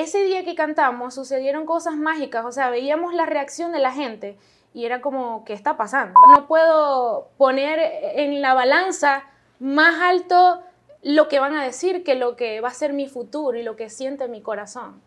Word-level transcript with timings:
ese 0.00 0.22
día 0.22 0.44
que 0.44 0.54
cantamos 0.54 1.14
sucedieron 1.14 1.66
cosas 1.66 1.96
mágicas, 1.96 2.44
o 2.44 2.52
sea, 2.52 2.70
veíamos 2.70 3.14
la 3.14 3.26
reacción 3.26 3.72
de 3.72 3.78
la 3.78 3.92
gente 3.92 4.38
y 4.74 4.84
era 4.84 5.00
como, 5.00 5.44
¿qué 5.44 5.52
está 5.52 5.76
pasando? 5.76 6.18
No 6.34 6.46
puedo 6.46 7.30
poner 7.36 7.80
en 8.14 8.40
la 8.40 8.54
balanza 8.54 9.24
más 9.58 10.00
alto 10.00 10.62
lo 11.02 11.28
que 11.28 11.40
van 11.40 11.56
a 11.56 11.64
decir 11.64 12.04
que 12.04 12.14
lo 12.14 12.36
que 12.36 12.60
va 12.60 12.68
a 12.68 12.74
ser 12.74 12.92
mi 12.92 13.08
futuro 13.08 13.58
y 13.58 13.62
lo 13.62 13.76
que 13.76 13.90
siente 13.90 14.28
mi 14.28 14.42
corazón. 14.42 15.00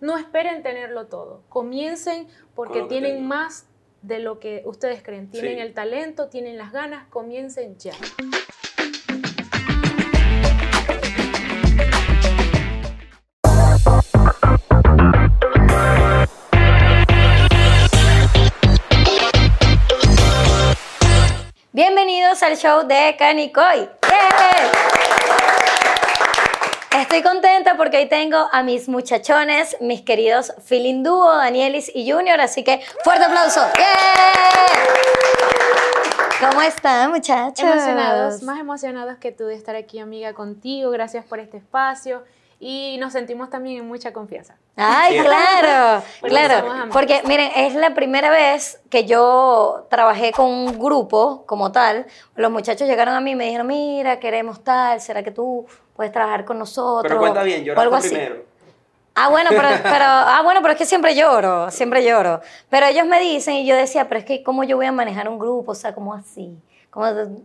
No 0.00 0.18
esperen 0.18 0.62
tenerlo 0.62 1.06
todo. 1.06 1.42
Comiencen 1.48 2.28
porque 2.54 2.82
tienen 2.82 3.26
más 3.26 3.66
de 4.02 4.18
lo 4.18 4.38
que 4.38 4.62
ustedes 4.66 5.02
creen. 5.02 5.30
Tienen 5.30 5.58
el 5.58 5.72
talento, 5.72 6.28
tienen 6.28 6.58
las 6.58 6.72
ganas, 6.72 7.06
comiencen 7.08 7.78
ya. 7.78 7.94
Al 22.42 22.56
show 22.58 22.86
de 22.86 23.16
Canicoy. 23.18 23.88
Estoy 27.00 27.22
contenta 27.22 27.78
porque 27.78 27.96
hoy 27.96 28.08
tengo 28.10 28.48
a 28.52 28.62
mis 28.62 28.90
muchachones, 28.90 29.76
mis 29.80 30.02
queridos 30.02 30.52
Feeling 30.64 31.02
Danielis 31.02 31.90
y 31.94 32.10
Junior, 32.10 32.38
así 32.40 32.62
que 32.62 32.82
fuerte 33.02 33.24
aplauso. 33.24 33.62
¿Cómo 36.40 36.60
están, 36.60 37.10
muchachos? 37.12 37.60
Emocionados, 37.60 38.42
más 38.42 38.60
emocionados 38.60 39.16
que 39.16 39.32
tú 39.32 39.46
de 39.46 39.54
estar 39.54 39.74
aquí, 39.74 39.98
amiga, 39.98 40.34
contigo. 40.34 40.90
Gracias 40.90 41.24
por 41.24 41.38
este 41.38 41.56
espacio 41.56 42.22
y 42.58 42.96
nos 42.98 43.12
sentimos 43.12 43.50
también 43.50 43.78
en 43.78 43.86
mucha 43.86 44.12
confianza. 44.12 44.56
Ay, 44.76 45.18
claro, 45.20 46.02
claro. 46.22 46.88
Porque 46.92 47.22
miren, 47.26 47.50
es 47.54 47.74
la 47.74 47.94
primera 47.94 48.30
vez 48.30 48.80
que 48.88 49.04
yo 49.04 49.86
trabajé 49.90 50.32
con 50.32 50.46
un 50.46 50.78
grupo 50.78 51.44
como 51.46 51.70
tal. 51.72 52.06
Los 52.34 52.50
muchachos 52.50 52.88
llegaron 52.88 53.14
a 53.14 53.20
mí 53.20 53.32
y 53.32 53.34
me 53.34 53.44
dijeron, 53.44 53.66
mira, 53.66 54.18
queremos 54.18 54.64
tal, 54.64 55.00
¿será 55.00 55.22
que 55.22 55.30
tú 55.30 55.66
puedes 55.94 56.12
trabajar 56.12 56.44
con 56.44 56.58
nosotros? 56.58 57.02
Pero 57.02 57.18
cuenta 57.18 57.42
bien, 57.42 57.64
lloraste 57.64 58.08
primero. 58.08 58.56
Ah, 59.18 59.28
bueno, 59.30 59.48
pero, 59.50 59.68
pero, 59.82 60.04
ah, 60.04 60.40
bueno, 60.44 60.60
pero 60.60 60.72
es 60.72 60.78
que 60.78 60.84
siempre 60.86 61.14
lloro, 61.14 61.70
siempre 61.70 62.04
lloro. 62.04 62.40
Pero 62.68 62.86
ellos 62.86 63.06
me 63.06 63.18
dicen 63.18 63.54
y 63.54 63.66
yo 63.66 63.74
decía, 63.74 64.08
pero 64.08 64.20
es 64.20 64.26
que 64.26 64.42
¿cómo 64.42 64.62
yo 64.62 64.76
voy 64.76 64.86
a 64.86 64.92
manejar 64.92 65.28
un 65.28 65.38
grupo? 65.38 65.72
O 65.72 65.74
sea, 65.74 65.94
¿cómo 65.94 66.14
así? 66.14 66.58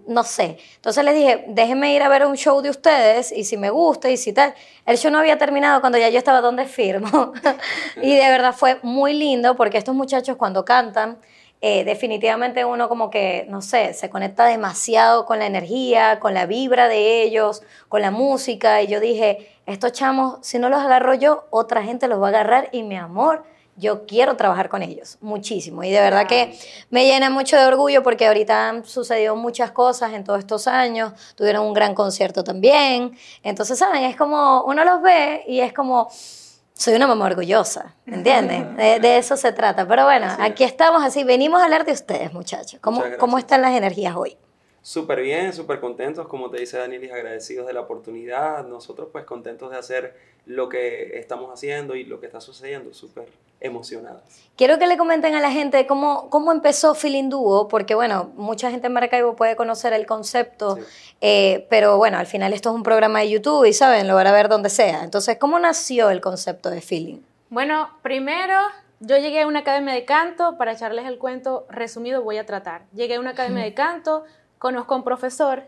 No 0.07 0.23
sé. 0.23 0.57
Entonces 0.75 1.03
les 1.03 1.13
dije, 1.13 1.45
déjenme 1.49 1.93
ir 1.93 2.03
a 2.03 2.09
ver 2.09 2.25
un 2.25 2.37
show 2.37 2.61
de 2.61 2.69
ustedes 2.69 3.31
y 3.31 3.43
si 3.43 3.57
me 3.57 3.69
gusta 3.69 4.09
y 4.09 4.17
si 4.17 4.31
tal. 4.31 4.53
El 4.85 4.97
show 4.97 5.11
no 5.11 5.19
había 5.19 5.37
terminado 5.37 5.81
cuando 5.81 5.97
ya 5.97 6.09
yo 6.09 6.17
estaba 6.17 6.41
donde 6.41 6.65
firmo. 6.65 7.33
y 8.01 8.15
de 8.15 8.29
verdad 8.29 8.53
fue 8.53 8.79
muy 8.81 9.13
lindo 9.13 9.55
porque 9.55 9.77
estos 9.77 9.93
muchachos 9.93 10.37
cuando 10.37 10.63
cantan, 10.63 11.17
eh, 11.59 11.83
definitivamente 11.83 12.63
uno 12.65 12.87
como 12.87 13.09
que, 13.09 13.45
no 13.49 13.61
sé, 13.61 13.93
se 13.93 14.09
conecta 14.09 14.45
demasiado 14.45 15.25
con 15.25 15.39
la 15.39 15.45
energía, 15.45 16.19
con 16.19 16.33
la 16.33 16.45
vibra 16.45 16.87
de 16.87 17.21
ellos, 17.21 17.61
con 17.89 18.01
la 18.01 18.09
música. 18.09 18.81
Y 18.81 18.87
yo 18.87 18.99
dije, 19.01 19.49
estos 19.65 19.91
chamos, 19.91 20.39
si 20.41 20.59
no 20.59 20.69
los 20.69 20.79
agarro 20.79 21.13
yo, 21.13 21.45
otra 21.49 21.83
gente 21.83 22.07
los 22.07 22.21
va 22.21 22.27
a 22.27 22.29
agarrar 22.29 22.69
y 22.71 22.83
mi 22.83 22.95
amor 22.95 23.43
yo 23.75 24.05
quiero 24.05 24.35
trabajar 24.35 24.69
con 24.69 24.83
ellos 24.83 25.17
muchísimo. 25.21 25.83
Y 25.83 25.91
de 25.91 25.99
verdad 25.99 26.27
que 26.27 26.57
me 26.89 27.05
llena 27.05 27.29
mucho 27.29 27.57
de 27.57 27.65
orgullo 27.65 28.03
porque 28.03 28.27
ahorita 28.27 28.69
han 28.69 28.85
sucedido 28.85 29.35
muchas 29.35 29.71
cosas 29.71 30.13
en 30.13 30.23
todos 30.23 30.39
estos 30.39 30.67
años. 30.67 31.13
Tuvieron 31.35 31.65
un 31.65 31.73
gran 31.73 31.95
concierto 31.95 32.43
también. 32.43 33.17
Entonces, 33.43 33.79
¿saben? 33.79 34.03
Es 34.03 34.15
como, 34.15 34.63
uno 34.63 34.83
los 34.83 35.01
ve 35.01 35.43
y 35.47 35.61
es 35.61 35.73
como, 35.73 36.09
soy 36.73 36.95
una 36.95 37.07
mamá 37.07 37.25
orgullosa, 37.25 37.95
¿entienden? 38.05 38.75
De, 39.01 39.17
eso 39.17 39.37
se 39.37 39.51
trata. 39.51 39.87
Pero 39.87 40.05
bueno, 40.05 40.27
aquí 40.39 40.63
estamos 40.63 41.03
así. 41.03 41.23
Venimos 41.23 41.61
a 41.61 41.65
hablar 41.65 41.85
de 41.85 41.93
ustedes, 41.93 42.33
muchachos. 42.33 42.79
¿Cómo, 42.81 43.03
¿Cómo 43.19 43.37
están 43.37 43.61
las 43.61 43.71
energías 43.71 44.15
hoy? 44.15 44.37
Súper 44.81 45.21
bien, 45.21 45.53
súper 45.53 45.79
contentos, 45.79 46.27
como 46.27 46.49
te 46.49 46.59
dice 46.59 46.77
Danielis, 46.77 47.11
agradecidos 47.11 47.67
de 47.67 47.73
la 47.73 47.81
oportunidad. 47.81 48.65
Nosotros 48.65 49.09
pues 49.11 49.25
contentos 49.25 49.69
de 49.69 49.77
hacer 49.77 50.15
lo 50.47 50.69
que 50.69 51.19
estamos 51.19 51.51
haciendo 51.53 51.95
y 51.95 52.03
lo 52.03 52.19
que 52.19 52.25
está 52.25 52.41
sucediendo, 52.41 52.91
súper 52.93 53.27
emocionadas. 53.59 54.23
Quiero 54.55 54.79
que 54.79 54.87
le 54.87 54.97
comenten 54.97 55.35
a 55.35 55.39
la 55.39 55.51
gente 55.51 55.85
cómo, 55.85 56.29
cómo 56.31 56.51
empezó 56.51 56.95
Feeling 56.95 57.29
Duo, 57.29 57.67
porque 57.67 57.93
bueno, 57.93 58.31
mucha 58.35 58.71
gente 58.71 58.87
en 58.87 58.93
Maracaibo 58.93 59.35
puede 59.35 59.55
conocer 59.55 59.93
el 59.93 60.07
concepto, 60.07 60.79
eh, 61.21 61.67
pero 61.69 61.97
bueno, 61.97 62.17
al 62.17 62.25
final 62.25 62.51
esto 62.53 62.69
es 62.69 62.75
un 62.75 62.81
programa 62.81 63.19
de 63.19 63.29
YouTube 63.29 63.65
y 63.65 63.73
saben, 63.73 64.07
lo 64.07 64.15
van 64.15 64.25
a 64.25 64.31
ver 64.31 64.49
donde 64.49 64.69
sea. 64.69 65.03
Entonces, 65.03 65.37
¿cómo 65.37 65.59
nació 65.59 66.09
el 66.09 66.21
concepto 66.21 66.71
de 66.71 66.81
Feeling? 66.81 67.19
Bueno, 67.49 67.89
primero 68.01 68.55
yo 68.99 69.17
llegué 69.17 69.41
a 69.41 69.47
una 69.47 69.59
academia 69.59 69.93
de 69.93 70.05
canto, 70.05 70.57
para 70.57 70.73
echarles 70.73 71.05
el 71.05 71.17
cuento 71.17 71.65
resumido 71.69 72.21
voy 72.21 72.37
a 72.37 72.45
tratar. 72.45 72.83
Llegué 72.93 73.15
a 73.15 73.19
una 73.19 73.31
academia 73.31 73.63
de 73.63 73.73
canto, 73.75 74.25
conozco 74.61 74.93
a 74.93 74.97
un 74.97 75.03
profesor, 75.03 75.63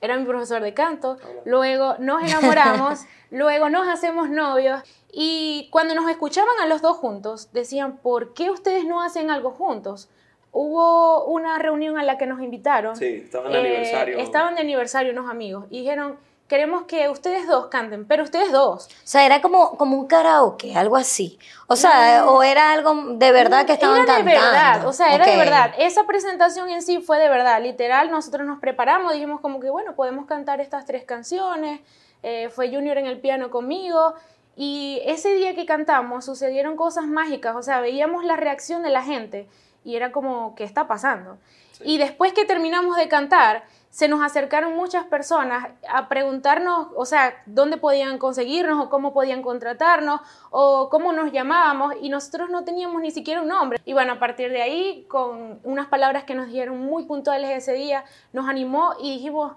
era 0.00 0.16
mi 0.16 0.24
profesor 0.24 0.62
de 0.62 0.72
canto, 0.72 1.18
luego 1.44 1.96
nos 1.98 2.22
enamoramos, 2.22 3.00
luego 3.32 3.68
nos 3.68 3.88
hacemos 3.88 4.30
novios 4.30 4.82
y 5.12 5.68
cuando 5.72 5.96
nos 5.96 6.08
escuchaban 6.08 6.54
a 6.62 6.66
los 6.66 6.80
dos 6.80 6.96
juntos, 6.96 7.52
decían, 7.52 7.96
¿por 7.96 8.32
qué 8.32 8.50
ustedes 8.50 8.84
no 8.84 9.02
hacen 9.02 9.32
algo 9.32 9.50
juntos? 9.50 10.08
Hubo 10.52 11.24
una 11.24 11.58
reunión 11.58 11.98
a 11.98 12.04
la 12.04 12.18
que 12.18 12.26
nos 12.26 12.40
invitaron. 12.40 12.94
Sí, 12.94 13.22
estaban 13.24 13.50
de 13.50 13.58
eh, 13.58 13.66
aniversario. 13.66 14.18
Estaban 14.18 14.54
de 14.54 14.60
aniversario 14.60 15.12
unos 15.12 15.28
amigos 15.28 15.66
y 15.68 15.80
dijeron, 15.80 16.16
queremos 16.50 16.82
que 16.82 17.08
ustedes 17.08 17.46
dos 17.46 17.68
canten, 17.68 18.04
pero 18.04 18.24
ustedes 18.24 18.50
dos. 18.50 18.86
O 18.86 18.90
sea, 19.04 19.24
era 19.24 19.40
como, 19.40 19.78
como 19.78 19.96
un 19.96 20.08
karaoke, 20.08 20.76
algo 20.76 20.96
así. 20.96 21.38
O 21.68 21.76
sea, 21.76 22.24
o 22.26 22.42
era 22.42 22.72
algo 22.72 22.92
de 23.12 23.30
verdad 23.30 23.66
que 23.66 23.74
estaban 23.74 24.02
era 24.02 24.16
de 24.16 24.24
verdad, 24.24 24.84
o 24.84 24.92
sea, 24.92 25.14
era 25.14 25.26
de 25.26 25.36
verdad. 25.36 25.72
Esa 25.78 26.06
presentación 26.08 26.68
en 26.68 26.82
sí 26.82 26.98
fue 26.98 27.20
de 27.20 27.28
verdad, 27.28 27.62
literal, 27.62 28.10
nosotros 28.10 28.48
nos 28.48 28.58
preparamos, 28.58 29.12
dijimos 29.12 29.40
como 29.40 29.60
que, 29.60 29.70
bueno, 29.70 29.94
podemos 29.94 30.26
cantar 30.26 30.60
estas 30.60 30.86
tres 30.86 31.04
canciones, 31.04 31.82
eh, 32.24 32.48
fue 32.48 32.68
Junior 32.68 32.98
en 32.98 33.06
el 33.06 33.20
piano 33.20 33.48
conmigo, 33.50 34.14
y 34.56 35.00
ese 35.06 35.32
día 35.34 35.54
que 35.54 35.66
cantamos 35.66 36.24
sucedieron 36.24 36.74
cosas 36.74 37.06
mágicas, 37.06 37.54
o 37.54 37.62
sea, 37.62 37.80
veíamos 37.80 38.24
la 38.24 38.34
reacción 38.34 38.82
de 38.82 38.90
la 38.90 39.04
gente 39.04 39.48
y 39.84 39.94
era 39.94 40.10
como, 40.10 40.56
¿qué 40.56 40.64
está 40.64 40.88
pasando? 40.88 41.38
Y 41.82 41.98
después 41.98 42.32
que 42.32 42.44
terminamos 42.44 42.96
de 42.96 43.08
cantar, 43.08 43.62
se 43.90 44.06
nos 44.06 44.22
acercaron 44.22 44.76
muchas 44.76 45.04
personas 45.06 45.68
a 45.88 46.08
preguntarnos, 46.08 46.88
o 46.94 47.04
sea, 47.04 47.42
dónde 47.46 47.76
podían 47.76 48.18
conseguirnos 48.18 48.84
o 48.84 48.88
cómo 48.88 49.12
podían 49.12 49.42
contratarnos 49.42 50.20
o 50.50 50.88
cómo 50.88 51.12
nos 51.12 51.32
llamábamos 51.32 51.94
y 52.00 52.08
nosotros 52.08 52.50
no 52.50 52.64
teníamos 52.64 53.02
ni 53.02 53.10
siquiera 53.10 53.42
un 53.42 53.48
nombre. 53.48 53.80
Y 53.84 53.92
bueno, 53.92 54.12
a 54.12 54.18
partir 54.20 54.52
de 54.52 54.62
ahí, 54.62 55.06
con 55.08 55.58
unas 55.64 55.88
palabras 55.88 56.22
que 56.22 56.36
nos 56.36 56.46
dijeron 56.46 56.78
muy 56.78 57.04
puntuales 57.04 57.50
ese 57.50 57.72
día, 57.72 58.04
nos 58.32 58.48
animó 58.48 58.94
y 59.00 59.12
dijimos, 59.14 59.54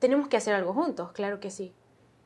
tenemos 0.00 0.26
que 0.26 0.36
hacer 0.36 0.54
algo 0.54 0.72
juntos, 0.74 1.12
claro 1.12 1.38
que 1.38 1.50
sí. 1.50 1.72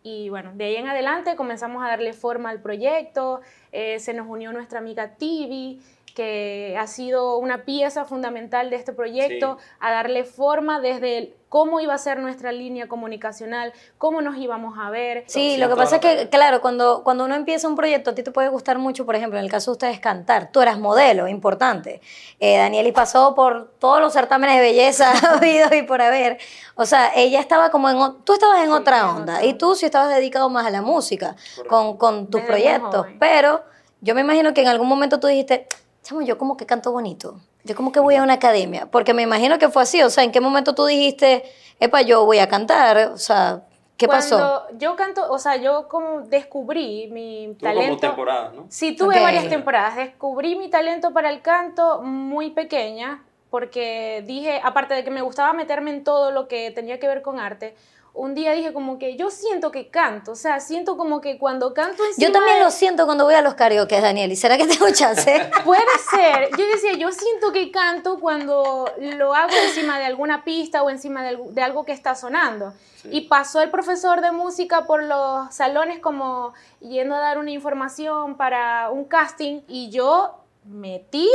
Y 0.02 0.30
bueno, 0.30 0.52
de 0.54 0.64
ahí 0.64 0.76
en 0.76 0.88
adelante 0.88 1.36
comenzamos 1.36 1.84
a 1.84 1.88
darle 1.88 2.12
forma 2.14 2.48
al 2.48 2.60
proyecto, 2.60 3.40
eh, 3.70 4.00
se 4.00 4.14
nos 4.14 4.26
unió 4.26 4.52
nuestra 4.52 4.78
amiga 4.78 5.16
Tibi, 5.16 5.80
que 6.14 6.76
ha 6.78 6.86
sido 6.86 7.38
una 7.38 7.64
pieza 7.64 8.04
fundamental 8.04 8.70
de 8.70 8.76
este 8.76 8.92
proyecto, 8.92 9.58
a 9.80 9.90
darle 9.90 10.24
forma 10.24 10.80
desde 10.80 11.34
cómo 11.48 11.80
iba 11.80 11.92
a 11.92 11.98
ser 11.98 12.18
nuestra 12.18 12.50
línea 12.50 12.88
comunicacional, 12.88 13.74
cómo 13.98 14.22
nos 14.22 14.38
íbamos 14.38 14.78
a 14.78 14.88
ver. 14.88 15.24
Sí, 15.26 15.58
lo 15.58 15.68
que 15.68 15.76
pasa 15.76 15.96
es 15.96 16.00
que, 16.00 16.28
claro, 16.30 16.62
cuando, 16.62 17.02
cuando 17.04 17.26
uno 17.26 17.34
empieza 17.34 17.68
un 17.68 17.76
proyecto, 17.76 18.10
a 18.10 18.14
ti 18.14 18.22
te 18.22 18.30
puede 18.30 18.48
gustar 18.48 18.78
mucho, 18.78 19.04
por 19.04 19.16
ejemplo, 19.16 19.38
en 19.38 19.44
el 19.44 19.50
caso 19.50 19.70
de 19.70 19.72
ustedes 19.72 20.00
cantar, 20.00 20.50
tú 20.50 20.62
eras 20.62 20.78
modelo, 20.78 21.28
importante. 21.28 22.00
Eh, 22.40 22.56
Danieli 22.56 22.92
pasó 22.92 23.34
por 23.34 23.70
todos 23.78 24.00
los 24.00 24.14
certámenes 24.14 24.56
de 24.56 24.62
belleza 24.62 25.12
habidos 25.36 25.74
y 25.74 25.82
por 25.82 26.00
haber. 26.00 26.38
O 26.74 26.86
sea, 26.86 27.12
ella 27.14 27.40
estaba 27.40 27.70
como 27.70 27.90
en, 27.90 28.24
tú 28.24 28.32
estabas 28.32 28.64
en 28.64 28.72
otra 28.72 29.10
onda, 29.10 29.44
y 29.44 29.52
tú 29.52 29.74
sí 29.74 29.84
estabas 29.84 30.14
dedicado 30.14 30.48
más 30.48 30.64
a 30.64 30.70
la 30.70 30.80
música, 30.80 31.36
con, 31.68 31.98
con 31.98 32.28
tus 32.28 32.40
proyectos, 32.40 33.06
pero 33.18 33.62
yo 34.00 34.14
me 34.14 34.22
imagino 34.22 34.54
que 34.54 34.62
en 34.62 34.68
algún 34.68 34.88
momento 34.88 35.20
tú 35.20 35.26
dijiste, 35.26 35.68
chamo, 36.02 36.22
yo 36.22 36.38
como 36.38 36.56
que 36.56 36.66
canto 36.66 36.92
bonito. 36.92 37.40
Yo 37.64 37.76
como 37.76 37.92
que 37.92 38.00
voy 38.00 38.16
a 38.16 38.22
una 38.22 38.34
academia. 38.34 38.90
Porque 38.90 39.14
me 39.14 39.22
imagino 39.22 39.58
que 39.58 39.68
fue 39.68 39.82
así. 39.82 40.02
O 40.02 40.10
sea, 40.10 40.24
¿en 40.24 40.32
qué 40.32 40.40
momento 40.40 40.74
tú 40.74 40.84
dijiste, 40.84 41.44
epa, 41.80 42.02
yo 42.02 42.24
voy 42.24 42.38
a 42.38 42.48
cantar? 42.48 43.10
O 43.12 43.18
sea, 43.18 43.62
¿qué 43.96 44.06
Cuando 44.06 44.66
Yo 44.78 44.96
canto, 44.96 45.30
o 45.30 45.38
sea, 45.38 45.56
yo 45.56 45.88
como 45.88 46.22
descubrí 46.22 47.08
mi 47.10 47.56
talento. 47.60 47.84
como 47.86 48.00
temporadas, 48.00 48.54
¿no? 48.54 48.66
Sí, 48.68 48.96
tuve 48.96 49.20
varias 49.20 49.48
temporadas. 49.48 49.96
Descubrí 49.96 50.56
mi 50.56 50.70
talento 50.70 51.12
para 51.12 51.30
el 51.30 51.40
canto 51.40 52.02
muy 52.02 52.50
pequeña. 52.50 53.22
Porque 53.50 54.24
dije, 54.26 54.60
aparte 54.64 54.94
de 54.94 55.04
que 55.04 55.10
me 55.10 55.20
gustaba 55.20 55.52
meterme 55.52 55.90
en 55.90 56.04
todo 56.04 56.30
lo 56.30 56.48
que 56.48 56.70
tenía 56.70 56.98
que 56.98 57.06
ver 57.06 57.20
con 57.20 57.38
arte, 57.38 57.76
un 58.14 58.34
día 58.34 58.52
dije 58.52 58.72
como 58.74 58.98
que 58.98 59.16
yo 59.16 59.30
siento 59.30 59.70
que 59.70 59.88
canto, 59.88 60.32
o 60.32 60.34
sea, 60.36 60.60
siento 60.60 60.96
como 60.98 61.20
que 61.22 61.38
cuando 61.38 61.72
canto 61.72 62.04
encima 62.04 62.26
Yo 62.28 62.32
también 62.32 62.58
de- 62.58 62.64
lo 62.64 62.70
siento 62.70 63.06
cuando 63.06 63.24
voy 63.24 63.34
a 63.34 63.40
los 63.42 63.54
karaoke, 63.54 64.00
Daniel. 64.00 64.30
¿Y 64.30 64.36
será 64.36 64.58
que 64.58 64.66
tengo 64.66 64.90
chance? 64.90 65.50
Puede 65.64 65.82
ser. 66.10 66.50
Yo 66.58 66.66
decía, 66.66 66.92
yo 66.92 67.10
siento 67.10 67.52
que 67.52 67.70
canto 67.70 68.20
cuando 68.20 68.84
lo 68.98 69.34
hago 69.34 69.52
encima 69.66 69.98
de 69.98 70.04
alguna 70.04 70.44
pista 70.44 70.82
o 70.82 70.90
encima 70.90 71.22
de, 71.24 71.38
de 71.50 71.62
algo 71.62 71.84
que 71.84 71.92
está 71.92 72.14
sonando. 72.14 72.74
Y 73.10 73.22
pasó 73.22 73.62
el 73.62 73.70
profesor 73.70 74.20
de 74.20 74.30
música 74.30 74.84
por 74.84 75.02
los 75.02 75.52
salones 75.52 75.98
como 75.98 76.52
yendo 76.80 77.16
a 77.16 77.18
dar 77.18 77.38
una 77.38 77.50
información 77.50 78.36
para 78.36 78.90
un 78.90 79.04
casting 79.06 79.62
y 79.66 79.90
yo 79.90 80.36
metía, 80.64 81.26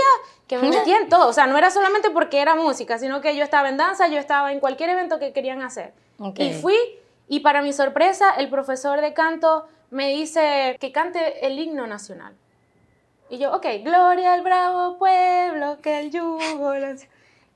que 0.47 0.57
me 0.57 0.69
metía 0.69 0.97
en 0.97 1.09
todo. 1.09 1.27
O 1.27 1.33
sea, 1.33 1.47
no 1.47 1.57
era 1.57 1.69
solamente 1.71 2.09
porque 2.11 2.39
era 2.39 2.55
música, 2.55 2.97
sino 2.99 3.19
que 3.19 3.35
yo 3.35 3.43
estaba 3.43 3.67
en 3.67 3.77
danza, 3.77 4.07
yo 4.07 4.17
estaba 4.19 4.51
en 4.53 4.59
cualquier 4.59 4.91
evento 4.91 5.19
que 5.19 5.33
querían 5.33 5.61
hacer. 5.61 5.91
Ok. 6.19 6.39
Y 6.39 6.53
fui 6.53 6.77
y 7.27 7.41
para 7.41 7.61
mi 7.61 7.73
sorpresa 7.73 8.31
el 8.37 8.49
profesor 8.49 9.01
de 9.01 9.13
canto 9.13 9.67
me 9.89 10.09
dice 10.09 10.77
que 10.79 10.91
cante 10.91 11.45
el 11.45 11.59
himno 11.59 11.87
nacional. 11.87 12.35
Y 13.29 13.37
yo, 13.37 13.53
ok, 13.53 13.65
gloria 13.83 14.33
al 14.33 14.41
bravo 14.41 14.97
pueblo 14.97 15.81
que 15.81 15.99
el 15.99 16.11
yugo... 16.11 16.73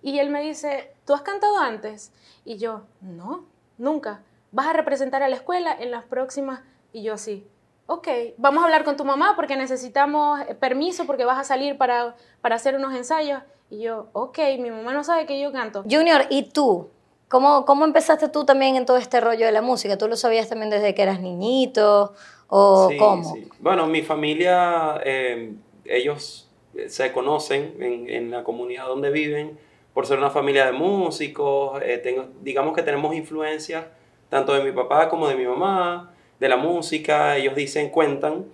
Y 0.03 0.17
él 0.19 0.29
me 0.29 0.41
dice, 0.41 0.93
¿tú 1.05 1.13
has 1.13 1.21
cantado 1.21 1.59
antes? 1.59 2.11
Y 2.43 2.57
yo, 2.57 2.81
no, 3.01 3.45
nunca. 3.77 4.23
¿Vas 4.51 4.67
a 4.67 4.73
representar 4.73 5.21
a 5.21 5.29
la 5.29 5.35
escuela 5.35 5.75
en 5.79 5.91
las 5.91 6.03
próximas? 6.03 6.61
Y 6.91 7.03
yo, 7.03 7.17
sí. 7.17 7.47
Ok, 7.85 8.07
vamos 8.37 8.63
a 8.63 8.65
hablar 8.65 8.83
con 8.83 8.97
tu 8.97 9.05
mamá 9.05 9.33
porque 9.35 9.55
necesitamos 9.55 10.39
eh, 10.41 10.55
permiso 10.55 11.05
porque 11.05 11.25
vas 11.25 11.37
a 11.37 11.43
salir 11.43 11.77
para, 11.77 12.15
para 12.41 12.55
hacer 12.55 12.75
unos 12.75 12.95
ensayos. 12.95 13.43
Y 13.69 13.81
yo, 13.81 14.09
ok, 14.13 14.39
mi 14.59 14.71
mamá 14.71 14.93
no 14.93 15.03
sabe 15.03 15.25
que 15.25 15.39
yo 15.39 15.51
canto. 15.51 15.83
Junior, 15.89 16.25
¿y 16.29 16.49
tú? 16.49 16.89
¿Cómo, 17.31 17.65
¿Cómo 17.65 17.85
empezaste 17.85 18.27
tú 18.29 18.45
también 18.45 18.75
en 18.75 18.85
todo 18.85 18.97
este 18.97 19.21
rollo 19.21 19.45
de 19.45 19.51
la 19.53 19.61
música? 19.61 19.97
¿Tú 19.97 20.07
lo 20.07 20.17
sabías 20.17 20.49
también 20.49 20.69
desde 20.69 20.93
que 20.93 21.01
eras 21.03 21.21
niñito? 21.21 22.13
¿O 22.47 22.87
Sí, 22.89 22.97
cómo? 22.97 23.33
sí. 23.35 23.49
Bueno, 23.59 23.87
mi 23.87 24.01
familia, 24.01 24.99
eh, 25.05 25.53
ellos 25.85 26.49
se 26.87 27.11
conocen 27.13 27.75
en, 27.79 28.09
en 28.09 28.31
la 28.31 28.43
comunidad 28.43 28.85
donde 28.87 29.09
viven 29.11 29.57
por 29.93 30.05
ser 30.07 30.17
una 30.17 30.29
familia 30.29 30.65
de 30.65 30.73
músicos. 30.73 31.81
eh, 31.83 31.97
tengo, 31.99 32.27
digamos 32.41 32.73
que 32.75 32.83
tenemos 32.83 33.15
influencias 33.15 33.85
tanto 34.29 34.53
de 34.53 34.63
mi 34.63 34.71
papá 34.71 35.09
como 35.09 35.27
de 35.27 35.35
mi 35.35 35.45
mamá, 35.45 36.13
de 36.39 36.49
la 36.49 36.57
música. 36.57 37.37
Ellos 37.37 37.55
dicen, 37.55 37.89
cuentan 37.89 38.45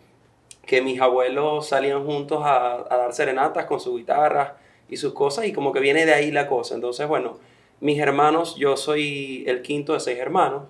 que 0.65 0.81
mis 0.81 0.99
abuelos 1.01 1.67
salían 1.67 2.05
juntos 2.05 2.41
a, 2.43 2.75
a 2.89 2.97
dar 2.97 3.13
serenatas 3.13 3.65
con 3.65 3.79
su 3.79 3.95
guitarra 3.97 4.57
y 4.89 4.97
sus 4.97 5.13
cosas 5.13 5.45
y 5.45 5.53
como 5.53 5.71
que 5.71 5.79
viene 5.79 6.05
de 6.05 6.13
ahí 6.13 6.31
la 6.31 6.47
cosa. 6.47 6.75
Entonces, 6.75 7.07
bueno, 7.07 7.37
mis 7.79 7.99
hermanos, 7.99 8.55
yo 8.57 8.75
soy 8.77 9.43
el 9.47 9.61
quinto 9.61 9.93
de 9.93 9.99
seis 9.99 10.17
hermanos 10.19 10.63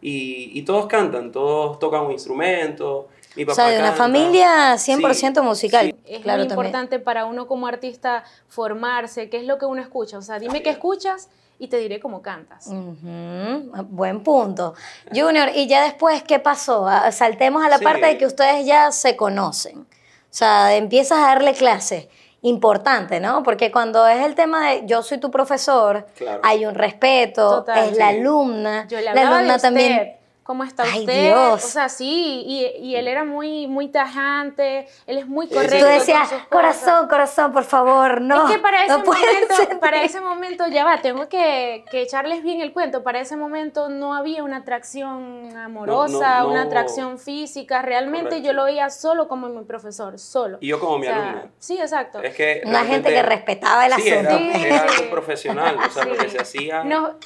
y, 0.00 0.50
y 0.58 0.62
todos 0.62 0.86
cantan, 0.86 1.32
todos 1.32 1.78
tocan 1.78 2.02
un 2.02 2.12
instrumento. 2.12 3.08
Mi 3.34 3.44
O 3.44 3.46
papá 3.46 3.54
sea, 3.54 3.68
de 3.68 3.78
una 3.78 3.88
canta. 3.88 4.02
familia 4.02 4.74
100% 4.74 5.34
Sí, 5.34 5.40
musical. 5.40 5.86
sí. 5.86 5.94
Es 6.06 6.20
claro, 6.20 6.40
muy 6.40 6.48
también. 6.48 6.66
importante 6.68 6.98
para 6.98 7.24
uno 7.24 7.46
como 7.46 7.66
artista 7.66 8.24
formarse, 8.48 9.30
qué 9.30 9.38
es 9.38 9.44
lo 9.44 9.58
que 9.58 9.64
uno 9.66 9.80
escucha. 9.80 10.18
O 10.18 10.22
sea, 10.22 10.38
dime 10.38 10.62
qué 10.62 10.68
escuchas 10.70 11.30
y 11.58 11.68
te 11.68 11.78
diré 11.78 11.98
cómo 11.98 12.20
cantas. 12.20 12.66
Ujú, 12.66 13.84
Buen 13.88 14.22
punto. 14.22 14.74
Junior, 15.14 15.48
y 15.54 15.66
ya 15.66 15.82
después, 15.84 16.22
¿qué 16.24 16.38
pasó? 16.40 16.86
Ah, 16.86 17.10
Saltemos 17.12 17.64
a 17.64 17.68
la 17.68 17.78
Sí. 17.78 17.84
parte 17.84 18.04
de 18.06 18.18
que 18.18 18.26
ustedes 18.26 18.66
ya 18.66 18.92
se 18.92 19.16
conocen. 19.16 19.78
O 19.80 19.86
sea, 20.34 20.76
empiezas 20.76 21.18
a 21.18 21.26
darle 21.28 21.52
clases. 21.54 22.08
Importante, 22.44 23.20
¿no? 23.20 23.42
Porque 23.44 23.70
cuando 23.70 24.06
es 24.08 24.24
el 24.24 24.34
tema 24.34 24.68
de 24.68 24.82
yo 24.84 25.02
soy 25.02 25.18
tu 25.18 25.30
profesor, 25.30 26.06
Claro. 26.16 26.40
hay 26.42 26.66
un 26.66 26.74
respeto, 26.74 27.58
Total, 27.60 27.90
es 27.90 27.96
la 27.96 28.08
alumna. 28.08 28.86
Yo 28.88 28.98
le 28.98 29.04
la 29.04 29.12
alumna 29.12 29.38
de 29.42 29.46
usted, 29.50 29.60
también. 29.62 30.16
¿Cómo 30.42 30.64
está 30.64 30.82
Ay, 30.82 31.00
usted? 31.00 31.28
Dios. 31.28 31.64
O 31.64 31.68
sea, 31.68 31.88
sí, 31.88 32.42
y, 32.44 32.66
y 32.84 32.96
él 32.96 33.06
era 33.06 33.24
muy, 33.24 33.68
muy 33.68 33.86
tajante, 33.88 34.88
él 35.06 35.18
es 35.18 35.28
muy 35.28 35.48
correcto. 35.48 35.78
Tú 35.78 35.84
decías, 35.84 36.30
corazón, 36.50 37.06
corazón, 37.06 37.52
por 37.52 37.62
favor, 37.62 38.20
no. 38.20 38.48
es 38.48 38.56
que 38.56 38.58
para 38.60 38.84
ese, 38.84 38.98
no 38.98 39.04
momento, 39.04 39.80
para 39.80 40.02
ese 40.02 40.20
momento, 40.20 40.66
ya 40.66 40.84
va, 40.84 41.00
tengo 41.00 41.28
que, 41.28 41.84
que 41.92 42.02
echarles 42.02 42.42
bien 42.42 42.60
el 42.60 42.72
cuento. 42.72 43.04
Para 43.04 43.20
ese 43.20 43.36
momento 43.36 43.88
no 43.88 44.14
había 44.16 44.42
una 44.42 44.58
atracción 44.58 45.56
amorosa, 45.56 46.38
no, 46.40 46.44
no. 46.44 46.50
una 46.50 46.62
atracción 46.62 47.20
física. 47.20 47.80
Realmente 47.82 48.30
Correcto. 48.30 48.46
yo 48.48 48.52
lo 48.52 48.64
veía 48.64 48.90
solo 48.90 49.28
como 49.28 49.48
mi 49.48 49.62
profesor, 49.64 50.18
solo. 50.18 50.58
Y 50.60 50.66
yo 50.68 50.80
como 50.80 50.98
mi 50.98 51.06
O 51.06 51.10
sea, 51.10 51.22
alumna. 51.22 51.50
Sí, 51.60 51.78
exacto. 51.78 52.20
Es 52.20 52.34
que 52.34 52.62
Una 52.64 52.84
gente 52.84 53.10
que 53.10 53.22
respetaba 53.22 53.86
el 53.86 53.92
sí, 53.92 54.08
era, 54.08 54.28
asunto. 54.34 54.54
Sí. 54.58 54.64
era 54.64 54.78
algo 54.82 55.10
profesional, 55.10 55.76
o 55.86 55.90
sea, 55.90 56.04
lo 56.04 56.16
que 56.16 56.28
se 56.28 56.40
hacía... 56.40 56.82
No- 56.82 57.16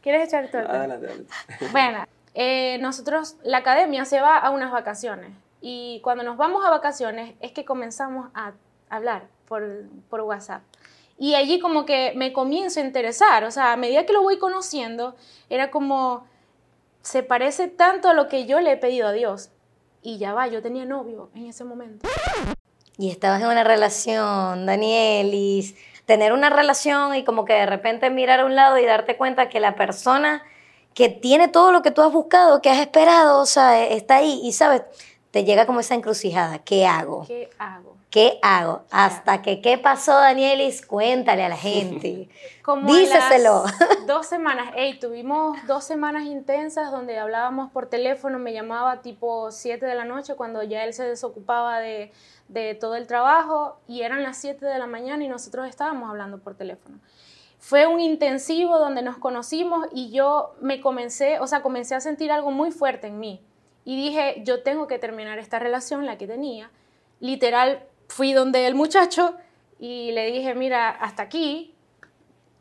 ¿Quieres 0.00 0.28
echar 0.28 0.48
torta? 0.48 0.72
Adelante, 0.72 1.06
adelante. 1.06 1.34
Bueno, 1.72 2.04
eh, 2.40 2.78
nosotros, 2.78 3.34
la 3.42 3.58
academia 3.58 4.04
se 4.04 4.20
va 4.20 4.38
a 4.38 4.50
unas 4.50 4.70
vacaciones 4.70 5.32
y 5.60 6.00
cuando 6.04 6.22
nos 6.22 6.36
vamos 6.36 6.64
a 6.64 6.70
vacaciones 6.70 7.34
es 7.40 7.50
que 7.50 7.64
comenzamos 7.64 8.30
a 8.32 8.52
hablar 8.88 9.26
por, 9.48 9.64
por 10.08 10.20
WhatsApp. 10.20 10.62
Y 11.18 11.34
allí 11.34 11.58
como 11.58 11.84
que 11.84 12.12
me 12.14 12.32
comienzo 12.32 12.78
a 12.78 12.84
interesar, 12.84 13.42
o 13.42 13.50
sea, 13.50 13.72
a 13.72 13.76
medida 13.76 14.06
que 14.06 14.12
lo 14.12 14.22
voy 14.22 14.38
conociendo, 14.38 15.16
era 15.50 15.72
como, 15.72 16.28
se 17.02 17.24
parece 17.24 17.66
tanto 17.66 18.08
a 18.08 18.14
lo 18.14 18.28
que 18.28 18.46
yo 18.46 18.60
le 18.60 18.70
he 18.70 18.76
pedido 18.76 19.08
a 19.08 19.12
Dios. 19.12 19.50
Y 20.00 20.18
ya 20.18 20.32
va, 20.32 20.46
yo 20.46 20.62
tenía 20.62 20.84
novio 20.84 21.30
en 21.34 21.46
ese 21.46 21.64
momento. 21.64 22.08
Y 22.98 23.10
estabas 23.10 23.42
en 23.42 23.48
una 23.48 23.64
relación, 23.64 24.64
Danielis. 24.64 25.74
Tener 26.06 26.32
una 26.32 26.50
relación 26.50 27.16
y 27.16 27.24
como 27.24 27.44
que 27.44 27.54
de 27.54 27.66
repente 27.66 28.10
mirar 28.10 28.38
a 28.38 28.44
un 28.44 28.54
lado 28.54 28.78
y 28.78 28.84
darte 28.84 29.16
cuenta 29.16 29.48
que 29.48 29.58
la 29.58 29.74
persona 29.74 30.44
que 30.98 31.08
tiene 31.08 31.46
todo 31.46 31.70
lo 31.70 31.80
que 31.80 31.92
tú 31.92 32.02
has 32.02 32.12
buscado, 32.12 32.60
que 32.60 32.70
has 32.70 32.80
esperado, 32.80 33.40
o 33.40 33.46
sea, 33.46 33.86
está 33.86 34.16
ahí 34.16 34.40
y 34.42 34.50
sabes, 34.50 34.82
te 35.30 35.44
llega 35.44 35.64
como 35.64 35.78
esa 35.78 35.94
encrucijada. 35.94 36.58
¿Qué 36.58 36.88
hago? 36.88 37.24
¿Qué 37.24 37.48
hago? 37.56 37.96
¿Qué 38.10 38.40
hago? 38.42 38.82
Hasta 38.90 39.40
que, 39.40 39.60
¿qué 39.60 39.78
pasó, 39.78 40.14
Danielis? 40.14 40.84
Cuéntale 40.84 41.44
a 41.44 41.50
la 41.50 41.56
gente. 41.56 42.28
Como 42.64 42.92
a 42.92 42.96
Díceselo. 42.96 43.62
las 43.64 44.06
dos 44.08 44.26
semanas, 44.26 44.72
hey, 44.74 44.98
tuvimos 45.00 45.56
dos 45.68 45.84
semanas 45.84 46.24
intensas 46.24 46.90
donde 46.90 47.16
hablábamos 47.16 47.70
por 47.70 47.86
teléfono, 47.86 48.40
me 48.40 48.52
llamaba 48.52 49.00
tipo 49.00 49.52
7 49.52 49.86
de 49.86 49.94
la 49.94 50.04
noche 50.04 50.34
cuando 50.34 50.64
ya 50.64 50.82
él 50.82 50.94
se 50.94 51.04
desocupaba 51.04 51.78
de, 51.78 52.10
de 52.48 52.74
todo 52.74 52.96
el 52.96 53.06
trabajo 53.06 53.78
y 53.86 54.02
eran 54.02 54.24
las 54.24 54.38
7 54.38 54.66
de 54.66 54.78
la 54.80 54.88
mañana 54.88 55.22
y 55.22 55.28
nosotros 55.28 55.68
estábamos 55.68 56.10
hablando 56.10 56.38
por 56.38 56.56
teléfono. 56.56 56.98
Fue 57.58 57.86
un 57.86 58.00
intensivo 58.00 58.78
donde 58.78 59.02
nos 59.02 59.18
conocimos 59.18 59.88
y 59.92 60.10
yo 60.10 60.54
me 60.60 60.80
comencé, 60.80 61.40
o 61.40 61.46
sea, 61.46 61.60
comencé 61.60 61.94
a 61.94 62.00
sentir 62.00 62.30
algo 62.30 62.50
muy 62.50 62.70
fuerte 62.70 63.08
en 63.08 63.18
mí. 63.18 63.42
Y 63.84 63.96
dije, 63.96 64.42
yo 64.44 64.62
tengo 64.62 64.86
que 64.86 64.98
terminar 64.98 65.38
esta 65.38 65.58
relación, 65.58 66.06
la 66.06 66.18
que 66.18 66.26
tenía. 66.26 66.70
Literal, 67.20 67.84
fui 68.06 68.32
donde 68.32 68.66
el 68.66 68.74
muchacho 68.74 69.34
y 69.78 70.12
le 70.12 70.30
dije, 70.30 70.54
mira, 70.54 70.88
hasta 70.88 71.22
aquí, 71.24 71.74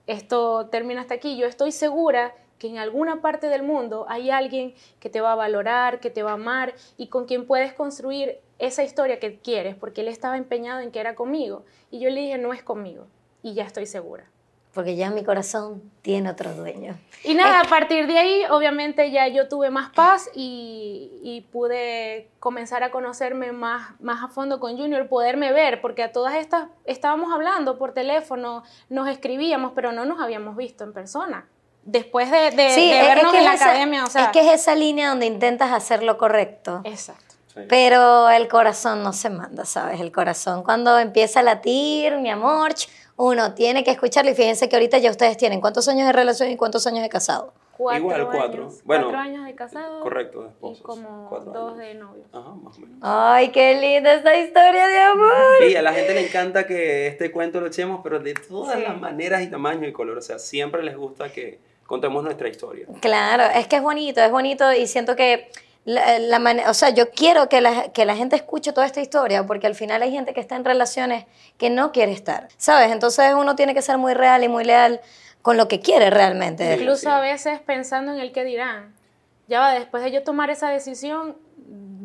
esto 0.08 0.68
termina 0.68 1.02
hasta 1.02 1.14
aquí. 1.14 1.38
Yo 1.38 1.46
estoy 1.46 1.72
segura 1.72 2.34
que 2.58 2.68
en 2.68 2.80
alguna 2.80 3.22
parte 3.22 3.50
del 3.50 3.62
mundo 3.62 4.06
hay 4.10 4.32
alguien 4.32 4.74
que 5.00 5.10
te 5.10 5.22
va 5.22 5.34
a 5.34 5.36
valorar, 5.36 6.00
que 6.00 6.10
te 6.10 6.24
va 6.24 6.32
a 6.32 6.36
amar 6.36 6.74
y 6.98 7.08
con 7.08 7.26
quien 7.26 7.46
puedes 7.46 7.74
construir 7.74 8.40
esa 8.58 8.84
historia 8.84 9.20
que 9.20 9.38
quieres, 9.38 9.76
porque 9.76 10.02
él 10.02 10.08
estaba 10.08 10.38
empeñado 10.38 10.80
en 10.80 10.92
que 10.92 11.00
era 11.00 11.14
conmigo. 11.14 11.66
Y 11.92 12.00
yo 12.00 12.10
le 12.10 12.22
dije, 12.22 12.38
no 12.40 12.52
es 12.52 12.64
conmigo. 12.64 13.06
Y 13.44 13.54
ya 13.54 13.64
estoy 13.64 13.86
segura. 13.86 14.32
Porque 14.78 14.96
ya 14.96 15.10
mi 15.10 15.24
corazón 15.24 15.82
tiene 16.04 16.30
otro 16.30 16.54
dueño. 16.54 16.96
Y 17.24 17.34
nada, 17.34 17.62
a 17.62 17.64
partir 17.64 18.06
de 18.06 18.16
ahí, 18.20 18.44
obviamente 18.52 19.10
ya 19.10 19.28
yo 19.28 19.48
tuve 19.48 19.72
más 19.72 19.90
paz 19.90 20.30
y, 20.36 21.10
y 21.24 21.42
pude 21.52 22.30
comenzar 22.40 22.84
a 22.84 22.92
conocerme 22.92 23.52
más, 23.54 24.00
más 24.00 24.24
a 24.24 24.28
fondo 24.28 24.60
con 24.60 24.78
Junior, 24.78 25.08
poderme 25.10 25.52
ver, 25.52 25.82
porque 25.82 26.04
a 26.04 26.12
todas 26.12 26.36
estas 26.36 26.68
estábamos 26.86 27.34
hablando 27.34 27.80
por 27.80 27.96
teléfono, 27.96 28.62
nos 28.90 29.08
escribíamos, 29.10 29.72
pero 29.74 29.92
no 29.94 30.06
nos 30.06 30.22
habíamos 30.22 30.56
visto 30.56 30.84
en 30.84 30.94
persona. 30.94 31.48
Después 31.82 32.30
de, 32.30 32.52
de- 32.52 32.70
Sí, 32.76 32.88
de 32.92 33.00
es- 33.00 33.02
es 33.08 33.16
vernos 33.16 33.32
que 33.32 33.38
en 33.40 33.46
la 33.46 33.54
esa- 33.56 33.66
academia, 33.72 34.04
o 34.04 34.08
sea, 34.12 34.26
es 34.26 34.30
que 34.30 34.42
es 34.42 34.54
esa 34.62 34.76
línea 34.76 35.10
donde 35.10 35.26
intentas 35.26 35.72
hacer 35.72 36.04
lo 36.04 36.20
correcto. 36.20 36.82
exacto. 36.84 37.24
Pero 37.68 38.30
el 38.30 38.48
corazón 38.48 39.02
no 39.02 39.14
se 39.14 39.32
manda, 39.32 39.66
¿sabes? 39.66 40.00
El 40.00 40.12
corazón 40.12 40.62
cuando 40.62 41.00
empieza 41.00 41.40
a 41.40 41.44
latir, 41.44 42.18
mi 42.20 42.30
amor, 42.30 42.76
uno 43.18 43.54
tiene 43.54 43.84
que 43.84 43.92
escucharlo. 43.92 44.32
Y 44.32 44.36
fíjense 44.36 44.70
que 44.70 44.76
ahorita 44.76 44.98
ya 45.00 45.12
ustedes 45.12 45.36
tienen 45.38 45.60
cuántos 45.62 45.88
años 45.90 46.08
de 46.08 46.14
relación 46.14 46.50
y 46.50 46.56
cuántos 46.58 46.88
años 46.88 47.02
de 47.04 47.10
casado. 47.10 47.54
Cuatro 47.78 48.00
Igual, 48.00 48.28
cuatro. 48.32 48.64
Años, 48.64 48.82
Bueno, 48.86 49.04
cuatro 49.04 49.20
años 49.20 49.46
de 49.46 49.54
casado. 49.54 50.00
correcto, 50.02 50.42
de 50.42 50.48
Y 50.48 50.50
esposos. 50.50 50.82
como 50.84 51.28
Cuatro 51.30 51.52
dos 51.52 51.74
años. 51.74 51.78
de 51.88 51.94
novios. 51.94 52.26
Ajá, 52.34 52.50
más 52.56 52.76
o 52.76 52.82
menos. 52.82 52.98
Ay, 53.02 53.50
qué 53.50 53.80
linda 53.80 54.14
esta 54.16 54.36
historia 54.36 54.88
de 54.88 54.98
amor. 55.00 55.30
Y 55.70 55.76
a 55.76 55.84
la 55.84 55.94
gente 55.94 56.16
le 56.16 56.26
encanta 56.26 56.66
que 56.66 57.06
este 57.06 57.32
cuento 57.32 57.60
lo 57.62 57.68
echemos, 57.68 58.00
pero 58.04 58.20
de 58.20 58.34
todas 58.34 58.78
Sí. 58.78 58.84
las 58.84 59.00
maneras 59.00 59.44
y 59.44 59.48
tamaños 59.48 59.88
y 59.88 59.92
color. 59.92 60.18
O 60.18 60.22
sea, 60.22 60.40
siempre 60.40 60.82
les 60.82 60.98
gusta 60.98 61.30
que 61.32 61.60
contemos 61.86 62.24
nuestra 62.24 62.48
historia. 62.50 62.88
Claro, 63.00 63.44
es 63.56 63.68
que 63.68 63.76
es 63.76 63.82
bonito, 63.84 64.22
es 64.22 64.32
bonito 64.32 64.74
y 64.74 64.88
siento 64.88 65.16
que 65.16 65.48
la, 65.88 66.20
la 66.20 66.38
mane- 66.40 66.68
o 66.68 66.74
sea, 66.74 66.90
yo 66.90 67.12
quiero 67.12 67.48
que 67.48 67.62
la, 67.62 67.94
que 67.94 68.04
la 68.04 68.14
gente 68.18 68.36
escuche 68.36 68.74
toda 68.74 68.86
esta 68.86 69.00
historia 69.00 69.46
porque 69.46 69.68
al 69.68 69.74
final 69.74 70.02
hay 70.02 70.12
gente 70.12 70.34
que 70.34 70.42
está 70.42 70.58
en 70.58 70.66
relaciones 70.66 71.26
que 71.58 71.70
no 71.70 71.94
quiere 71.94 72.12
estar, 72.12 72.50
¿sabes? 72.58 72.92
Entonces 72.92 73.34
uno 73.34 73.56
tiene 73.56 73.74
que 73.74 73.82
ser 73.82 73.98
muy 73.98 74.14
real 74.14 74.44
y 74.44 74.50
muy 74.50 74.66
leal 74.66 75.00
con 75.42 75.56
lo 75.56 75.70
que 75.70 75.80
quiere 75.80 76.10
realmente. 76.10 76.74
Incluso 76.76 77.10
a 77.10 77.22
veces 77.22 77.62
pensando 77.62 78.12
en 78.12 78.20
el 78.20 78.34
que 78.34 78.44
dirán. 78.44 78.94
Ya 79.48 79.62
va, 79.62 79.72
después 79.72 80.04
de 80.04 80.12
yo 80.12 80.24
tomar 80.24 80.50
esa 80.50 80.70
decisión... 80.70 81.38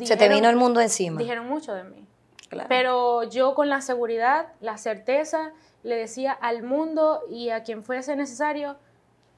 Se 0.05 0.17
te 0.17 0.29
vino 0.29 0.49
el 0.49 0.55
mundo 0.55 0.81
encima. 0.81 1.19
Dijeron 1.19 1.49
mucho 1.49 1.75
de 1.75 1.83
mí. 1.83 2.07
Pero 2.69 3.25
yo 3.25 3.57
con 3.57 3.69
la 3.69 3.81
seguridad, 3.81 4.47
la 4.61 4.79
certeza, 4.79 5.51
le 5.83 5.97
decía 5.97 6.31
al 6.31 6.63
mundo 6.63 7.23
y 7.29 7.51
a 7.51 7.65
quien 7.65 7.83
fuese 7.83 8.15
necesario, 8.15 8.77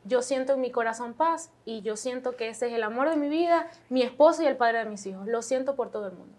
yo 0.05 0.23
siento 0.23 0.55
en 0.55 0.61
mi 0.61 0.71
corazón 0.71 1.15
paz 1.15 1.51
y 1.65 1.83
yo 1.83 1.97
siento 1.97 2.37
que 2.37 2.49
ese 2.49 2.69
es 2.69 2.75
el 2.75 2.83
amor 2.83 3.11
de 3.11 3.17
mi 3.17 3.29
vida, 3.29 3.69
mi 3.89 4.03
esposo 4.03 4.43
y 4.43 4.47
el 4.47 4.57
padre 4.57 4.81
de 4.81 4.85
mis 4.85 5.05
hijos. 5.07 5.27
Lo 5.27 5.43
siento 5.43 5.75
por 5.75 5.91
todo 5.91 6.07
el 6.07 6.13
mundo. 6.13 6.37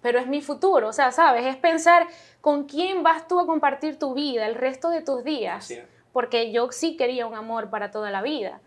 Pero 0.00 0.20
es 0.20 0.28
mi 0.28 0.40
futuro, 0.40 0.88
o 0.88 0.92
sea, 0.92 1.10
¿sabes? 1.10 1.44
Es 1.44 1.56
pensar 1.56 2.06
con 2.40 2.64
quién 2.64 3.02
vas 3.02 3.26
tú 3.26 3.40
a 3.40 3.46
compartir 3.46 3.98
tu 3.98 4.14
vida 4.14 4.46
el 4.46 4.54
resto 4.54 4.90
de 4.90 5.02
tus 5.02 5.24
días. 5.24 5.72
Porque 6.12 6.52
yo 6.52 6.70
sí 6.70 6.96
quería 6.96 7.26
un 7.26 7.34
amor 7.34 7.68
para 7.68 7.90
toda 7.90 8.10
la 8.10 8.22
vida. 8.22 8.60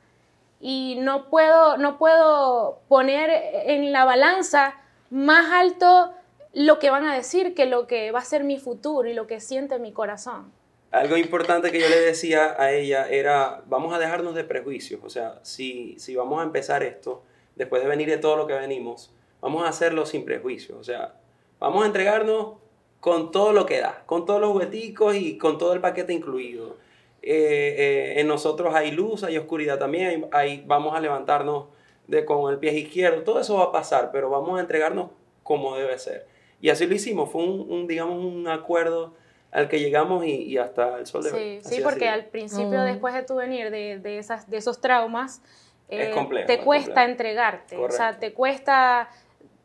Y 0.60 0.98
no 1.00 1.30
puedo, 1.30 1.78
no 1.78 1.98
puedo 1.98 2.80
poner 2.88 3.30
en 3.66 3.92
la 3.92 4.06
balanza 4.06 4.76
más 5.10 5.52
alto 5.52 6.14
lo 6.54 6.80
que 6.80 6.90
van 6.90 7.06
a 7.06 7.16
decir 7.16 7.56
que 7.56 7.66
lo 7.66 7.88
que 7.88 8.12
va 8.12 8.20
a 8.20 8.26
ser 8.26 8.44
mi 8.44 8.60
futuro 8.60 9.10
y 9.10 9.14
lo 9.14 9.26
que 9.26 9.40
siente 9.40 9.80
mi 9.80 9.94
corazón. 9.94 10.52
Algo 10.92 11.16
importante 11.18 11.72
que 11.72 11.80
yo 11.80 11.88
le 11.88 12.00
decía 12.00 12.56
a 12.60 12.72
ella 12.72 13.08
era, 13.10 13.64
vamos 13.68 13.94
a 13.94 14.00
dejarnos 14.00 14.36
de 14.36 14.44
prejuicios, 14.44 15.02
o 15.04 15.10
sea, 15.10 15.40
si, 15.42 15.96
si 15.98 16.16
vamos 16.16 16.42
a 16.42 16.44
empezar 16.44 16.84
esto, 16.84 17.24
después 17.56 17.82
de 17.82 17.88
venir 17.88 18.10
de 18.10 18.18
todo 18.18 18.36
lo 18.36 18.46
que 18.46 18.54
venimos, 18.54 19.14
vamos 19.40 19.64
a 19.66 19.70
hacerlo 19.70 20.06
sin 20.06 20.26
prejuicios, 20.26 20.78
o 20.78 20.84
sea, 20.84 21.16
vamos 21.60 21.84
a 21.84 21.88
entregarnos 21.88 22.56
con 23.00 23.32
todo 23.32 23.52
lo 23.52 23.66
que 23.66 23.80
da, 23.80 24.04
con 24.06 24.26
todos 24.26 24.40
los 24.40 24.52
jugueticos 24.52 25.16
y 25.16 25.38
con 25.38 25.58
todo 25.58 25.74
el 25.74 25.82
paquete 25.82 26.14
incluido. 26.14 26.78
Eh, 27.24 27.76
eh, 27.78 28.20
en 28.20 28.28
nosotros 28.28 28.74
hay 28.74 28.92
luz, 28.92 29.24
hay 29.24 29.38
oscuridad 29.38 29.80
también, 29.80 30.28
hay, 30.32 30.64
vamos 30.66 30.96
a 30.96 31.00
levantarnos 31.00 31.66
de, 32.08 32.26
con 32.26 32.52
el 32.52 32.60
pie 32.60 32.74
izquierdo, 32.78 33.24
todo 33.24 33.40
eso 33.40 33.58
va 33.58 33.66
a 33.66 33.72
pasar, 33.72 34.12
pero 34.12 34.30
vamos 34.30 34.58
a 34.58 34.62
entregarnos 34.62 35.10
como 35.44 35.76
debe 35.76 35.98
ser. 35.98 36.28
Y 36.62 36.70
así 36.70 36.86
lo 36.86 36.94
hicimos, 36.94 37.32
fue 37.32 37.44
un, 37.44 37.88
digamos, 37.88 38.24
un 38.24 38.48
acuerdo 38.48 39.14
al 39.52 39.68
que 39.68 39.80
llegamos 39.80 40.26
y, 40.26 40.58
hasta 40.58 40.98
el 40.98 41.06
sol 41.06 41.24
de 41.24 41.32
hoy. 41.32 41.60
Sí, 41.62 41.76
sí 41.76 41.82
porque 41.82 42.08
al 42.08 42.26
principio, 42.26 42.80
mm. 42.80 42.86
después 42.86 43.14
de 43.14 43.24
tu 43.24 43.36
venir 43.36 43.70
de, 43.70 44.00
de, 44.00 44.18
esas, 44.18 44.50
de 44.50 44.58
esos 44.58 44.80
traumas, 44.80 45.42
eh, 45.90 46.14
te 46.48 46.60
cuesta 46.60 47.04
entregarte, 47.04 47.76
o 47.76 47.92
sea, 47.92 48.18
te 48.18 48.34
cuesta 48.34 49.10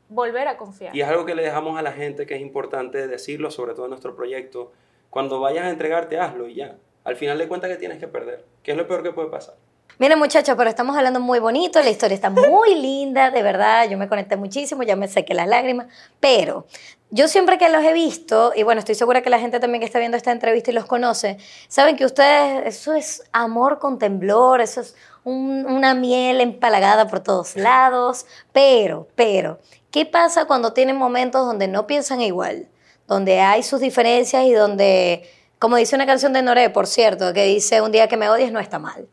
volver 0.08 0.48
a 0.48 0.56
confiar. 0.56 0.94
Y 0.94 1.00
es 1.00 1.08
algo 1.08 1.24
que 1.24 1.36
le 1.36 1.42
dejamos 1.42 1.78
a 1.78 1.82
la 1.82 1.92
gente 1.92 2.26
que 2.26 2.34
es 2.34 2.40
importante 2.40 3.06
decirlo, 3.06 3.50
sobre 3.50 3.74
todo 3.74 3.86
en 3.86 3.90
nuestro 3.90 4.16
proyecto. 4.16 4.72
Cuando 5.10 5.40
vayas 5.40 5.64
a 5.64 5.70
entregarte, 5.70 6.18
hazlo 6.18 6.48
y 6.48 6.56
ya. 6.56 6.76
Al 7.04 7.14
final 7.14 7.38
de 7.38 7.46
cuentas 7.46 7.70
que 7.70 7.76
tienes 7.76 7.98
que 7.98 8.08
perder, 8.08 8.44
que 8.64 8.72
es 8.72 8.76
lo 8.76 8.88
peor 8.88 9.04
que 9.04 9.12
puede 9.12 9.28
pasar. 9.28 9.54
Miren 9.98 10.18
muchachos, 10.18 10.54
pero 10.58 10.68
estamos 10.68 10.94
hablando 10.94 11.20
muy 11.20 11.38
bonito, 11.38 11.80
la 11.80 11.88
historia 11.88 12.14
está 12.14 12.28
muy 12.28 12.74
linda, 12.80 13.30
de 13.30 13.42
verdad, 13.42 13.88
yo 13.88 13.96
me 13.96 14.08
conecté 14.08 14.36
muchísimo, 14.36 14.82
ya 14.82 14.94
me 14.94 15.08
que 15.08 15.32
las 15.32 15.48
lágrimas, 15.48 15.86
pero 16.20 16.66
yo 17.10 17.28
siempre 17.28 17.56
que 17.56 17.70
los 17.70 17.82
he 17.82 17.94
visto, 17.94 18.52
y 18.54 18.62
bueno, 18.62 18.80
estoy 18.80 18.94
segura 18.94 19.22
que 19.22 19.30
la 19.30 19.38
gente 19.38 19.58
también 19.58 19.80
que 19.80 19.86
está 19.86 19.98
viendo 19.98 20.18
esta 20.18 20.32
entrevista 20.32 20.70
y 20.70 20.74
los 20.74 20.84
conoce, 20.84 21.38
saben 21.68 21.96
que 21.96 22.04
ustedes, 22.04 22.66
eso 22.66 22.92
es 22.92 23.22
amor 23.32 23.78
con 23.78 23.98
temblor, 23.98 24.60
eso 24.60 24.82
es 24.82 24.96
una 25.24 25.94
miel 25.94 26.42
empalagada 26.42 27.08
por 27.08 27.20
todos 27.20 27.56
lados, 27.56 28.26
pero, 28.52 29.08
pero, 29.14 29.60
¿qué 29.90 30.04
pasa 30.04 30.44
cuando 30.44 30.74
tienen 30.74 30.96
momentos 30.96 31.46
donde 31.46 31.68
no 31.68 31.86
piensan 31.86 32.20
igual? 32.20 32.68
Donde 33.06 33.40
hay 33.40 33.62
sus 33.62 33.80
diferencias 33.80 34.44
y 34.44 34.52
donde, 34.52 35.26
como 35.58 35.76
dice 35.76 35.96
una 35.96 36.04
canción 36.04 36.34
de 36.34 36.42
Noré, 36.42 36.68
por 36.68 36.86
cierto, 36.86 37.32
que 37.32 37.44
dice, 37.44 37.80
un 37.80 37.92
día 37.92 38.08
que 38.08 38.18
me 38.18 38.28
odies 38.28 38.52
no 38.52 38.60
está 38.60 38.78
mal. 38.78 39.08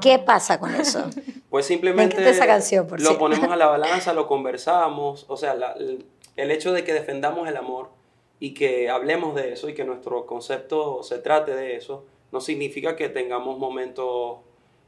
¿Qué 0.00 0.18
pasa 0.18 0.58
con 0.58 0.74
eso? 0.74 1.08
Pues 1.52 1.66
simplemente 1.66 2.16
lo 2.98 3.18
ponemos 3.18 3.50
a 3.50 3.56
la 3.56 3.66
balanza, 3.68 4.14
lo 4.14 4.26
conversamos, 4.26 5.26
o 5.28 5.36
sea, 5.36 5.54
el 6.36 6.50
hecho 6.50 6.72
de 6.72 6.82
que 6.82 6.94
defendamos 6.94 7.46
el 7.46 7.58
amor 7.58 7.90
y 8.40 8.54
que 8.54 8.88
hablemos 8.88 9.34
de 9.34 9.52
eso 9.52 9.68
y 9.68 9.74
que 9.74 9.84
nuestro 9.84 10.24
concepto 10.24 11.02
se 11.02 11.18
trate 11.18 11.54
de 11.54 11.76
eso, 11.76 12.06
no 12.32 12.40
significa 12.40 12.96
que 12.96 13.10
tengamos 13.10 13.58
momentos... 13.58 14.38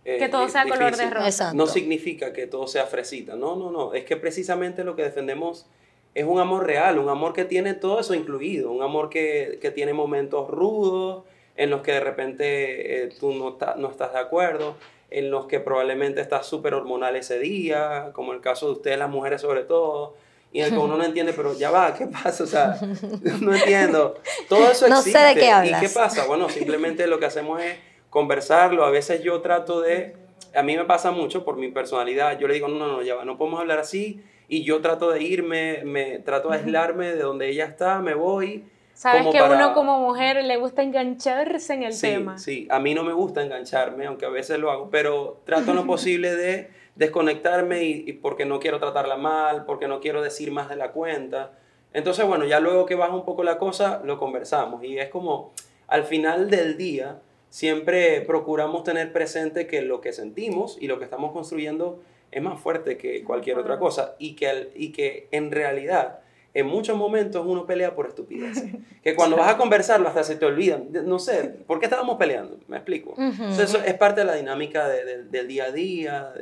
Eh, 0.07 0.17
que 0.19 0.29
todo 0.31 0.49
sea 0.49 0.67
color 0.67 0.97
de 0.97 1.11
rosa. 1.11 1.53
No 1.53 1.67
significa 1.67 2.33
que 2.33 2.47
todo 2.47 2.67
sea 2.67 2.87
fresita, 2.87 3.37
no, 3.37 3.57
no, 3.57 3.71
no, 3.71 3.93
es 3.93 4.05
que 4.05 4.17
precisamente 4.17 4.85
lo 4.85 4.97
que 4.97 5.03
defendemos 5.03 5.67
es 6.15 6.25
un 6.25 6.41
amor 6.41 6.67
real, 6.67 6.99
un 6.99 7.11
amor 7.11 7.33
que 7.35 7.45
tiene 7.45 7.75
todo 7.75 8.01
eso 8.01 8.15
incluido, 8.15 8.73
un 8.73 8.83
amor 8.83 9.11
que, 9.11 9.59
que 9.61 9.71
tiene 9.71 9.93
momentos 9.93 10.49
rudos, 10.49 11.25
en 11.57 11.71
los 11.71 11.83
que 11.83 11.93
de 11.93 12.01
repente 12.01 13.05
eh, 13.05 13.09
tú 13.19 13.33
no, 13.33 13.57
no 13.77 13.91
estás 13.91 14.13
de 14.13 14.19
acuerdo, 14.19 14.77
en 15.11 15.31
los 15.31 15.47
que 15.47 15.61
probablemente 15.61 16.21
estás 16.21 16.47
súper 16.47 16.75
hormonal 16.75 17.15
ese 17.17 17.39
día, 17.39 18.11
como 18.13 18.33
el 18.33 18.41
caso 18.41 18.67
de 18.67 18.73
ustedes, 18.73 18.99
las 18.99 19.11
mujeres 19.11 19.41
sobre 19.41 19.63
todo, 19.63 20.15
y 20.53 20.61
en 20.61 20.67
el 20.67 20.71
que 20.73 20.79
uno 20.79 20.97
no 20.97 21.05
entiende, 21.05 21.33
pero 21.33 21.57
ya 21.57 21.71
va, 21.71 21.95
¿qué 21.95 22.07
pasa? 22.07 22.45
O 22.45 22.47
sea, 22.47 22.77
no 23.41 23.55
entiendo. 23.55 24.15
Todo 24.49 24.71
eso 24.71 24.87
existe. 24.87 24.89
No 24.89 25.03
sé 25.03 25.19
de 25.19 25.35
qué 25.35 25.51
hablas. 25.51 25.83
¿Y 25.83 25.87
qué 25.87 25.93
pasa? 25.93 26.27
Bueno, 26.27 26.49
simplemente 26.49 27.07
lo 27.07 27.19
que 27.19 27.27
hacemos 27.27 27.61
es 27.63 27.77
conversarlo. 28.11 28.85
A 28.85 28.91
veces 28.91 29.23
yo 29.23 29.41
trato 29.41 29.81
de, 29.81 30.15
a 30.55 30.63
mí 30.63 30.77
me 30.77 30.85
pasa 30.85 31.11
mucho 31.11 31.45
por 31.45 31.57
mi 31.57 31.69
personalidad, 31.71 32.39
yo 32.39 32.49
le 32.49 32.55
digo, 32.55 32.69
no, 32.69 32.79
no, 32.79 32.87
no, 32.89 33.03
ya 33.03 33.17
va, 33.17 33.25
no 33.25 33.37
podemos 33.37 33.61
hablar 33.61 33.79
así, 33.79 34.23
y 34.49 34.65
yo 34.65 34.81
trato 34.81 35.11
de 35.11 35.23
irme, 35.23 35.83
me 35.85 36.19
trato 36.21 36.51
de 36.51 36.59
aislarme 36.59 37.13
de 37.13 37.23
donde 37.23 37.49
ella 37.49 37.65
está, 37.65 38.01
me 38.01 38.15
voy, 38.15 38.65
Sabes 38.95 39.27
que 39.33 39.43
uno 39.43 39.75
como 39.75 39.99
mujer 39.99 40.43
le 40.45 40.57
gusta 40.57 40.83
engancharse 40.83 41.75
en 41.75 41.83
el 41.83 42.01
tema. 42.01 42.39
Sí, 42.39 42.69
a 42.71 42.79
mí 42.79 42.95
no 42.95 43.03
me 43.03 43.13
gusta 43.13 43.43
engancharme, 43.43 44.07
aunque 44.07 44.25
a 44.25 44.31
veces 44.31 44.59
lo 44.59 44.71
hago, 44.71 44.89
pero 44.89 45.41
trato 45.45 45.75
lo 45.75 45.85
posible 45.87 46.35
de 46.35 46.71
desconectarme 46.95 47.83
y, 47.85 48.13
porque 48.13 48.45
no 48.45 48.61
quiero 48.61 48.79
tratarla 48.79 49.17
mal, 49.17 49.65
porque 49.65 49.89
no 49.89 50.01
quiero 50.01 50.23
decir 50.23 50.53
más 50.53 50.69
de 50.69 50.77
la 50.77 50.93
cuenta. 50.93 51.53
Entonces, 51.93 52.25
bueno, 52.27 52.45
ya 52.45 52.61
luego 52.61 52.87
que 52.87 52.95
baja 52.95 53.15
un 53.15 53.25
poco 53.25 53.43
la 53.43 53.59
cosa, 53.59 54.01
lo 54.05 54.17
conversamos. 54.19 54.85
Y 54.85 54.99
es 54.99 55.09
como, 55.09 55.53
al 55.89 56.05
final 56.05 56.49
del 56.49 56.77
día, 56.77 57.21
siempre 57.51 58.21
procuramos 58.21 58.85
tener 58.85 59.13
presente 59.13 59.67
que 59.67 59.83
lo 59.83 60.01
que 60.01 60.13
sentimos 60.13 60.79
y 60.81 60.87
lo 60.87 60.99
que 60.99 61.05
estamos 61.05 61.33
construyendo 61.33 62.01
es 62.31 62.43
más 62.43 62.61
fuerte 62.61 62.97
que 62.97 63.23
cualquier 63.23 63.59
otra 63.59 63.79
cosa 63.79 64.17
y 64.19 64.35
que, 64.35 64.73
y 64.75 64.93
que 64.93 65.29
en 65.31 65.53
realidad 65.53 66.21
en 66.55 66.67
muchos 66.67 66.97
momentos 66.97 67.45
uno 67.45 67.67
pelea 67.67 67.95
por 67.95 68.07
estupidez. 68.07 68.63
Que 69.03 69.15
cuando 69.15 69.37
vas 69.37 69.51
a 69.51 69.59
conversarlo 69.59 70.09
hasta 70.09 70.25
se 70.25 70.37
te 70.37 70.47
olvidan. 70.47 70.89
No 71.05 71.19
sé, 71.19 71.45
¿por 71.67 71.79
qué 71.79 71.85
estábamos 71.85 72.17
peleando? 72.17 72.59
Me 72.69 72.79
explico. 72.79 73.15
Entonces, 73.19 73.69
eso 73.69 73.83
es 73.85 73.93
parte 73.95 74.23
de 74.23 74.27
la 74.27 74.35
dinámica 74.35 74.89
del 74.89 75.47
día 75.47 75.65
a 75.65 75.73
día. 75.73 76.33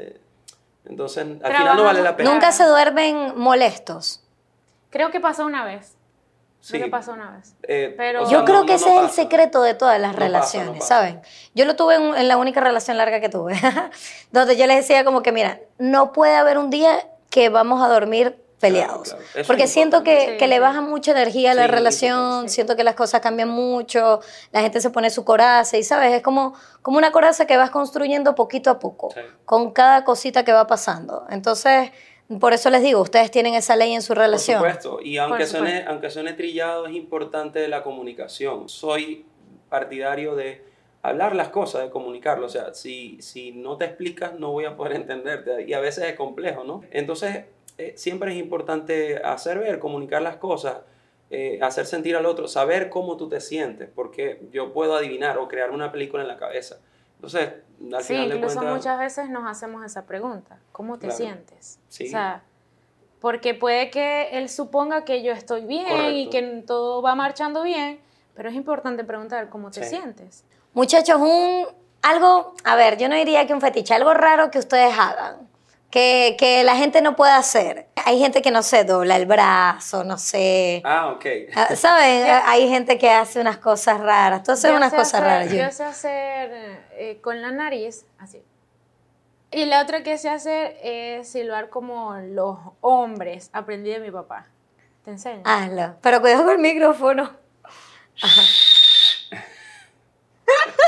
entonces, 0.85 1.27
al 1.43 1.57
final 1.57 1.77
no 1.77 1.83
vale 1.83 2.03
la 2.03 2.17
pena. 2.17 2.33
Nunca 2.33 2.53
se 2.53 2.65
duermen 2.65 3.33
molestos. 3.37 4.23
Creo 4.91 5.11
que 5.11 5.19
pasó 5.19 5.45
una 5.45 5.65
vez. 5.65 5.97
Sí. 6.61 6.75
Creo 6.75 6.85
que 6.85 6.91
pasó 6.93 7.15
una 7.15 7.33
vez. 7.33 7.57
Eh, 7.65 7.93
Pero 7.97 8.31
yo 8.31 8.45
creo 8.45 8.65
que 8.65 8.75
ese 8.75 8.95
es 8.95 9.03
el 9.03 9.11
secreto 9.11 9.61
de 9.63 9.75
todas 9.75 10.01
las 10.01 10.15
relaciones, 10.15 10.87
¿saben? 10.87 11.21
Yo 11.57 11.65
lo 11.65 11.75
tuve 11.75 11.97
en, 11.97 12.15
en, 12.15 12.29
la 12.29 12.37
única 12.37 12.61
relación 12.61 12.97
larga 12.97 13.21
que 13.21 13.29
tuve, 13.29 13.55
donde 14.31 14.57
yo 14.57 14.69
les 14.69 14.77
decía 14.77 15.05
como 15.05 15.23
que, 15.23 15.33
mira, 15.33 15.59
no 15.79 16.13
puede 16.13 16.37
haber 16.37 16.59
un 16.59 16.71
día 16.71 17.09
que 17.31 17.49
vamos 17.49 17.83
a 17.83 17.89
dormir 17.89 18.42
peleados. 18.63 19.17
Porque 19.49 19.67
siento 19.67 20.05
que, 20.05 20.37
que, 20.39 20.47
le 20.47 20.61
baja 20.61 20.81
mucha 20.81 21.11
energía 21.11 21.51
a 21.51 21.55
la 21.55 21.67
relación, 21.67 22.49
siento 22.49 22.77
que 22.77 22.85
las 22.85 22.95
cosas 22.95 23.21
cambian 23.21 23.49
mucho, 23.49 24.21
la 24.53 24.61
gente 24.61 24.81
se 24.81 24.91
pone 24.91 25.11
su 25.11 25.25
coraza 25.25 25.77
y, 25.77 25.83
¿sabes? 25.83 26.13
Es 26.13 26.23
como, 26.23 26.55
como 26.81 26.97
una 26.97 27.11
coraza 27.11 27.45
que 27.45 27.57
vas 27.57 27.71
construyendo 27.71 28.37
poquito 28.37 28.71
a 28.71 28.79
poco, 28.79 29.13
con 29.45 29.73
cada 29.73 30.05
cosita 30.05 30.45
que 30.45 30.53
va 30.53 30.69
pasando. 30.69 31.27
Entonces, 31.29 31.91
por 32.39 32.53
eso 32.53 32.71
les 32.71 32.83
digo, 32.83 33.01
ustedes 33.01 33.33
tienen 33.33 33.55
esa 33.55 33.75
ley 33.75 33.95
en 33.95 34.01
su 34.01 34.15
relación. 34.15 34.61
Por 34.61 34.71
supuesto, 34.71 35.01
y 35.03 35.19
aunque, 35.19 35.45
suene, 35.45 35.85
aunque 35.89 36.09
suene 36.09 36.33
trillado, 36.35 36.87
es 36.87 36.95
importante 36.95 37.67
la 37.67 37.83
comunicación. 37.83 38.69
Soy 38.69 39.27
partidario 39.69 40.37
de 40.37 40.63
hablar 41.03 41.35
las 41.35 41.49
cosas, 41.49 41.83
de 41.83 41.91
comunicarlo. 41.91 42.47
O 42.47 42.49
sea, 42.49 42.75
si, 42.75 43.21
si 43.21 43.51
no 43.51 43.77
te 43.77 43.87
explicas, 43.87 44.39
no 44.39 44.53
voy 44.53 44.67
a 44.67 44.77
poder 44.77 44.93
entenderte. 44.97 45.65
Y 45.67 45.73
a 45.73 45.81
veces 45.81 46.05
es 46.05 46.15
complejo, 46.15 46.63
¿no? 46.63 46.83
Entonces, 46.93 47.47
eh, 47.79 47.95
siempre 47.97 48.33
es 48.33 48.39
importante 48.39 49.19
hacer 49.19 49.59
ver, 49.59 49.79
comunicar 49.79 50.23
las 50.23 50.37
cosas, 50.37 50.79
eh, 51.31 51.59
hacer 51.63 51.87
sentir 51.87 52.17
al 52.17 52.27
otro, 52.27 52.47
saber 52.49 52.91
cómo 52.91 53.17
tú 53.17 53.29
te 53.29 53.41
sientes, 53.41 53.89
porque 53.95 54.43
yo 54.53 54.73
puedo 54.73 54.95
adivinar 54.95 55.39
o 55.39 55.49
crear 55.49 55.71
una 55.71 55.91
película 55.91 56.23
en 56.23 56.29
la 56.29 56.37
cabeza. 56.37 56.79
Entonces, 57.17 57.55
al 57.93 58.03
sí, 58.03 58.15
incluso 58.15 58.61
muchas 58.63 58.99
veces 58.99 59.31
nos 59.31 59.49
hacemos 59.49 59.85
esa 59.85 60.05
pregunta, 60.05 60.59
¿cómo 60.73 60.99
te 60.99 61.11
sientes? 61.11 61.79
Sí. 61.89 62.07
O 62.07 62.11
sea, 62.11 62.43
porque 63.21 63.55
puede 63.55 63.91
que 63.91 64.31
él 64.33 64.49
suponga 64.49 65.05
que 65.05 65.23
yo 65.23 65.33
estoy 65.33 65.65
bien 65.65 66.15
y 66.15 66.29
que 66.29 66.43
todo 66.67 67.01
va 67.01 67.15
marchando 67.15 67.63
bien, 67.63 68.01
pero 68.35 68.49
es 68.49 68.55
importante 68.55 69.05
preguntar 69.05 69.49
cómo 69.49 69.71
te 69.71 69.85
sientes. 69.85 70.45
Muchachos, 70.75 71.17
un 71.21 71.67
algo, 72.03 72.55
a 72.65 72.77
ver, 72.77 72.99
yo 72.99 73.09
no 73.09 73.15
diría 73.15 73.47
que 73.47 73.55
un 73.55 73.61
fetiche, 73.61 73.95
algo 73.95 74.13
raro 74.13 74.51
que 74.51 74.59
ustedes 74.59 74.93
hagan 74.99 75.52
que, 75.93 76.37
que 76.39 76.65
la 76.65 76.75
gente 76.75 77.03
no 77.03 77.15
puede 77.15 77.33
hacer. 77.33 77.87
Hay 78.07 78.19
gente 78.19 78.41
que 78.43 78.51
no 78.51 78.63
se 78.63 78.83
dobla 78.85 79.15
el 79.17 79.27
brazo, 79.27 80.03
no 80.05 80.17
sé. 80.19 80.81
Ah, 80.85 81.13
ok. 81.15 81.27
Ah, 81.55 81.77
¿Saben? 81.77 82.27
Hay 82.47 82.69
gente 82.69 82.97
que 82.99 83.11
hace 83.11 83.41
unas 83.41 83.59
cosas 83.59 84.01
raras. 84.01 84.43
Tú 84.43 84.53
haces 84.53 84.71
Yo 84.71 84.77
unas 84.77 84.91
sé 84.91 84.97
cosas 84.97 85.15
hacer- 85.15 85.25
raras. 85.27 85.53
Yo 85.53 85.71
sé 85.71 85.85
hacer 85.85 86.51
eh, 86.95 87.21
con 87.23 87.41
la 87.43 87.53
nariz, 87.53 88.07
así. 88.19 88.43
Y 89.51 89.67
la 89.67 89.83
otra 89.83 90.03
que 90.03 90.17
sé 90.17 90.31
hacer 90.31 90.79
es 90.83 91.31
silbar 91.31 91.69
como 91.69 92.15
los 92.17 92.57
hombres. 92.81 93.51
Aprendí 93.53 93.91
de 93.91 94.01
mi 94.01 94.11
papá. 94.11 94.47
¿Te 95.05 95.11
enseño? 95.11 95.43
Hazlo. 95.45 95.97
Pero 96.01 96.23
cuidado 96.23 96.45
con 96.45 96.53
el 96.55 96.59
micrófono. 96.59 97.31
Ajá. 98.23 98.43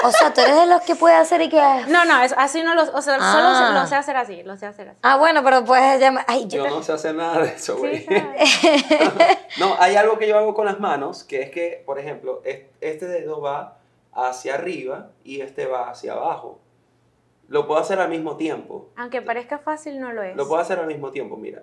O 0.04 0.10
sea, 0.10 0.34
tú 0.34 0.40
eres 0.42 0.56
de 0.56 0.66
los 0.66 0.82
que 0.82 0.94
puede 0.96 1.14
hacer 1.14 1.40
y 1.40 1.48
que... 1.48 1.60
No, 1.88 2.04
no, 2.04 2.20
es, 2.22 2.34
así 2.36 2.62
no 2.62 2.74
lo... 2.74 2.82
O 2.82 3.00
sea, 3.00 3.16
Ah. 3.20 3.64
solo 3.70 3.80
lo 3.80 3.86
sé 3.86 3.94
hacer 3.94 4.16
así, 4.16 4.42
lo 4.42 4.56
sé 4.56 4.66
hacer 4.66 4.88
así. 4.90 4.98
Ah, 5.02 5.16
bueno, 5.16 5.42
pero 5.42 5.64
puedes 5.64 5.98
llamar... 6.00 6.24
Ay, 6.28 6.46
yo... 6.46 6.64
Yo 6.64 6.70
no 6.70 6.82
sé 6.82 6.92
hacer 6.92 7.14
nada 7.14 7.40
de 7.40 7.48
eso, 7.54 7.76
güey. 7.78 8.00
Sí, 8.04 8.06
no, 9.58 9.74
hay 9.78 9.96
algo 9.96 10.18
que 10.18 10.28
yo 10.28 10.36
hago 10.36 10.52
con 10.54 10.66
las 10.66 10.78
manos, 10.80 11.24
que 11.24 11.40
es 11.42 11.50
que, 11.50 11.82
por 11.86 11.98
ejemplo, 11.98 12.42
es- 12.44 12.62
este 12.80 13.06
dedo 13.06 13.40
va 13.40 13.78
hacia 14.12 14.54
arriba 14.54 15.08
y 15.24 15.40
este 15.40 15.66
va 15.66 15.88
hacia 15.90 16.12
abajo. 16.12 16.58
Lo 17.48 17.66
puedo 17.66 17.80
hacer 17.80 17.98
al 18.00 18.08
mismo 18.10 18.36
tiempo. 18.36 18.88
Aunque 18.96 19.22
parezca 19.22 19.58
fácil, 19.58 20.00
no 20.00 20.12
lo 20.12 20.22
es. 20.22 20.36
Lo 20.36 20.46
puedo 20.46 20.60
hacer 20.60 20.78
al 20.78 20.86
mismo 20.86 21.10
tiempo, 21.10 21.36
mira. 21.36 21.62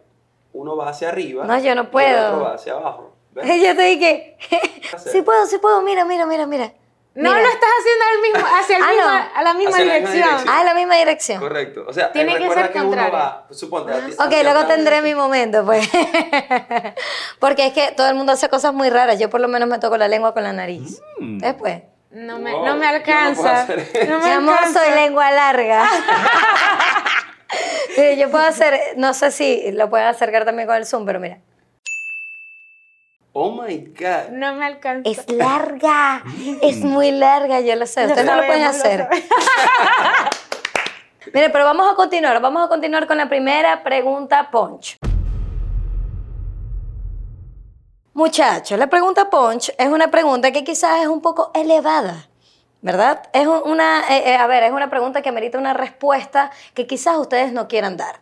Uno 0.54 0.76
va 0.76 0.90
hacia 0.90 1.10
arriba. 1.10 1.46
No, 1.46 1.58
yo 1.60 1.76
no 1.76 1.82
Y 1.84 1.86
el 1.86 1.92
puedo. 1.92 2.28
otro 2.34 2.44
va 2.46 2.54
hacia 2.56 2.74
abajo. 2.74 3.14
¿Ves? 3.32 3.46
Yo 3.64 3.76
te 3.76 3.82
dije... 3.84 4.38
Sí 4.98 5.22
puedo, 5.22 5.46
sí 5.46 5.58
puedo. 5.60 5.82
Mira, 5.82 6.04
mira, 6.06 6.26
mira, 6.26 6.46
mira. 6.46 6.74
No 7.14 7.30
Mira. 7.30 7.42
lo 7.44 7.50
estás 7.50 7.70
haciendo 7.80 8.06
al 8.06 8.22
mismo, 8.22 8.58
hacia 8.58 8.78
el 8.78 8.84
Ah, 8.84 8.88
mismo- 8.88 9.04
no. 9.12 9.40
a 9.40 9.44
la 9.44 9.54
misma 9.54 9.72
Hacia 9.76 9.86
la 9.86 9.94
misma 9.94 10.10
dirección. 10.12 10.14
dirección. 10.14 10.50
Ah, 10.56 10.60
en 10.62 10.66
la 10.66 10.74
misma 10.74 10.96
dirección. 10.96 11.40
Correcto. 11.42 11.84
O 11.88 11.92
sea, 11.94 12.12
Tiene 12.14 12.38
que 12.38 12.50
ser 12.50 12.72
que 12.72 12.78
uno 12.80 12.88
contrario. 12.88 13.14
va, 13.14 13.48
suponte, 13.52 13.92
a 13.94 14.06
ti- 14.06 14.14
Ok, 14.14 14.44
luego 14.44 14.66
tendré 14.66 15.02
mi 15.02 15.14
momento, 15.14 15.66
pues. 15.66 15.90
Porque 17.40 17.68
es 17.68 17.74
que 17.74 17.92
todo 17.92 18.08
el 18.08 18.16
mundo 18.16 18.32
hace 18.32 18.48
cosas 18.48 18.74
muy 18.74 18.90
raras. 18.90 19.20
Yo 19.20 19.30
por 19.30 19.42
lo 19.42 19.50
menos 19.50 19.68
me 19.68 19.78
toco 19.80 19.98
la 19.98 20.08
lengua 20.08 20.34
con 20.34 20.44
la 20.44 20.54
nariz. 20.54 21.02
Después. 21.20 21.82
No 22.12 22.40
me, 22.40 22.52
Wow, 22.54 22.66
no 22.66 22.76
me 22.76 22.86
no 22.86 23.04
puedo 23.04 23.50
alcanza. 23.50 23.68
No 24.08 24.18
Mi 24.20 24.24
me 24.26 24.32
amor, 24.34 24.56
alcanza. 24.58 24.80
soy 24.86 24.92
lengua 24.96 25.32
larga. 25.32 25.86
Sí, 27.96 28.16
yo 28.18 28.32
puedo 28.32 28.46
hacer, 28.46 28.80
no 28.96 29.14
sé 29.14 29.32
si 29.32 29.70
lo 29.74 29.90
pueden 29.90 30.08
acercar 30.08 30.46
también 30.46 30.66
con 30.66 30.78
el 30.78 30.86
Zoom, 30.86 31.06
pero 31.06 31.20
mira. 31.20 31.40
Oh 33.34 33.52
my 33.52 33.78
God. 33.98 34.30
No 34.32 34.56
me 34.56 34.66
alcanza. 34.66 35.10
Es 35.10 35.30
larga, 35.32 36.22
es 36.62 36.78
muy 36.84 37.12
larga, 37.12 37.62
yo 37.62 37.76
lo 37.78 37.86
sé. 37.86 38.06
Ustedes 38.06 38.26
no 38.26 38.36
lo 38.36 38.46
pueden 38.46 38.64
hacer. 38.64 39.08
Mire, 41.34 41.50
pero 41.50 41.64
vamos 41.64 41.90
a 41.92 41.96
continuar, 41.96 42.42
vamos 42.42 42.66
a 42.66 42.68
continuar 42.68 43.08
con 43.08 43.18
la 43.18 43.30
primera 43.30 43.84
pregunta 43.84 44.50
Punch. 44.52 44.98
Muchachos, 48.14 48.78
la 48.78 48.88
pregunta 48.88 49.30
Punch 49.30 49.72
es 49.78 49.88
una 49.88 50.12
pregunta 50.12 50.52
que 50.52 50.66
quizás 50.66 51.02
es 51.02 51.08
un 51.08 51.22
poco 51.22 51.52
elevada, 51.54 52.28
¿verdad? 52.82 53.22
Es 53.32 53.48
un- 53.48 53.62
una, 53.66 54.02
eh, 54.10 54.32
eh, 54.32 54.36
a 54.36 54.46
ver, 54.48 54.64
es 54.64 54.72
una 54.74 54.90
pregunta 54.90 55.22
que 55.22 55.32
merita 55.32 55.58
una 55.58 55.74
respuesta 55.74 56.52
que 56.74 56.86
quizás 56.86 57.16
ustedes 57.18 57.54
no 57.54 57.70
quieran 57.70 57.96
dar. 57.96 58.20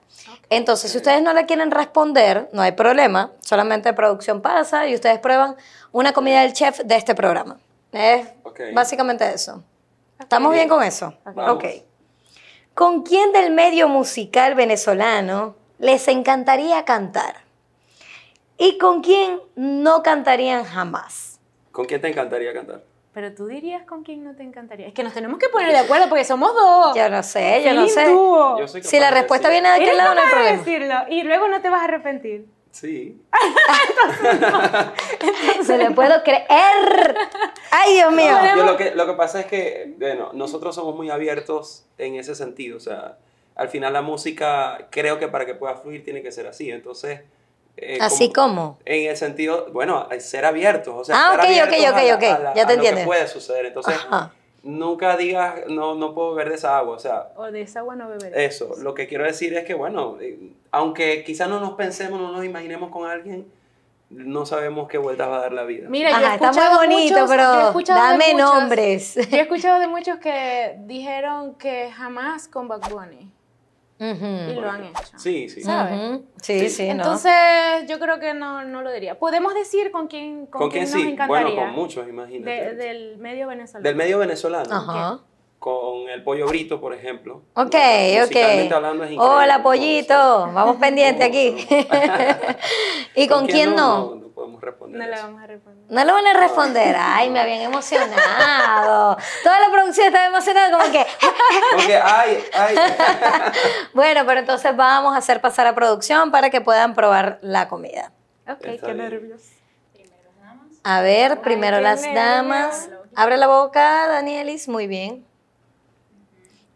Entonces, 0.49 0.91
si 0.91 0.97
ustedes 0.97 1.21
no 1.21 1.31
la 1.33 1.45
quieren 1.45 1.69
responder, 1.69 2.49
no 2.53 2.61
hay 2.61 2.71
problema, 2.71 3.31
solamente 3.39 3.93
producción 3.93 4.41
pasa 4.41 4.87
y 4.87 4.95
ustedes 4.95 5.19
prueban 5.19 5.55
una 5.91 6.11
comida 6.13 6.41
del 6.41 6.53
chef 6.53 6.79
de 6.79 6.95
este 6.95 7.13
programa. 7.13 7.59
Es 7.91 8.27
básicamente 8.73 9.31
eso. 9.31 9.63
¿Estamos 10.19 10.53
bien 10.53 10.67
con 10.67 10.83
eso? 10.83 11.13
Vamos. 11.23 11.55
Ok. 11.55 11.65
¿Con 12.73 13.03
quién 13.03 13.31
del 13.31 13.51
medio 13.51 13.87
musical 13.87 14.55
venezolano 14.55 15.55
les 15.77 16.07
encantaría 16.07 16.83
cantar? 16.85 17.35
¿Y 18.57 18.77
con 18.77 19.01
quién 19.01 19.39
no 19.55 20.03
cantarían 20.03 20.63
jamás? 20.63 21.39
¿Con 21.71 21.85
quién 21.85 22.01
te 22.01 22.09
encantaría 22.09 22.53
cantar? 22.53 22.81
Pero 23.13 23.33
tú 23.33 23.47
dirías 23.47 23.83
con 23.85 24.03
quién 24.03 24.23
no 24.23 24.35
te 24.35 24.43
encantaría. 24.43 24.87
Es 24.87 24.93
que 24.93 25.03
nos 25.03 25.13
tenemos 25.13 25.39
que 25.39 25.49
poner 25.49 25.71
de 25.71 25.79
acuerdo 25.79 26.09
porque 26.09 26.23
somos 26.23 26.53
dos. 26.53 26.95
Yo 26.95 27.09
no 27.09 27.23
sé, 27.23 27.63
yo 27.63 27.73
no 27.73 27.87
sé. 27.87 28.05
Yo 28.05 28.67
soy 28.67 28.83
Si 28.83 28.99
la 28.99 29.07
de 29.07 29.11
respuesta 29.21 29.49
viene 29.49 29.67
de 29.69 29.75
aquel 29.75 29.97
lado, 29.97 30.13
no 30.13 30.21
hay 30.21 30.29
problema. 30.29 30.57
decirlo 30.57 30.95
y 31.09 31.23
luego 31.23 31.47
no 31.47 31.61
te 31.61 31.69
vas 31.69 31.81
a 31.81 31.85
arrepentir. 31.85 32.45
Sí. 32.71 33.19
Se 35.63 35.77
le 35.77 35.89
puedo 35.91 36.21
creer. 36.23 37.15
Ay, 37.71 37.95
Dios 37.95 38.13
mío. 38.13 38.31
No, 38.31 38.57
yo 38.57 38.63
lo, 38.63 38.77
que, 38.77 38.91
lo 38.91 39.07
que 39.07 39.13
pasa 39.13 39.39
es 39.39 39.47
que, 39.47 39.95
bueno, 39.97 40.29
nosotros 40.33 40.75
somos 40.75 40.95
muy 40.95 41.09
abiertos 41.09 41.85
en 41.97 42.15
ese 42.15 42.35
sentido. 42.35 42.77
O 42.77 42.79
sea, 42.79 43.17
al 43.55 43.69
final 43.69 43.93
la 43.93 44.03
música, 44.03 44.87
creo 44.91 45.17
que 45.17 45.27
para 45.27 45.47
que 45.47 45.55
pueda 45.55 45.75
fluir 45.75 46.03
tiene 46.03 46.21
que 46.21 46.31
ser 46.31 46.45
así. 46.45 46.69
Entonces. 46.69 47.21
Eh, 47.77 47.97
Así 48.01 48.31
como. 48.33 48.77
En 48.85 49.09
el 49.09 49.15
sentido, 49.17 49.67
bueno, 49.71 50.07
ser 50.19 50.45
abiertos. 50.45 50.93
O 50.97 51.03
sea, 51.03 51.15
Ah, 51.17 51.33
estar 51.35 51.39
ok, 51.39 51.45
ok, 51.45 51.73
abiertos 51.73 52.01
ok, 52.17 52.47
ok, 52.49 52.55
ya 52.55 52.65
te 52.67 52.73
entiendo. 52.73 53.03
puede 53.05 53.27
suceder. 53.27 53.65
Entonces, 53.67 53.95
Ajá. 53.95 54.31
nunca 54.63 55.15
digas, 55.15 55.61
no, 55.67 55.95
no 55.95 56.13
puedo 56.13 56.31
beber 56.35 56.49
de 56.49 56.55
esa 56.55 56.77
agua. 56.77 56.95
O 56.95 56.99
sea, 56.99 57.29
O 57.37 57.45
de 57.51 57.61
esa 57.61 57.79
agua 57.79 57.95
no 57.95 58.09
beberé. 58.09 58.45
eso. 58.45 58.71
Lo 58.79 58.93
que 58.93 59.07
quiero 59.07 59.23
decir 59.23 59.53
es 59.53 59.63
que, 59.65 59.73
bueno, 59.73 60.17
eh, 60.19 60.37
aunque 60.71 61.23
quizás 61.23 61.47
no 61.47 61.59
nos 61.59 61.73
pensemos, 61.73 62.19
no 62.19 62.31
nos 62.33 62.43
imaginemos 62.43 62.91
con 62.91 63.09
alguien, 63.09 63.47
no 64.09 64.45
sabemos 64.45 64.87
qué 64.89 64.97
vueltas 64.97 65.29
va 65.29 65.37
a 65.37 65.41
dar 65.41 65.53
la 65.53 65.63
vida. 65.63 65.87
Mira, 65.87 66.09
Ajá, 66.09 66.33
está 66.35 66.51
muy 66.51 66.77
bonito, 66.77 67.13
muchos- 67.13 67.29
pero 67.29 67.93
dame 67.95 68.33
muchos- 68.33 68.53
nombres. 68.53 69.15
Yo 69.15 69.37
he 69.37 69.41
escuchado 69.41 69.79
de 69.79 69.87
muchos 69.87 70.17
que 70.17 70.75
dijeron 70.85 71.53
que 71.55 71.91
jamás 71.91 72.47
con 72.47 72.67
Bad 72.67 72.89
Bunny. 72.89 73.31
Y 74.01 74.11
Ujú. 74.11 74.61
lo 74.61 74.71
han 74.71 74.85
hecho. 74.85 75.01
Sí, 75.17 75.49
sí. 75.49 75.61
¿sabes? 75.61 76.21
Sí, 76.41 76.69
sí, 76.69 76.85
¿no? 76.85 76.91
Entonces, 76.91 77.31
yo 77.87 77.99
creo 77.99 78.17
que 78.19 78.33
no, 78.33 78.63
no 78.63 78.81
lo 78.81 78.91
diría. 78.91 79.19
Podemos 79.19 79.53
decir 79.53 79.91
con 79.91 80.07
quién, 80.07 80.45
con 80.45 80.61
¿Con 80.61 80.69
quién 80.71 80.85
quién 80.85 80.93
nos 80.95 81.01
sí? 81.03 81.11
encantaría. 81.13 81.47
Bueno, 81.55 81.61
con 81.61 81.71
muchos, 81.73 82.07
imagínate. 82.07 82.49
De- 82.49 82.75
del 82.75 83.17
medio 83.17 83.47
venezolano. 83.47 83.83
Del 83.83 83.95
medio 83.97 84.17
venezolano. 84.19 84.73
Ajá. 84.73 85.19
Con 85.59 86.07
el 86.07 86.23
pollo 86.23 86.45
brito, 86.47 86.79
por 86.79 86.93
ejemplo. 86.93 87.41
Ok, 87.55 87.75
ok. 88.25 88.71
hablando 88.71 89.03
es. 89.03 89.11
Hola, 89.17 89.61
pollito. 89.61 90.49
Vamos 90.53 90.77
pendiente 90.77 91.25
aquí. 91.25 91.67
¿Y 93.15 93.27
con 93.27 93.45
quién 93.47 93.75
no? 93.75 94.15
No, 94.15 94.28
responder. 94.59 94.99
No 95.01 95.07
le 95.07 95.21
vamos 95.21 95.41
a 95.43 95.47
responder. 95.47 95.85
No 95.91 96.05
lo 96.05 96.13
van 96.13 96.27
a 96.27 96.33
responder. 96.33 96.95
Ay, 96.97 97.29
me 97.29 97.39
habían 97.39 97.61
emocionado. 97.61 99.17
Toda 99.43 99.59
la 99.59 99.69
producción 99.71 100.07
estaba 100.07 100.25
emocionada, 100.27 100.71
como 100.77 100.91
que. 100.91 101.05
Porque, 101.75 101.97
ay, 101.97 102.43
ay. 102.53 102.75
Bueno, 103.93 104.21
pero 104.25 104.39
entonces 104.39 104.75
vamos 104.75 105.13
a 105.15 105.17
hacer 105.17 105.41
pasar 105.41 105.67
a 105.67 105.75
producción 105.75 106.31
para 106.31 106.49
que 106.49 106.61
puedan 106.61 106.93
probar 106.95 107.39
la 107.41 107.67
comida. 107.67 108.11
Ok, 108.47 108.65
Está 108.65 108.87
qué 108.87 108.93
bien. 108.93 108.97
nervios. 108.97 109.41
A 110.83 111.01
ver, 111.01 111.41
primero 111.41 111.81
las 111.81 112.01
nervios. 112.01 112.23
damas. 112.25 112.89
Abre 113.15 113.37
la 113.37 113.47
boca, 113.47 114.07
Danielis. 114.07 114.67
Muy 114.67 114.87
bien. 114.87 115.25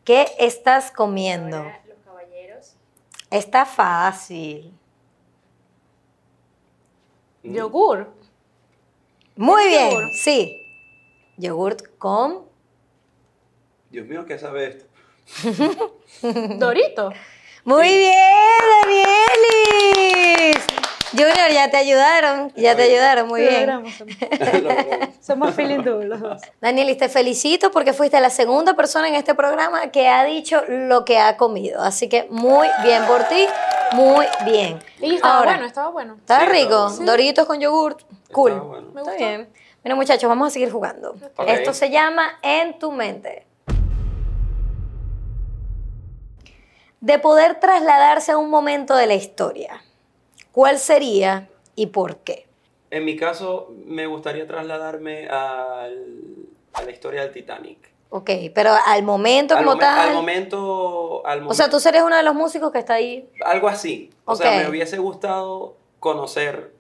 ¿Qué 0.04 0.28
estás 0.40 0.92
comiendo? 0.92 1.64
Los 1.88 1.98
caballeros. 2.04 2.76
Está 3.32 3.66
fácil. 3.66 4.78
Yogur. 7.44 8.08
Muy 9.36 9.64
¿Es 9.64 9.68
bien, 9.70 9.90
yogur? 9.92 10.10
sí. 10.14 10.60
Yogurt 11.38 11.98
con. 11.98 12.44
Dios 13.90 14.08
mío, 14.08 14.26
¿qué 14.26 14.38
sabe 14.40 14.68
esto? 14.68 14.86
Dorito. 16.58 17.12
Muy 17.66 17.88
bien, 17.88 18.14
Danielis. 18.86 20.66
Junior, 21.14 21.52
ya 21.54 21.70
te 21.70 21.78
ayudaron. 21.78 22.52
Ya 22.56 22.76
te 22.76 22.84
ayudaron, 22.84 23.28
muy 23.28 23.42
bien. 23.42 23.70
somos- 25.22 25.54
feeling 25.54 25.84
duo 25.84 26.04
los 26.04 26.20
dos. 26.20 26.42
Danielis, 26.60 26.98
te 26.98 27.08
felicito 27.10 27.72
porque 27.72 27.94
fuiste 27.94 28.20
la 28.20 28.30
segunda 28.32 28.74
persona 28.74 29.08
en 29.08 29.16
este 29.16 29.36
programa 29.36 29.92
que 29.92 30.08
ha 30.10 30.24
dicho 30.24 30.64
lo 30.68 31.06
que 31.06 31.20
ha 31.20 31.38
comido. 31.38 31.82
Así 31.84 32.10
que 32.10 32.28
muy 32.32 32.68
bien 32.84 33.06
por 33.06 33.24
ti, 33.26 33.46
muy 33.94 34.26
bien. 34.46 34.80
Y 35.02 35.16
estaba 35.16 35.38
Ahora, 35.38 35.52
bueno, 35.52 35.66
estaba 35.68 35.90
bueno. 35.90 36.16
Estaba 36.20 36.46
Sí, 36.46 36.50
rico, 36.52 36.90
doritos 37.02 37.46
con 37.46 37.60
yogurt, 37.60 38.02
cool. 38.32 38.60
Bueno. 38.60 38.88
Me 38.94 39.02
Está 39.02 39.14
bien. 39.14 39.50
Mira 39.84 39.96
muchachos, 39.96 40.28
vamos 40.28 40.48
a 40.48 40.52
seguir 40.52 40.72
jugando. 40.72 41.16
Esto 41.46 41.74
se 41.74 41.90
llama 41.92 42.40
En 42.42 42.80
tu 42.80 42.92
mente. 42.92 43.46
De 47.02 47.20
poder 47.20 47.60
trasladarse 47.60 48.32
a 48.32 48.38
un 48.38 48.50
momento 48.50 48.96
de 48.96 49.08
la 49.08 49.14
historia. 49.16 49.84
¿Cuál 50.54 50.80
sería 50.80 51.50
y 51.76 51.88
por 51.88 52.18
qué? 52.20 52.46
En 52.92 53.04
mi 53.04 53.18
caso, 53.18 53.74
me 53.86 54.06
gustaría 54.08 54.48
trasladarme 54.48 55.28
al- 55.28 56.46
a 56.74 56.82
la 56.84 56.92
historia 56.92 57.22
del 57.24 57.32
Titanic. 57.32 57.92
Ok, 58.10 58.30
pero 58.54 58.72
al 58.86 59.02
momento 59.02 59.56
Al, 59.58 59.64
como 59.66 59.76
momen- 59.76 59.80
tal. 59.80 60.10
al 60.10 60.14
momento. 60.16 61.26
Al 61.26 61.48
o 61.48 61.54
sea, 61.56 61.70
tú 61.70 61.80
serías 61.80 62.04
uno 62.04 62.16
de 62.16 62.22
los 62.24 62.36
músicos 62.36 62.72
que 62.72 62.78
está 62.78 62.94
ahí. 62.94 63.28
Algo 63.44 63.68
así. 63.68 64.12
O 64.26 64.36
sea, 64.36 64.60
me 64.62 64.70
hubiese 64.70 65.00
gustado 65.00 65.76
conocer, 66.00 66.72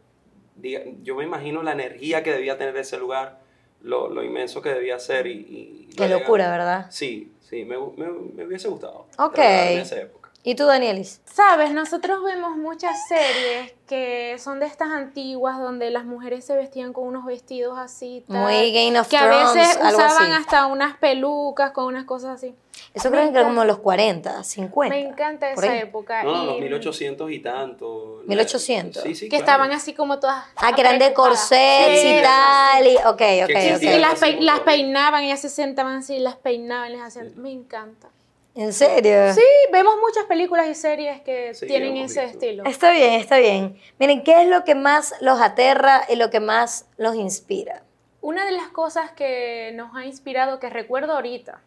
yo 1.02 1.16
me 1.16 1.24
imagino 1.24 1.64
la 1.64 1.72
energía 1.72 2.22
que 2.22 2.32
debía 2.32 2.60
tener 2.60 2.78
ese 2.78 2.98
lugar, 3.00 3.40
lo, 3.82 4.10
lo 4.10 4.24
inmenso 4.24 4.62
que 4.62 4.70
debía 4.70 5.00
ser 5.00 5.26
y... 5.26 5.88
y 5.90 5.96
Qué 5.98 6.08
lo 6.08 6.20
locura. 6.20 6.52
¿verdad? 6.52 6.86
Sí, 6.92 7.32
sí, 7.42 7.66
me, 7.66 7.78
me- 7.98 8.12
me 8.36 8.46
hubiese 8.46 8.68
gustado. 8.68 9.08
Ok. 9.18 9.40
a 9.40 9.72
esa 9.72 10.00
época. 10.00 10.23
¿Y 10.46 10.56
tú, 10.56 10.66
Danielis? 10.66 11.22
Sabes, 11.26 11.72
nosotros 11.72 12.22
vemos 12.22 12.58
muchas 12.58 13.08
series 13.08 13.74
que 13.88 14.36
son 14.40 14.60
de 14.60 14.66
estas 14.66 14.90
antiguas 14.90 15.58
donde 15.58 15.90
las 15.90 16.04
mujeres 16.04 16.44
se 16.44 16.54
vestían 16.56 16.92
con 16.92 17.06
unos 17.08 17.26
vestidos 17.26 17.78
así. 17.80 18.26
tal, 18.28 18.38
Muy 18.42 18.74
Game 18.74 19.00
of 19.00 19.08
que 19.08 19.18
Thrones, 19.18 19.46
a 19.48 19.54
veces 19.54 19.78
usaban 19.94 20.32
hasta 20.34 20.66
unas 20.66 20.98
pelucas 20.98 21.72
con 21.72 21.86
unas 21.86 22.04
cosas 22.04 22.32
así. 22.32 22.54
Eso 22.94 23.10
Me 23.10 23.18
creo 23.18 23.32
que 23.32 23.38
era 23.40 23.44
como 23.48 23.62
encanta. 23.62 23.66
los 23.74 23.80
40, 23.80 24.44
50. 24.44 24.96
Me 24.96 25.02
encanta 25.08 25.50
esa 25.52 25.72
ahí. 25.72 25.80
época. 25.80 26.24
No, 26.24 26.44
y 26.44 26.46
los 26.46 26.60
1800 26.60 27.32
y 27.32 27.40
tanto. 27.40 28.22
1800. 28.26 29.02
Sí, 29.04 29.16
sí. 29.16 29.26
que 29.26 29.30
claro. 29.38 29.44
estaban 29.46 29.72
así 29.72 29.94
como 29.94 30.20
todas. 30.20 30.44
Ah, 30.58 30.74
que 30.76 30.82
eran 30.82 31.00
de 31.00 31.14
corsets 31.14 32.02
Sí, 32.02 32.16
y 32.18 32.22
tal. 32.22 32.86
Y, 32.88 32.96
ok, 32.98 33.06
ok, 33.46 33.76
ok. 33.78 33.82
Y 33.84 33.98
las, 34.00 34.20
pe- 34.20 34.42
las 34.42 34.60
peinaban, 34.60 35.24
ellas 35.24 35.40
se 35.40 35.50
sentaban 35.50 35.98
así, 35.98 36.20
las 36.20 36.36
peinaban, 36.36 36.92
les 36.92 37.02
hacían. 37.02 37.32
Me 37.38 37.52
encanta. 37.52 38.10
¿En 38.56 38.72
serio? 38.72 39.34
Sí, 39.34 39.42
vemos 39.72 39.96
muchas 40.00 40.26
películas 40.26 40.68
y 40.68 40.76
series 40.76 41.22
que 41.22 41.54
Sí, 41.56 41.66
tienen 41.66 41.98
ese 41.98 42.22
visto. 42.22 42.38
estilo. 42.38 42.64
Está 42.66 42.92
bien, 42.92 43.14
está 43.14 43.40
bien. 43.40 43.80
Miren, 44.00 44.24
¿qué 44.24 44.44
es 44.44 44.48
lo 44.48 44.64
que 44.64 44.76
más 44.76 45.16
los 45.22 45.42
aterra 45.42 46.04
y 46.08 46.16
lo 46.16 46.30
que 46.30 46.40
más 46.40 46.88
los 46.98 47.16
inspira? 47.16 47.84
Una 48.22 48.46
de 48.46 48.52
las 48.52 48.68
cosas 48.70 49.12
que 49.12 49.72
nos 49.76 49.96
ha 49.96 50.06
inspirado, 50.06 50.60
que 50.60 50.70
recuerdo 50.70 51.14
ahorita, 51.14 51.62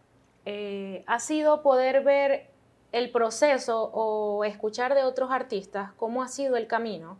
eh, 0.45 1.03
ha 1.07 1.19
sido 1.19 1.63
poder 1.63 2.03
ver 2.05 2.47
el 2.93 3.11
proceso 3.11 3.91
o 3.93 4.45
escuchar 4.45 4.95
de 4.95 5.03
otros 5.03 5.31
artistas 5.33 5.91
cómo 5.97 6.23
ha 6.23 6.29
sido 6.29 6.57
el 6.57 6.69
camino. 6.69 7.19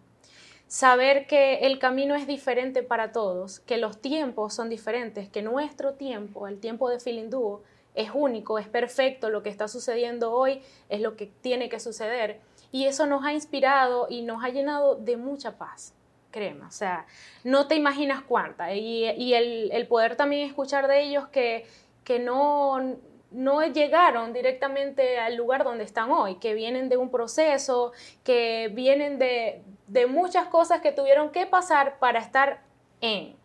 Saber 0.69 1.27
que 1.27 1.59
el 1.67 1.79
camino 1.79 2.15
es 2.15 2.27
diferente 2.27 2.83
para 2.83 3.13
todos, 3.13 3.61
que 3.61 3.77
los 3.77 4.01
tiempos 4.01 4.55
son 4.55 4.69
diferentes, 4.69 5.29
que 5.29 5.43
nuestro 5.43 5.95
tiempo, 5.95 6.47
el 6.49 6.59
tiempo 6.61 6.89
de 6.89 6.99
Feeling 7.01 7.31
Duo, 7.31 7.63
es 7.97 8.11
único, 8.15 8.59
es 8.59 8.69
perfecto, 8.69 9.31
lo 9.31 9.43
que 9.43 9.49
está 9.49 9.67
sucediendo 9.67 10.33
hoy 10.33 10.63
es 10.89 11.01
lo 11.01 11.17
que 11.17 11.27
tiene 11.27 11.69
que 11.69 11.81
suceder. 11.81 12.41
Y 12.71 12.87
eso 12.87 13.07
nos 13.07 13.25
ha 13.25 13.33
inspirado 13.33 14.07
y 14.11 14.23
nos 14.23 14.45
ha 14.45 14.51
llenado 14.51 14.97
de 14.97 15.17
mucha 15.17 15.57
paz, 15.57 15.95
créeme. 16.31 16.67
O 16.67 16.71
sea, 16.71 17.07
no 17.43 17.67
te 17.67 17.75
imaginas 17.75 18.23
cuánta. 18.23 18.75
Y, 18.75 19.11
y 19.11 19.35
el, 19.35 19.71
el 19.73 19.87
poder 19.87 20.17
también 20.17 20.47
escuchar 20.47 20.87
de 20.89 21.03
ellos 21.03 21.29
que, 21.29 21.67
que 22.05 22.19
no, 22.19 22.99
no 23.31 23.63
llegaron 23.67 24.33
directamente 24.33 25.19
al 25.19 25.37
lugar 25.37 25.65
donde 25.65 25.85
están 25.85 26.11
hoy, 26.11 26.37
que 26.37 26.55
vienen 26.55 26.89
de 26.89 26.99
un 26.99 27.11
proceso, 27.11 27.93
que 28.25 28.71
vienen 28.75 29.19
de, 29.19 29.63
de 29.87 30.07
muchas 30.07 30.49
cosas 30.49 30.81
que 30.81 30.93
tuvieron 30.93 31.31
que 31.31 31.47
pasar 31.47 31.99
para 31.99 32.19
estar 32.19 32.61
en. 33.01 33.36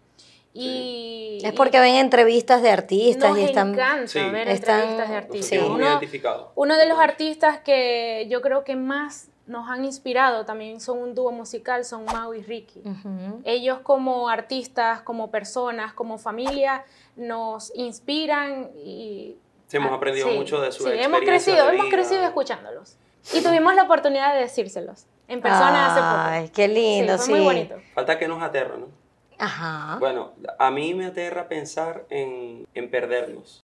Y, 0.53 1.39
Es 1.43 1.53
porque 1.53 1.79
ven 1.79 1.95
entrevistas 1.95 2.61
de 2.61 2.71
artistas 2.71 3.29
nos 3.29 3.39
y 3.39 3.43
están... 3.43 3.73
encanta 3.73 4.07
Sí. 4.07 4.19
ver 4.29 4.47
Están- 4.49 4.79
entrevistas 4.81 5.09
de 5.09 5.15
artistas. 5.15 5.59
muy 5.69 5.81
Uno- 5.81 5.99
uno 6.55 6.77
de 6.77 6.85
los 6.87 6.99
artistas 6.99 7.59
que 7.59 8.27
yo 8.29 8.41
creo 8.41 8.63
que 8.63 8.75
más 8.75 9.29
nos 9.47 9.69
han 9.69 9.83
inspirado 9.85 10.45
también 10.45 10.79
son 10.81 10.99
un 10.99 11.15
dúo 11.15 11.31
musical, 11.31 11.83
son 11.85 12.05
Mau 12.05 12.33
y 12.33 12.41
Ricky. 12.41 12.81
Ellos 13.43 13.79
como 13.83 14.29
artistas, 14.29 15.01
como 15.01 15.31
personas, 15.31 15.93
como 15.93 16.17
familia, 16.17 16.83
nos 17.15 17.71
inspiran 17.75 18.69
y... 18.85 19.35
Sí, 19.67 19.77
hemos 19.77 19.93
aprendido 19.93 20.27
sí, 20.29 20.35
mucho 20.37 20.59
de 20.61 20.71
su 20.71 20.83
Sí, 20.83 20.89
hemos 20.89 21.19
experiencia 21.21 21.53
crecido, 21.55 21.69
hemos 21.69 21.85
crecido 21.93 22.23
escuchándolos. 22.25 22.97
Y 23.33 23.41
tuvimos 23.41 23.73
la 23.75 23.83
oportunidad 23.83 24.33
de 24.33 24.41
decírselos 24.41 25.05
en 25.27 25.41
persona 25.41 25.87
hace 25.87 25.99
Ay, 26.35 26.41
poco. 26.43 26.53
qué 26.55 26.67
lindo, 26.67 27.17
sí. 27.17 27.23
sí. 27.25 27.29
Fue 27.31 27.39
muy 27.39 27.45
bonito. 27.47 27.75
Falta 27.93 28.19
que 28.19 28.27
nos 28.27 28.41
aterra, 28.43 28.75
¿no? 28.77 28.87
Ajá. 29.41 29.97
Bueno, 29.99 30.33
a 30.59 30.71
mí 30.71 30.93
me 30.93 31.07
aterra 31.07 31.47
pensar 31.49 32.05
en, 32.09 32.65
en 32.73 32.89
perdernos. 32.91 33.61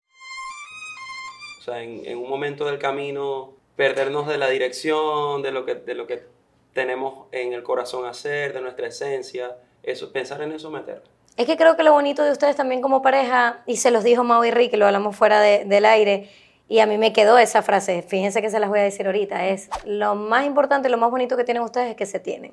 O 1.60 1.62
sea, 1.62 1.82
en, 1.82 2.04
en 2.06 2.18
un 2.18 2.28
momento 2.28 2.64
del 2.64 2.78
camino, 2.78 3.52
perdernos 3.76 4.26
de 4.26 4.38
la 4.38 4.48
dirección, 4.48 5.42
de 5.42 5.52
lo 5.52 5.64
que, 5.66 5.74
de 5.74 5.94
lo 5.94 6.06
que 6.06 6.24
tenemos 6.72 7.26
en 7.32 7.52
el 7.52 7.62
corazón 7.62 8.06
hacer, 8.06 8.52
de 8.52 8.60
nuestra 8.60 8.86
esencia. 8.88 9.56
Eso, 9.82 10.12
pensar 10.12 10.40
en 10.42 10.52
eso 10.52 10.70
me 10.70 10.78
aterra. 10.78 11.02
Es 11.36 11.44
que 11.46 11.56
creo 11.56 11.76
que 11.76 11.82
lo 11.82 11.92
bonito 11.92 12.22
de 12.24 12.32
ustedes 12.32 12.56
también 12.56 12.80
como 12.80 13.02
pareja, 13.02 13.62
y 13.66 13.76
se 13.76 13.90
los 13.90 14.02
dijo 14.04 14.24
Mau 14.24 14.42
y 14.44 14.50
Ricky, 14.50 14.76
lo 14.76 14.86
hablamos 14.86 15.14
fuera 15.14 15.40
de- 15.40 15.64
del 15.66 15.84
aire, 15.84 16.30
y 16.68 16.78
a 16.78 16.86
mí 16.86 16.96
me 16.96 17.12
quedó 17.12 17.36
esa 17.38 17.60
frase, 17.62 18.02
fíjense 18.02 18.40
que 18.40 18.48
se 18.48 18.58
las 18.58 18.70
voy 18.70 18.78
a 18.78 18.82
decir 18.82 19.04
ahorita, 19.06 19.46
es 19.46 19.68
lo 19.84 20.14
más 20.14 20.46
importante, 20.46 20.88
lo 20.88 20.96
más 20.96 21.10
bonito 21.10 21.36
que 21.36 21.44
tienen 21.44 21.62
ustedes 21.62 21.90
es 21.90 21.96
que 21.96 22.06
se 22.06 22.18
tienen. 22.20 22.52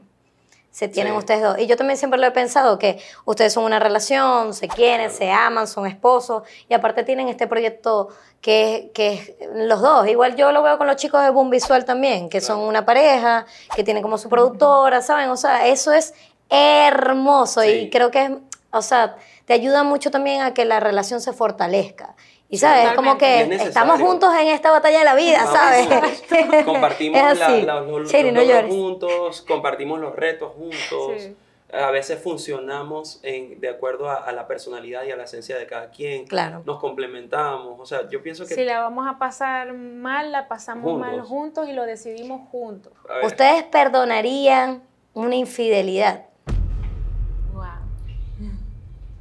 Se 0.73 0.87
tienen 0.87 1.13
Sí. 1.13 1.19
ustedes 1.19 1.43
dos. 1.43 1.59
Y 1.59 1.67
yo 1.67 1.77
también 1.77 1.97
siempre 1.97 2.19
lo 2.19 2.25
he 2.25 2.31
pensado, 2.31 2.79
que 2.79 2.99
ustedes 3.25 3.53
son 3.53 3.63
una 3.63 3.77
relación, 3.77 4.55
se 4.55 4.67
quieren, 4.67 5.11
se 5.11 5.31
aman, 5.31 5.67
son 5.67 5.85
esposos, 5.85 6.41
y 6.67 6.73
aparte 6.73 7.03
tienen 7.03 7.29
este 7.29 7.45
proyecto 7.45 8.09
que, 8.41 8.75
es- 8.75 8.91
que 8.91 9.13
es 9.13 9.33
los 9.53 9.81
dos. 9.81 10.07
Igual 10.07 10.35
yo 10.35 10.51
lo 10.51 10.63
veo 10.63 10.79
con 10.79 10.87
los 10.87 10.95
chicos 10.95 11.21
de 11.23 11.29
Boom 11.29 11.51
Visual 11.51 11.85
también, 11.85 12.27
que 12.27 12.41
son 12.41 12.55
Claro. 12.57 12.69
una 12.69 12.85
pareja, 12.85 13.45
que 13.75 13.83
tienen 13.83 14.01
como 14.01 14.17
su 14.17 14.29
productora, 14.29 15.03
¿saben? 15.03 15.29
O 15.29 15.37
sea, 15.37 15.67
eso 15.67 15.91
es 15.91 16.15
hermoso 16.49 17.63
y 17.63 17.67
Sí. 17.83 17.89
creo 17.91 18.09
que 18.11 18.23
es, 18.25 18.31
o 18.71 18.81
sea, 18.81 19.15
te 19.45 19.53
ayuda 19.53 19.83
mucho 19.83 20.09
también 20.11 20.41
a 20.41 20.53
que 20.53 20.65
la 20.65 20.79
relación 20.79 21.21
se 21.21 21.33
fortalezca. 21.33 22.15
Y 22.53 22.57
sabes, 22.57 22.89
es 22.89 22.93
como 22.93 23.17
que 23.17 23.41
es 23.41 23.61
estamos 23.63 23.99
juntos 23.99 24.31
en 24.39 24.47
esta 24.49 24.69
batalla 24.69 24.99
de 24.99 25.05
la 25.05 25.15
vida, 25.15 25.39
¿sabes? 25.47 25.87
Compartimos 26.65 27.19
Es 27.19 27.39
la- 27.39 27.45
así. 27.47 27.61
la- 27.63 27.81
los, 27.81 28.13
no 28.13 28.67
juntos, 28.69 29.41
compartimos 29.41 29.99
los 29.99 30.15
retos 30.15 30.51
juntos. 30.53 31.11
Sí. 31.21 31.35
A 31.73 31.89
veces 31.89 32.19
funcionamos 32.21 33.19
en, 33.23 33.59
de 33.59 33.69
acuerdo 33.69 34.07
a, 34.07 34.17
a 34.17 34.31
la 34.33 34.45
personalidad 34.45 35.03
y 35.05 35.09
a 35.11 35.15
la 35.15 35.23
esencia 35.23 35.57
de 35.57 35.65
cada 35.65 35.89
quien. 35.89 36.27
Claro. 36.27 36.61
Nos 36.63 36.79
complementamos. 36.79 37.79
O 37.79 37.85
sea, 37.87 38.07
yo 38.07 38.21
pienso 38.21 38.45
que... 38.45 38.53
Si 38.53 38.63
la 38.63 38.81
vamos 38.81 39.07
a 39.07 39.17
pasar 39.17 39.73
mal, 39.73 40.31
la 40.31 40.47
pasamos 40.47 40.83
Juntos. 40.91 41.07
mal 41.09 41.21
juntos 41.21 41.67
y 41.67 41.73
lo 41.73 41.83
decidimos 41.87 42.47
juntos. 42.51 42.93
Ustedes 43.23 43.63
perdonarían 43.63 44.83
una 45.15 45.33
infidelidad. 45.35 46.25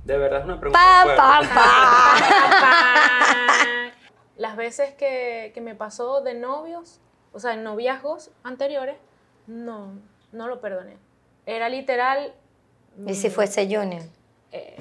De 0.04 0.18
verdad 0.18 0.40
es 0.40 0.44
una 0.46 0.58
pregunta 0.60 0.78
Pa, 0.80 1.02
fuerte. 1.04 1.20
pa, 1.20 1.40
pa. 1.54 2.16
Las 4.36 4.56
veces 4.56 4.94
que, 4.94 5.52
que 5.54 5.60
me 5.60 5.74
pasó 5.74 6.20
de 6.22 6.34
novios, 6.34 7.00
o 7.32 7.38
sea, 7.38 7.54
en 7.54 7.62
noviazgos 7.62 8.30
anteriores, 8.42 8.96
no, 9.46 9.92
no 10.32 10.48
lo 10.48 10.60
perdoné. 10.60 10.96
Era 11.46 11.68
literal. 11.68 12.34
¿Y 13.06 13.14
si 13.14 13.30
fuese 13.30 13.64
Junior? 13.66 14.02
eh, 14.50 14.76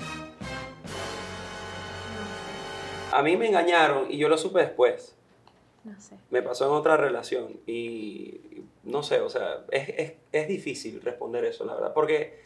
A 3.12 3.22
mí 3.22 3.38
me 3.38 3.48
engañaron 3.48 4.10
y 4.10 4.18
yo 4.18 4.30
lo 4.30 4.38
supe 4.38 4.60
después. 4.60 5.16
no 5.84 6.00
sé. 6.00 6.18
Me 6.30 6.42
pasó 6.42 6.66
en 6.66 6.72
otra 6.72 6.98
relación 6.98 7.60
y 7.68 8.64
no 8.84 9.04
sé, 9.04 9.20
o 9.22 9.30
sea, 9.30 9.66
es, 9.72 9.90
es, 9.90 10.14
es 10.32 10.48
difícil 10.48 11.02
responder 11.02 11.46
eso, 11.46 11.66
la 11.66 11.76
verdad, 11.76 11.94
porque 11.94 12.42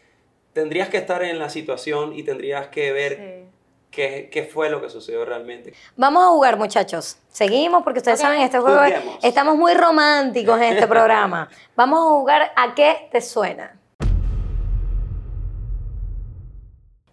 tendrías 0.56 0.88
que 0.88 0.96
estar 0.96 1.22
en 1.22 1.38
la 1.38 1.50
situación 1.50 2.14
y 2.14 2.22
tendrías 2.22 2.68
que 2.68 2.90
ver 2.90 3.12
Sí. 3.44 3.50
qué, 3.90 4.30
qué 4.32 4.42
fue 4.44 4.70
lo 4.70 4.80
que 4.80 4.88
sucedió 4.88 5.22
realmente. 5.26 5.74
Vamos 5.96 6.24
a 6.24 6.28
jugar, 6.28 6.56
muchachos. 6.56 7.18
Seguimos 7.28 7.82
porque 7.84 7.98
ustedes 7.98 8.18
saben, 8.20 8.40
este 8.40 8.58
juego 8.58 8.78
Juguemos. 8.78 9.18
estamos 9.22 9.54
muy 9.56 9.74
románticos 9.74 10.56
en 10.56 10.72
este 10.72 10.86
programa. 10.96 11.50
Vamos 11.76 11.98
a 12.00 12.02
jugar 12.04 12.52
a 12.56 12.74
qué 12.74 13.10
te 13.12 13.20
suena. 13.20 13.78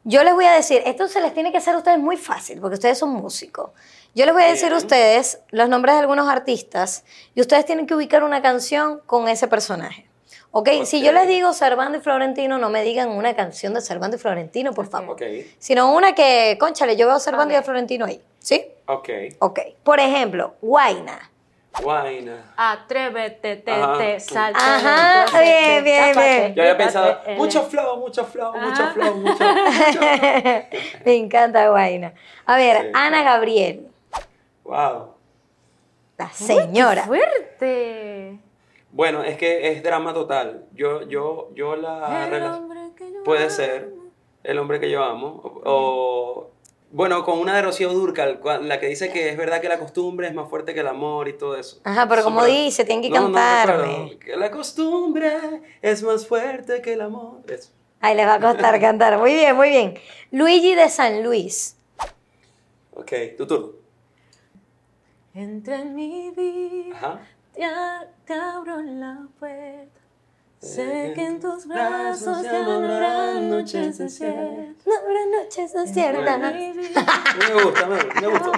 Yo 0.06 0.24
les 0.24 0.34
voy 0.34 0.46
a 0.46 0.54
decir, 0.54 0.82
esto 0.86 1.10
se 1.10 1.20
les 1.20 1.34
tiene 1.34 1.52
que 1.52 1.58
hacer 1.58 1.76
a 1.76 1.80
ustedes 1.80 2.00
muy 2.00 2.16
fácil, 2.16 2.62
porque 2.62 2.76
ustedes 2.76 2.98
son 2.98 3.10
músicos. 3.10 3.72
Yo 4.16 4.24
les 4.26 4.34
voy 4.34 4.44
a 4.44 4.48
decir 4.48 4.72
a 4.72 4.78
ustedes 4.78 5.40
los 5.52 5.68
nombres 5.68 5.96
de 5.96 6.00
algunos 6.02 6.30
artistas 6.30 7.04
y 7.36 7.42
ustedes 7.42 7.66
tienen 7.66 7.88
que 7.88 7.96
ubicar 7.96 8.24
una 8.24 8.42
canción 8.42 9.02
con 9.06 9.28
ese 9.28 9.50
personaje. 9.50 10.08
¿Ok? 10.56 10.70
Si 10.86 11.02
yo 11.04 11.12
les 11.12 11.28
digo 11.28 11.52
Servando 11.52 11.98
y 11.98 12.02
Florentino, 12.02 12.60
no 12.60 12.70
me 12.70 12.84
digan 12.84 13.10
una 13.10 13.36
canción 13.36 13.74
de 13.74 13.82
Servando 13.82 14.18
y 14.18 14.20
Florentino, 14.20 14.72
por 14.72 14.88
favor. 14.90 15.16
Ok, 15.16 15.24
Sino 15.58 15.92
una 15.94 16.14
que, 16.14 16.58
conchale, 16.60 16.96
yo 16.96 17.08
veo 17.08 17.20
Servando 17.20 17.54
y 17.54 17.58
a. 17.58 17.64
Florentino 17.64 18.06
ahí. 18.06 18.22
¿Sí? 18.40 18.64
ok. 18.86 19.10
Ok. 19.40 19.60
Por 19.84 20.00
ejemplo, 20.00 20.54
Guaina. 20.62 21.32
Guaina. 21.82 22.54
Atrévete, 22.56 23.56
te, 23.56 23.72
Ajá. 23.72 23.98
te, 23.98 24.20
salte. 24.20 24.60
Ajá, 24.62 25.24
entonces, 25.26 25.42
bien, 25.42 25.84
bien, 25.84 26.12
bien. 26.16 26.54
Yo 26.54 26.62
había 26.62 26.74
quítate 26.74 26.76
pensado, 26.76 27.20
el- 27.26 27.38
mucho 27.38 27.64
flow, 27.64 27.98
mucho 27.98 28.24
flow, 28.26 28.54
mucho 28.56 28.84
Ah. 28.84 28.92
flow, 28.94 29.16
mucho, 29.16 29.44
mucho. 29.44 30.00
Me 31.04 31.16
encanta 31.16 31.68
Guaina. 31.70 32.14
A 32.46 32.58
ver, 32.58 32.78
Sí. 32.84 32.88
Ana 32.94 33.24
Gabriel, 33.24 33.88
Wow. 34.66 35.16
la 36.20 36.30
señora. 36.32 37.06
Fuerte. 37.06 37.93
Bueno, 38.94 39.24
es 39.24 39.38
que 39.38 39.72
es 39.72 39.82
drama 39.84 40.14
total. 40.14 40.66
Yo, 40.74 41.02
yo, 41.08 41.50
yo 41.56 41.76
la 41.76 42.28
El 42.28 42.32
rela- 42.34 42.58
hombre 42.58 42.80
que 42.96 43.12
yo 43.12 43.24
puede 43.24 43.42
amo. 43.46 43.50
ser 43.50 43.92
el 44.44 44.60
hombre 44.60 44.80
que 44.80 44.90
yo 44.90 45.04
amo. 45.04 45.42
O, 45.44 45.62
o- 45.66 46.50
bueno, 46.92 47.26
con 47.26 47.40
una 47.40 47.56
de 47.56 47.64
Rocío 47.64 47.92
Durcal, 47.92 48.40
la 48.62 48.80
que 48.80 48.86
dice 48.86 49.12
que 49.12 49.30
es 49.30 49.36
verdad 49.36 49.62
que 49.62 49.68
la 49.68 49.80
costumbre 49.80 50.28
es 50.28 50.34
más 50.36 50.48
fuerte 50.48 50.76
que 50.76 50.82
el 50.82 50.88
amor 50.88 51.28
y 51.28 51.34
todo 51.34 51.58
eso. 51.58 51.82
Ajá, 51.84 52.08
pero 52.08 52.24
como 52.24 52.46
dice, 52.46 52.86
tienen 52.86 53.02
que 53.02 53.10
No, 53.10 53.24
cantarme. 53.32 54.20
la 54.38 54.52
costumbre 54.52 55.32
es 55.82 56.04
más 56.04 56.28
fuerte 56.28 56.84
que 56.84 56.94
el 56.94 57.02
amor. 57.02 57.40
Eso. 57.52 57.72
Ay, 58.00 58.16
les 58.16 58.28
va 58.28 58.36
a 58.36 58.40
costar 58.40 58.80
cantar. 58.80 59.18
Muy 59.18 59.34
bien, 59.34 59.56
muy 59.56 59.70
bien. 59.70 59.96
Luigi 60.30 60.76
de 60.76 60.88
San 60.88 61.24
Luis. 61.24 61.78
Ok, 62.94 63.12
tu 63.38 63.48
turno. 63.48 63.70
Entra 65.34 65.82
en 65.82 65.96
mi 65.96 66.30
vida 66.30 66.96
Ajá. 66.96 67.22
Te, 67.54 68.34
abro 68.34 68.82
la 68.82 69.28
puerta. 69.40 70.00
Sé 70.60 71.12
que 71.14 71.26
en 71.26 71.40
tus 71.42 71.68
brazos 71.68 72.42
no 72.44 72.72
habrán 72.72 73.50
noches 73.50 73.98
desiertas. 73.98 74.86
No 74.86 74.94
habrá 74.96 75.44
noches 75.44 75.74
desiertas. 75.74 76.40
Me 77.38 77.64
gusta. 77.64 77.86
Me 78.22 78.28
gusta. 78.28 78.52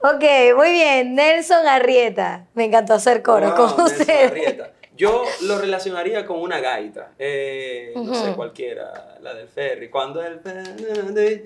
Ok, 0.00 0.56
muy 0.56 0.72
bien. 0.72 1.14
Nelson 1.14 1.66
Arrieta. 1.66 2.46
Me 2.54 2.64
encantó 2.64 2.94
hacer 2.94 3.22
coro 3.22 3.54
Wow, 3.54 3.56
con 3.56 3.84
Nelson 3.84 3.84
ustedes. 3.84 4.30
Arrieta. 4.32 4.72
Yo 4.98 5.24
lo 5.42 5.58
relacionaría 5.60 6.26
con 6.26 6.40
una 6.40 6.58
gaita, 6.58 7.12
eh, 7.20 7.92
no 7.94 8.12
sé 8.12 8.32
cualquiera, 8.34 9.16
la 9.20 9.32
del 9.32 9.46
ferry. 9.46 9.88
Cuando 9.88 10.20
el 10.20 10.40
ferry 10.40 11.40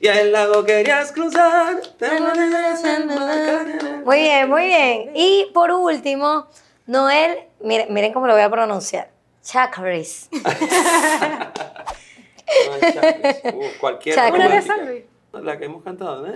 y 0.00 0.08
el 0.08 0.32
lago 0.32 0.64
querías 0.64 1.12
cruzar. 1.12 1.80
Muy 4.04 4.18
bien, 4.18 4.48
muy 4.48 4.66
bien. 4.66 5.10
Y 5.14 5.46
por 5.54 5.70
último, 5.70 6.48
Noel, 6.86 7.38
miren, 7.60 7.94
miren 7.94 8.12
cómo 8.12 8.26
lo 8.26 8.32
voy 8.32 8.42
a 8.42 8.50
pronunciar. 8.50 9.08
Chakris. 9.42 10.28
No. 10.32 10.40
Uh. 12.50 12.72
Una 14.34 14.48
de. 14.48 15.06
La 15.32 15.56
que 15.56 15.64
hemos 15.66 15.84
cantado. 15.84 16.26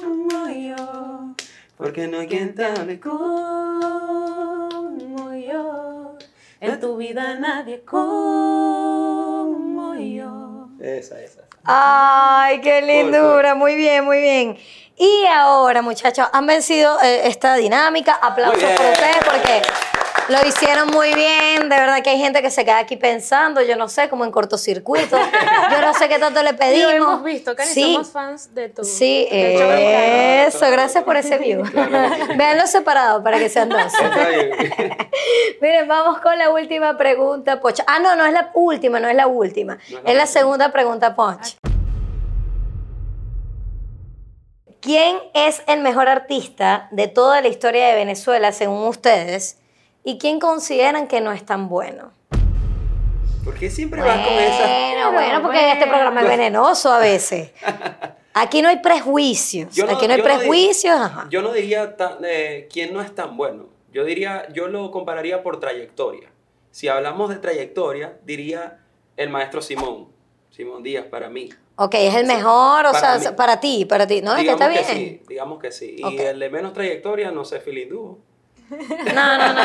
Como 0.00 0.48
yo, 0.48 1.19
Porque 1.80 2.06
no 2.06 2.20
hay 2.20 2.28
quien 2.28 2.54
te 2.54 2.66
hable 2.66 3.00
como 3.00 3.24
yo. 5.34 6.18
En 6.60 6.78
tu 6.78 6.98
vida 6.98 7.36
nadie 7.36 7.82
como 7.84 9.94
yo. 9.94 10.68
Esa, 10.78 11.18
esa. 11.22 11.40
Ay, 11.64 12.60
qué 12.60 12.82
lindura. 12.82 13.54
Muy 13.54 13.76
bien, 13.76 14.04
muy 14.04 14.20
bien. 14.20 14.58
Y 14.98 15.24
ahora, 15.32 15.80
muchachos, 15.80 16.28
han 16.30 16.46
vencido 16.46 17.00
eh, 17.00 17.22
esta 17.24 17.54
dinámica. 17.54 18.12
Aplausos 18.12 18.62
por 18.62 18.84
ustedes 18.84 19.16
porque 19.24 19.62
lo 20.28 20.46
hicieron 20.46 20.88
muy 20.88 21.14
bien. 21.14 21.62
De 21.68 21.76
verdad 21.76 22.02
que 22.02 22.10
hay 22.10 22.18
gente 22.18 22.42
que 22.42 22.50
se 22.50 22.64
queda 22.64 22.78
aquí 22.78 22.96
pensando, 22.96 23.62
yo 23.62 23.76
no 23.76 23.88
sé, 23.88 24.08
como 24.08 24.24
en 24.24 24.30
cortocircuito. 24.30 25.16
Yo 25.16 25.80
no 25.80 25.94
sé 25.94 26.08
qué 26.08 26.18
tanto 26.18 26.42
le 26.42 26.54
pedimos. 26.54 26.92
Lo 26.92 26.96
hemos 26.96 27.24
visto, 27.24 27.54
Cani, 27.56 27.70
Sí. 27.70 27.92
somos 27.94 28.10
fans 28.10 28.54
de 28.54 28.68
tu. 28.68 28.84
Sí, 28.84 29.26
show 29.30 29.68
mexicano. 29.68 30.46
eso, 30.48 30.70
gracias 30.70 31.04
por 31.04 31.16
ese 31.16 31.38
view. 31.38 31.62
Veanlo 32.36 32.66
separado 32.66 33.22
para 33.22 33.38
que 33.38 33.48
sean 33.48 33.68
dos. 33.68 33.82
Está 33.82 34.28
bien. 34.28 34.50
Miren, 35.60 35.88
vamos 35.88 36.20
con 36.20 36.36
la 36.38 36.50
última 36.50 36.96
pregunta, 36.96 37.60
Poch. 37.60 37.80
Ah, 37.86 37.98
no, 37.98 38.16
no 38.16 38.26
es 38.26 38.32
la 38.32 38.50
última, 38.54 39.00
no 39.00 39.08
es 39.08 39.16
la 39.16 39.26
última. 39.26 39.74
No 39.74 39.98
es 39.98 40.04
la 40.04 40.10
es 40.10 40.16
la 40.16 40.26
segunda 40.26 40.72
pregunta, 40.72 41.14
Poch. 41.14 41.56
¿Quién 44.80 45.18
es 45.34 45.62
el 45.66 45.80
mejor 45.80 46.08
artista 46.08 46.88
de 46.90 47.06
toda 47.06 47.42
la 47.42 47.48
historia 47.48 47.88
de 47.88 47.94
Venezuela, 47.94 48.50
según 48.52 48.86
ustedes? 48.86 49.58
¿Y 50.04 50.18
quién 50.18 50.40
consideran 50.40 51.08
que 51.08 51.20
no 51.20 51.32
es 51.32 51.44
tan 51.44 51.68
bueno? 51.68 52.12
¿Por 53.44 53.54
qué 53.54 53.70
siempre 53.70 54.00
vas 54.02 54.26
con 54.26 54.34
esa? 54.34 54.66
Bueno, 54.66 55.12
bueno, 55.12 55.42
porque 55.42 55.58
bueno. 55.58 55.72
este 55.74 55.86
programa 55.86 56.20
es 56.22 56.28
venenoso 56.28 56.92
a 56.92 56.98
veces. 56.98 57.52
Aquí 58.34 58.62
no 58.62 58.68
hay 58.68 58.80
prejuicios. 58.80 59.76
No- 59.76 59.84
Aquí 59.84 60.06
no 60.06 60.14
hay 60.14 60.20
yo 60.20 60.24
no 60.24 60.30
di- 60.30 60.38
prejuicios. 60.38 60.96
ajá. 60.96 61.26
Yo 61.30 61.42
no 61.42 61.52
diría 61.52 61.96
tan- 61.96 62.18
eh, 62.24 62.68
quién 62.72 62.92
no 62.94 63.00
es 63.02 63.14
tan 63.14 63.36
bueno. 63.36 63.66
Yo 63.92 64.04
diría, 64.04 64.46
yo 64.52 64.68
lo 64.68 64.90
compararía 64.90 65.42
por 65.42 65.58
trayectoria. 65.58 66.30
Si 66.70 66.86
hablamos 66.88 67.28
de 67.30 67.36
trayectoria, 67.36 68.16
diría 68.24 68.78
el 69.16 69.30
maestro 69.30 69.60
Simón. 69.62 70.08
Simón 70.50 70.82
Díaz 70.82 71.06
para 71.06 71.28
mí. 71.28 71.48
Ok, 71.76 71.94
es 71.94 72.14
el 72.14 72.26
mejor, 72.26 72.86
o 72.86 72.92
Para 72.92 73.18
sea, 73.18 73.30
mí. 73.30 73.36
para 73.36 73.58
ti, 73.58 73.84
para 73.86 74.06
ti. 74.06 74.20
No, 74.22 74.32
es 74.32 74.36
que 74.36 74.42
digamos 74.42 74.60
está 74.62 74.72
que 74.88 74.94
bien. 74.94 75.08
sí, 75.18 75.22
digamos 75.28 75.58
que 75.58 75.72
sí. 75.72 75.96
Y 75.98 76.04
Ok. 76.04 76.20
el 76.20 76.38
de 76.38 76.50
menos 76.50 76.72
trayectoria, 76.72 77.30
no 77.30 77.44
sé, 77.44 77.60
Filindú. 77.60 78.18
No, 78.70 79.38
no, 79.38 79.52
no, 79.52 79.64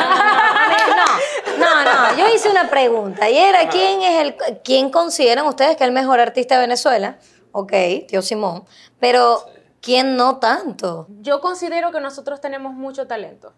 no, 1.58 1.84
no, 1.84 1.84
no, 1.84 2.16
yo 2.18 2.34
hice 2.34 2.50
una 2.50 2.68
pregunta 2.68 3.30
y 3.30 3.36
era 3.38 3.68
quién 3.68 4.02
es 4.02 4.20
el, 4.20 4.36
quién 4.64 4.90
consideran 4.90 5.46
ustedes 5.46 5.76
que 5.76 5.84
es 5.84 5.88
el 5.88 5.94
mejor 5.94 6.18
artista 6.18 6.56
de 6.56 6.62
Venezuela, 6.62 7.18
ok, 7.52 7.72
tío 8.08 8.20
Simón, 8.20 8.64
pero 8.98 9.44
quién 9.80 10.16
no 10.16 10.38
tanto, 10.38 11.06
Yo 11.20 11.40
considero 11.40 11.92
que 11.92 12.00
nosotros 12.00 12.40
tenemos 12.40 12.74
mucho 12.74 13.06
talento. 13.06 13.54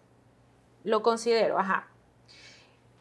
Lo 0.83 1.01
considero, 1.01 1.57
ajá. 1.57 1.87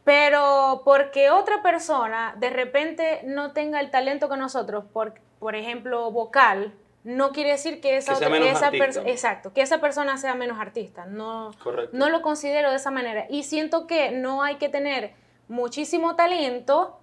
Pero 0.05 0.81
porque 0.85 1.31
otra 1.31 1.63
persona 1.63 2.35
de 2.39 2.49
repente 2.49 3.21
no 3.25 3.53
tenga 3.53 3.81
el 3.81 3.91
talento 3.91 4.31
que 4.31 4.39
nosotros, 4.39 4.85
por, 4.91 5.21
por 5.39 5.55
ejemplo, 5.55 6.11
vocal, 6.11 6.75
no 7.09 7.33
quiere 7.33 7.51
decir 7.53 7.81
que 7.81 7.97
esa 7.97 8.19
Que 8.19 8.27
otra 8.27 8.37
esa 8.39 8.67
artista. 8.67 8.87
perso- 8.87 9.03
exacto, 9.07 9.53
que 9.55 9.63
esa 9.63 9.81
persona 9.81 10.19
sea 10.19 10.35
menos 10.35 10.59
artista. 10.61 11.07
No, 11.07 11.53
Correcto. 11.63 11.97
no 11.97 12.11
lo 12.11 12.21
considero 12.21 12.71
de 12.71 12.77
esa 12.77 12.91
manera. 12.91 13.25
Y 13.31 13.45
siento 13.45 13.87
que 13.87 14.11
no 14.11 14.43
hay 14.43 14.57
que 14.57 14.69
tener 14.69 15.15
muchísimo 15.49 16.17
talento 16.17 16.99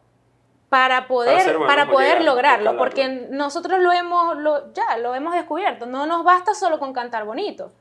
para 0.69 1.07
poder, 1.07 1.57
para, 1.65 1.87
poder 1.87 2.19
llegar, 2.19 2.23
lograrlo, 2.25 2.71
escalarlo. 2.71 2.77
porque 2.77 3.27
nosotros 3.31 3.79
lo 3.79 3.91
hemos, 3.91 4.37
lo, 4.37 4.71
ya 4.73 4.97
lo 4.97 5.15
hemos 5.15 5.33
descubierto. 5.33 5.85
No 5.87 6.05
nos 6.05 6.23
basta 6.23 6.53
solo 6.53 6.77
con 6.79 6.93
cantar 6.93 7.25
bonito. 7.25 7.71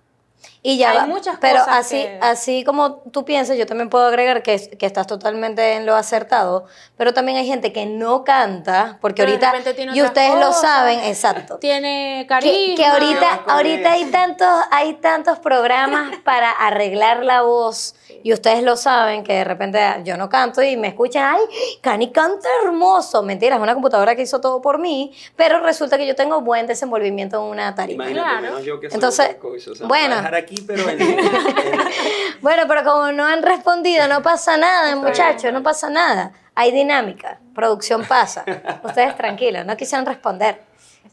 Y 0.67 0.79
ya 0.79 0.93
Hay 0.93 0.97
va, 0.97 1.07
muchas 1.07 1.37
pero 1.41 1.59
cosas 1.61 1.77
así, 1.77 1.97
que- 2.03 2.19
así 2.23 2.65
como 2.65 2.95
tú 3.13 3.25
piensas, 3.27 3.59
yo 3.59 3.67
también 3.67 3.91
puedo 3.91 4.07
agregar 4.07 4.43
que, 4.43 4.59
que 4.79 4.87
estás 4.87 5.07
totalmente 5.07 5.75
en 5.75 5.85
lo 5.85 5.95
acertado, 5.95 6.65
pero 6.97 7.13
también 7.13 7.37
hay 7.37 7.47
gente 7.47 7.71
que 7.71 7.85
no 7.85 8.25
canta, 8.25 8.97
porque 9.03 9.23
Pero 9.27 9.33
ahorita, 9.47 9.75
tiene 9.75 9.93
y 9.95 10.01
ustedes 10.03 10.35
lo 10.35 10.47
cosas. 10.47 10.61
saben, 10.63 11.01
exacto, 11.01 11.59
Tiene 11.59 12.21
Que, 12.23 12.27
carisma. 12.27 12.75
que 12.77 12.87
ahorita, 12.87 13.41
ahorita 13.47 13.93
hay 13.93 14.05
tantos, 14.07 14.49
hay 14.71 14.95
tantos 14.95 15.39
programas 15.39 16.17
para 16.25 16.51
arreglar 16.51 17.23
la 17.25 17.43
voz 17.43 17.95
y 18.23 18.33
ustedes 18.33 18.63
lo 18.63 18.77
saben 18.79 19.23
que 19.23 19.35
de 19.35 19.45
repente 19.45 19.79
yo 20.05 20.17
no 20.17 20.31
canto 20.31 20.63
y 20.63 20.79
me 20.79 20.89
escuchan, 20.89 21.35
ay, 21.37 21.43
Cani 21.83 22.11
canta 22.11 22.49
hermoso. 22.65 23.23
Mentira, 23.23 23.57
es 23.57 23.63
una 23.63 23.75
computadora 23.75 24.17
que 24.17 24.23
hizo 24.23 24.41
todo 24.41 24.63
por 24.63 24.79
mí, 24.79 25.13
pero 25.37 25.61
resulta 25.61 25.99
que 25.99 26.07
yo 26.07 26.15
tengo 26.15 26.41
buen 26.41 26.67
desenvolvimiento 26.67 27.37
en 27.37 27.51
una 27.51 27.75
tarima. 27.75 28.05
Imagínate, 28.05 28.29
Claro. 28.31 28.43
menos 28.47 28.65
yo 28.65 28.81
que 28.81 28.89
soy 28.89 28.95
Entonces, 28.95 29.37
o 29.43 29.75
sea, 29.75 29.87
bueno. 29.87 29.89
voy 29.89 30.13
a 30.15 30.17
dejar 30.17 30.35
aquí, 30.55 30.65
pero 30.67 30.89
en- 30.89 31.01
en- 31.01 31.19
Bueno, 32.41 32.65
pero 32.69 32.85
como 32.85 33.11
no 33.13 33.25
han 33.25 33.43
respondido, 33.43 34.07
no 34.09 34.23
pasa 34.23 34.57
nada, 34.57 34.95
muchachos, 34.97 35.53
no 35.53 35.63
pasa 35.63 35.89
nada. 35.91 36.33
Hay 36.55 36.71
dinámica, 36.73 37.41
producción 37.55 38.05
pasa. 38.05 38.45
Ustedes 38.85 39.17
tranquilos, 39.17 39.65
no 39.67 39.77
quisieron 39.77 40.07
responder. 40.07 40.61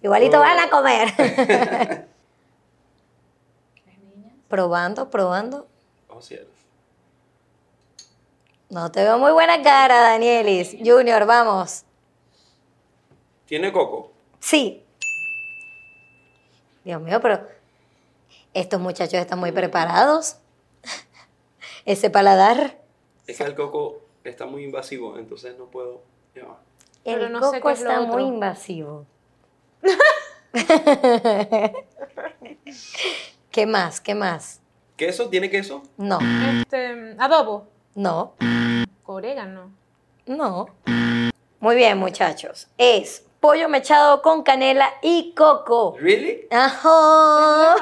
Igualito 0.01 0.39
van 0.39 0.59
a 0.59 0.69
comer. 0.69 2.07
probando, 4.47 5.09
probando. 5.09 5.67
Oh, 6.09 6.21
cielos. 6.21 6.47
No 8.69 8.91
te 8.91 9.03
veo 9.03 9.17
muy 9.17 9.31
buena 9.31 9.61
cara, 9.61 10.01
Danielis. 10.01 10.75
Junior, 10.83 11.25
vamos. 11.25 11.83
¿Tiene 13.45 13.71
coco? 13.71 14.11
Sí. 14.39 14.83
Dios 16.83 17.01
mío, 17.01 17.19
pero 17.21 17.45
estos 18.53 18.79
muchachos 18.79 19.15
están 19.15 19.39
muy 19.39 19.51
preparados. 19.51 20.37
Ese 21.85 22.09
paladar. 22.09 22.79
Es 23.27 23.37
que 23.37 23.43
el 23.43 23.55
coco 23.55 24.01
está 24.23 24.45
muy 24.45 24.63
invasivo, 24.63 25.17
entonces 25.17 25.57
no 25.57 25.65
puedo. 25.65 26.01
Pero 26.33 26.57
El 27.03 27.31
no 27.31 27.39
coco 27.39 27.69
está 27.69 28.01
otro. 28.01 28.13
muy 28.13 28.23
invasivo. 28.23 29.05
¿Qué 33.51 33.65
más? 33.65 33.99
¿Qué 34.01 34.15
más? 34.15 34.59
¿Queso? 34.95 35.29
¿Tiene 35.29 35.49
queso? 35.49 35.83
No, 35.97 36.19
Este, 36.61 37.15
adobo. 37.19 37.67
no, 37.95 38.35
Orégano. 39.05 39.71
no. 40.27 40.67
Muy 41.59 41.75
bien, 41.75 41.97
muchachos. 41.97 42.67
Es 42.77 43.25
pollo 43.41 43.67
mechado 43.67 44.21
con 44.21 44.43
canela 44.43 44.93
y 45.01 45.33
coco. 45.35 45.95
¿Really? 45.99 46.47
Ajá. 46.51 47.75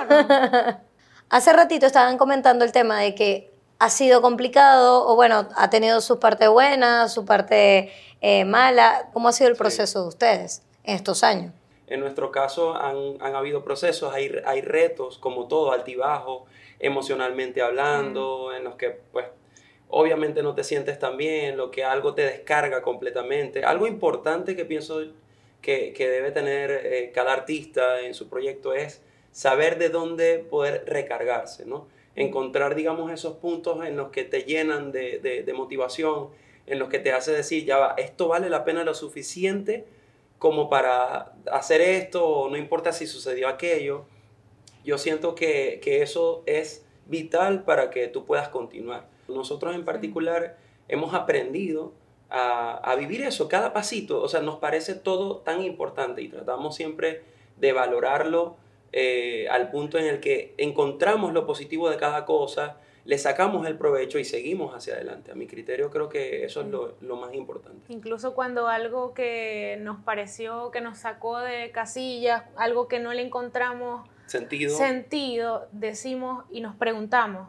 Hace 1.30 1.54
ratito 1.54 1.86
estaban 1.86 2.18
comentando 2.18 2.66
el 2.66 2.72
tema 2.72 3.00
de 3.02 3.14
que 3.14 3.52
ha 3.78 3.90
sido 3.90 4.22
complicado, 4.22 5.06
o 5.08 5.16
bueno, 5.16 5.48
ha 5.56 5.70
tenido 5.70 6.02
su 6.02 6.20
parte 6.20 6.48
buena, 6.48 7.08
su 7.08 7.24
parte 7.26 7.92
eh, 8.22 8.46
mala. 8.46 9.10
¿Cómo 9.14 9.28
ha 9.28 9.32
sido 9.32 9.50
el 9.50 9.56
Sí. 9.56 9.60
proceso 9.60 10.02
de 10.02 10.08
ustedes 10.08 10.64
en 10.84 10.96
estos 10.96 11.24
años? 11.24 11.54
En 11.88 12.00
nuestro 12.00 12.32
caso 12.32 12.76
han, 12.76 13.18
han 13.22 13.36
habido 13.36 13.64
procesos, 13.64 14.14
hay, 14.14 14.32
hay 14.46 14.62
retos, 14.62 15.18
como 15.18 15.48
todo, 15.48 15.72
altibajo, 15.72 16.46
emocionalmente 16.80 17.62
hablando, 17.62 18.54
en 18.54 18.64
los 18.64 18.76
que 18.76 19.00
pues 19.12 19.26
obviamente 19.90 20.44
no 20.44 20.54
te 20.56 20.64
sientes 20.64 21.00
tan 21.00 21.18
bien, 21.18 21.58
lo 21.58 21.72
que 21.72 21.84
algo 21.84 22.14
te 22.14 22.22
descarga 22.24 22.82
completamente. 22.82 23.64
Algo 23.66 23.88
importante 23.88 24.56
que 24.56 24.66
pienso 24.66 25.02
que, 25.62 25.94
que 25.94 26.10
debe 26.10 26.32
tener 26.32 26.72
eh, 26.72 27.12
cada 27.14 27.34
artista 27.34 28.02
en 28.02 28.14
su 28.14 28.30
proyecto 28.30 28.74
es 28.74 29.02
saber 29.32 29.78
de 29.78 29.90
dónde 29.90 30.40
poder 30.40 30.84
recargarse, 30.88 31.66
¿no? 31.66 31.88
Encontrar, 32.16 32.76
digamos, 32.76 33.12
esos 33.12 33.38
puntos 33.38 33.86
en 33.86 33.96
los 33.96 34.10
que 34.10 34.24
te 34.24 34.44
llenan 34.44 34.92
de, 34.92 35.20
de- 35.20 35.54
motivación, 35.54 36.30
en 36.66 36.80
los 36.80 36.90
que 36.90 37.00
te 37.00 37.12
hace 37.12 37.32
decir, 37.32 37.66
ya 37.66 37.78
va, 37.78 37.96
esto 37.98 38.28
vale 38.28 38.50
la 38.50 38.64
pena 38.66 38.84
lo 38.84 38.94
suficiente 38.94 39.86
como 40.38 40.70
para 40.70 41.34
hacer 41.52 41.82
esto, 41.82 42.48
no 42.50 42.58
importa 42.58 42.92
si 42.94 43.08
sucedió 43.08 43.48
aquello. 43.48 44.06
yo 44.84 44.98
siento 44.98 45.36
que, 45.36 45.80
que 45.84 46.02
eso 46.02 46.44
es 46.46 46.86
vital 47.06 47.64
para 47.64 47.90
que 47.90 48.08
tú 48.08 48.26
puedas 48.26 48.50
continuar. 48.50 49.08
Nosotros 49.28 49.76
en 49.76 49.86
particular 49.86 50.58
hemos 50.88 51.14
aprendido 51.14 51.94
a, 52.30 52.78
a, 52.78 52.96
vivir 52.96 53.22
eso, 53.24 53.48
cada 53.48 53.74
pasito, 53.74 54.22
o 54.22 54.28
sea, 54.28 54.42
nos 54.42 54.58
parece 54.58 54.96
todo 54.96 55.38
tan 55.38 55.64
importante 55.64 56.22
y 56.22 56.30
tratamos 56.30 56.76
siempre 56.76 57.24
de 57.58 57.74
valorarlo 57.74 58.58
eh, 58.92 59.48
al 59.50 59.70
punto 59.70 60.00
en 60.00 60.06
el 60.06 60.20
que 60.20 60.54
encontramos 60.58 61.34
lo 61.34 61.46
positivo 61.46 61.90
de 61.90 61.98
cada 61.98 62.26
cosa, 62.26 62.78
le 63.06 63.18
sacamos 63.18 63.68
el 63.68 63.78
provecho 63.78 64.20
y 64.20 64.26
seguimos 64.26 64.76
hacia 64.76 64.96
adelante. 64.96 65.32
A 65.32 65.36
mi 65.36 65.48
criterio 65.48 65.90
creo 65.90 66.10
que 66.10 66.44
eso 66.44 66.62
es 66.62 66.68
lo, 66.68 66.96
lo, 67.02 67.16
más 67.16 67.34
importante. 67.34 67.92
Incluso 67.92 68.34
cuando 68.34 68.68
algo 68.68 69.14
que 69.14 69.78
nos 69.82 70.00
pareció, 70.04 70.72
que 70.72 70.82
nos 70.82 71.00
sacó 71.00 71.40
de 71.40 71.72
casillas, 71.72 72.44
algo 72.56 72.88
que 72.88 73.00
no 73.00 73.14
le 73.14 73.22
encontramos 73.22 74.08
sentido, 74.26 74.76
sentido 74.76 75.68
decimos 75.72 76.46
y 76.50 76.62
nos 76.62 76.76
preguntamos, 76.76 77.48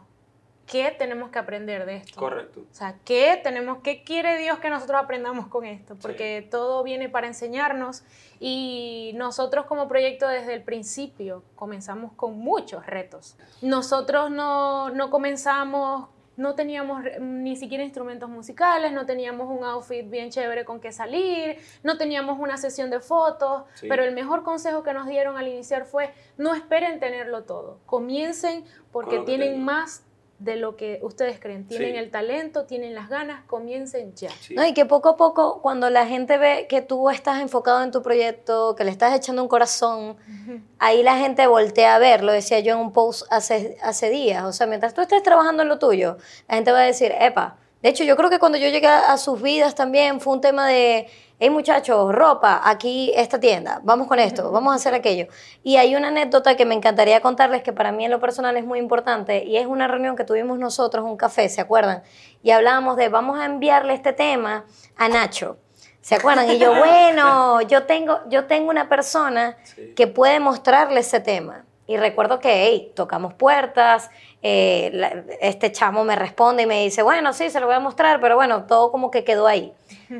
¿qué 0.71 0.95
tenemos 0.97 1.31
que 1.31 1.37
aprender 1.37 1.85
de 1.85 1.97
esto? 1.97 2.17
Correcto. 2.17 2.61
O 2.61 2.73
sea, 2.73 2.95
¿qué 3.03 3.37
tenemos, 3.43 3.79
qué 3.83 4.03
quiere 4.05 4.37
Dios 4.37 4.57
que 4.59 4.69
nosotros 4.69 5.01
aprendamos 5.03 5.47
con 5.47 5.65
esto? 5.65 5.97
Porque 6.01 6.43
sí. 6.43 6.49
todo 6.49 6.81
viene 6.81 7.09
para 7.09 7.27
enseñarnos 7.27 8.03
y 8.39 9.11
nosotros 9.15 9.65
como 9.65 9.89
proyecto 9.89 10.29
desde 10.29 10.53
el 10.53 10.63
principio 10.63 11.43
comenzamos 11.55 12.13
con 12.13 12.39
muchos 12.39 12.85
retos. 12.85 13.35
Nosotros 13.61 14.31
no, 14.31 14.89
no 14.91 15.09
comenzamos 15.09 16.07
no 16.37 16.55
teníamos 16.55 17.03
ni 17.19 17.57
siquiera 17.57 17.83
instrumentos 17.83 18.27
musicales, 18.29 18.93
no 18.93 19.05
teníamos 19.05 19.47
un 19.49 19.63
outfit 19.65 20.09
bien 20.09 20.31
chévere 20.31 20.63
con 20.65 20.79
que 20.79 20.91
salir, 20.91 21.57
no 21.83 21.97
teníamos 21.97 22.39
una 22.39 22.57
sesión 22.57 22.89
de 22.89 23.01
fotos, 23.01 23.63
sí. 23.75 23.87
pero 23.87 24.03
el 24.03 24.15
mejor 24.15 24.41
consejo 24.41 24.81
que 24.81 24.93
nos 24.93 25.07
dieron 25.07 25.37
al 25.37 25.47
iniciar 25.49 25.85
fue 25.85 26.13
no 26.37 26.55
esperen 26.55 26.99
tenerlo 26.99 27.43
todo, 27.43 27.79
comiencen 27.85 28.63
porque 28.91 29.19
tienen 29.19 29.51
tengo. 29.51 29.65
más 29.65 30.05
de 30.43 30.55
lo 30.55 30.75
que 30.75 30.99
ustedes 31.03 31.39
creen. 31.39 31.67
Tienen 31.67 31.93
sí. 31.93 31.97
el 31.97 32.09
talento, 32.09 32.65
tienen 32.65 32.95
las 32.95 33.09
ganas, 33.09 33.43
comiencen 33.45 34.13
ya. 34.15 34.29
Sí. 34.39 34.55
No, 34.55 34.65
y 34.65 34.73
que 34.73 34.85
poco 34.85 35.09
a 35.09 35.17
poco, 35.17 35.61
cuando 35.61 35.89
la 35.89 36.07
gente 36.07 36.37
ve 36.37 36.65
que 36.67 36.81
tú 36.81 37.09
estás 37.11 37.41
enfocado 37.41 37.83
en 37.83 37.91
tu 37.91 38.01
proyecto, 38.01 38.75
que 38.75 38.83
le 38.83 38.89
estás 38.89 39.15
echando 39.15 39.43
un 39.43 39.47
corazón, 39.47 40.09
uh 40.09 40.49
-huh. 40.49 40.63
ahí 40.79 41.03
la 41.03 41.17
gente 41.17 41.45
voltea 41.45 41.95
a 41.95 41.99
ver. 41.99 42.23
Lo 42.23 42.31
decía 42.31 42.59
yo 42.59 42.73
en 42.73 42.79
un 42.79 42.91
post 42.91 43.27
hace, 43.29 43.77
hace 43.83 44.09
días. 44.09 44.43
O 44.43 44.51
sea, 44.51 44.65
mientras 44.65 44.95
tú 44.95 45.01
estés 45.01 45.21
trabajando 45.21 45.61
en 45.61 45.69
lo 45.69 45.77
tuyo, 45.77 46.17
la 46.47 46.55
gente 46.55 46.71
va 46.71 46.79
a 46.79 46.85
decir, 46.85 47.13
epa. 47.19 47.57
De 47.83 47.89
hecho, 47.89 48.03
yo 48.03 48.15
creo 48.15 48.29
que 48.29 48.39
cuando 48.39 48.57
yo 48.57 48.69
llegué 48.69 48.87
a 48.87 49.17
sus 49.17 49.41
vidas 49.41 49.73
también 49.75 50.21
fue 50.21 50.33
un 50.33 50.41
tema 50.41 50.67
de 50.67 51.07
hey 51.43 51.49
muchachos, 51.49 52.13
ropa, 52.13 52.61
aquí 52.63 53.11
esta 53.15 53.39
tienda, 53.39 53.81
vamos 53.83 54.05
con 54.05 54.19
esto, 54.19 54.51
vamos 54.51 54.73
a 54.73 54.75
hacer 54.75 54.93
aquello. 54.93 55.25
Y 55.63 55.77
hay 55.77 55.95
una 55.95 56.09
anécdota 56.09 56.55
que 56.55 56.65
me 56.65 56.75
encantaría 56.75 57.19
contarles 57.19 57.63
que 57.63 57.73
para 57.73 57.91
mí 57.91 58.05
en 58.05 58.11
lo 58.11 58.19
personal 58.19 58.57
es 58.57 58.63
muy 58.63 58.77
importante 58.77 59.43
y 59.43 59.57
es 59.57 59.65
una 59.65 59.87
reunión 59.87 60.15
que 60.15 60.23
tuvimos 60.23 60.59
nosotros, 60.59 61.03
un 61.03 61.17
café, 61.17 61.49
¿se 61.49 61.59
acuerdan? 61.59 62.03
Y 62.43 62.51
hablábamos 62.51 62.95
de 62.95 63.09
vamos 63.09 63.39
a 63.39 63.45
enviarle 63.45 63.95
este 63.95 64.13
tema 64.13 64.65
a 64.95 65.09
Nacho. 65.09 65.57
¿Se 65.99 66.13
acuerdan? 66.13 66.47
Y 66.47 66.59
yo, 66.59 66.75
bueno, 66.77 67.59
yo 67.61 67.87
tengo, 67.87 68.19
yo 68.29 68.45
tengo 68.45 68.69
una 68.69 68.87
persona 68.87 69.57
sí. 69.63 69.93
que 69.95 70.05
puede 70.05 70.39
mostrarle 70.39 70.99
ese 70.99 71.21
tema. 71.21 71.65
Y 71.87 71.97
recuerdo 71.97 72.39
que, 72.39 72.67
hey, 72.67 72.91
tocamos 72.95 73.33
puertas, 73.33 74.11
eh, 74.43 74.89
la, 74.93 75.23
este 75.39 75.71
chamo 75.71 76.03
me 76.03 76.15
responde 76.15 76.63
y 76.63 76.65
me 76.65 76.83
dice, 76.83 77.03
bueno, 77.03 77.31
sí, 77.33 77.49
se 77.49 77.59
lo 77.59 77.67
voy 77.67 77.75
a 77.75 77.79
mostrar, 77.79 78.19
pero 78.19 78.35
bueno, 78.35 78.63
todo 78.65 78.91
como 78.91 79.11
que 79.11 79.23
quedó 79.23 79.47
ahí. 79.47 79.73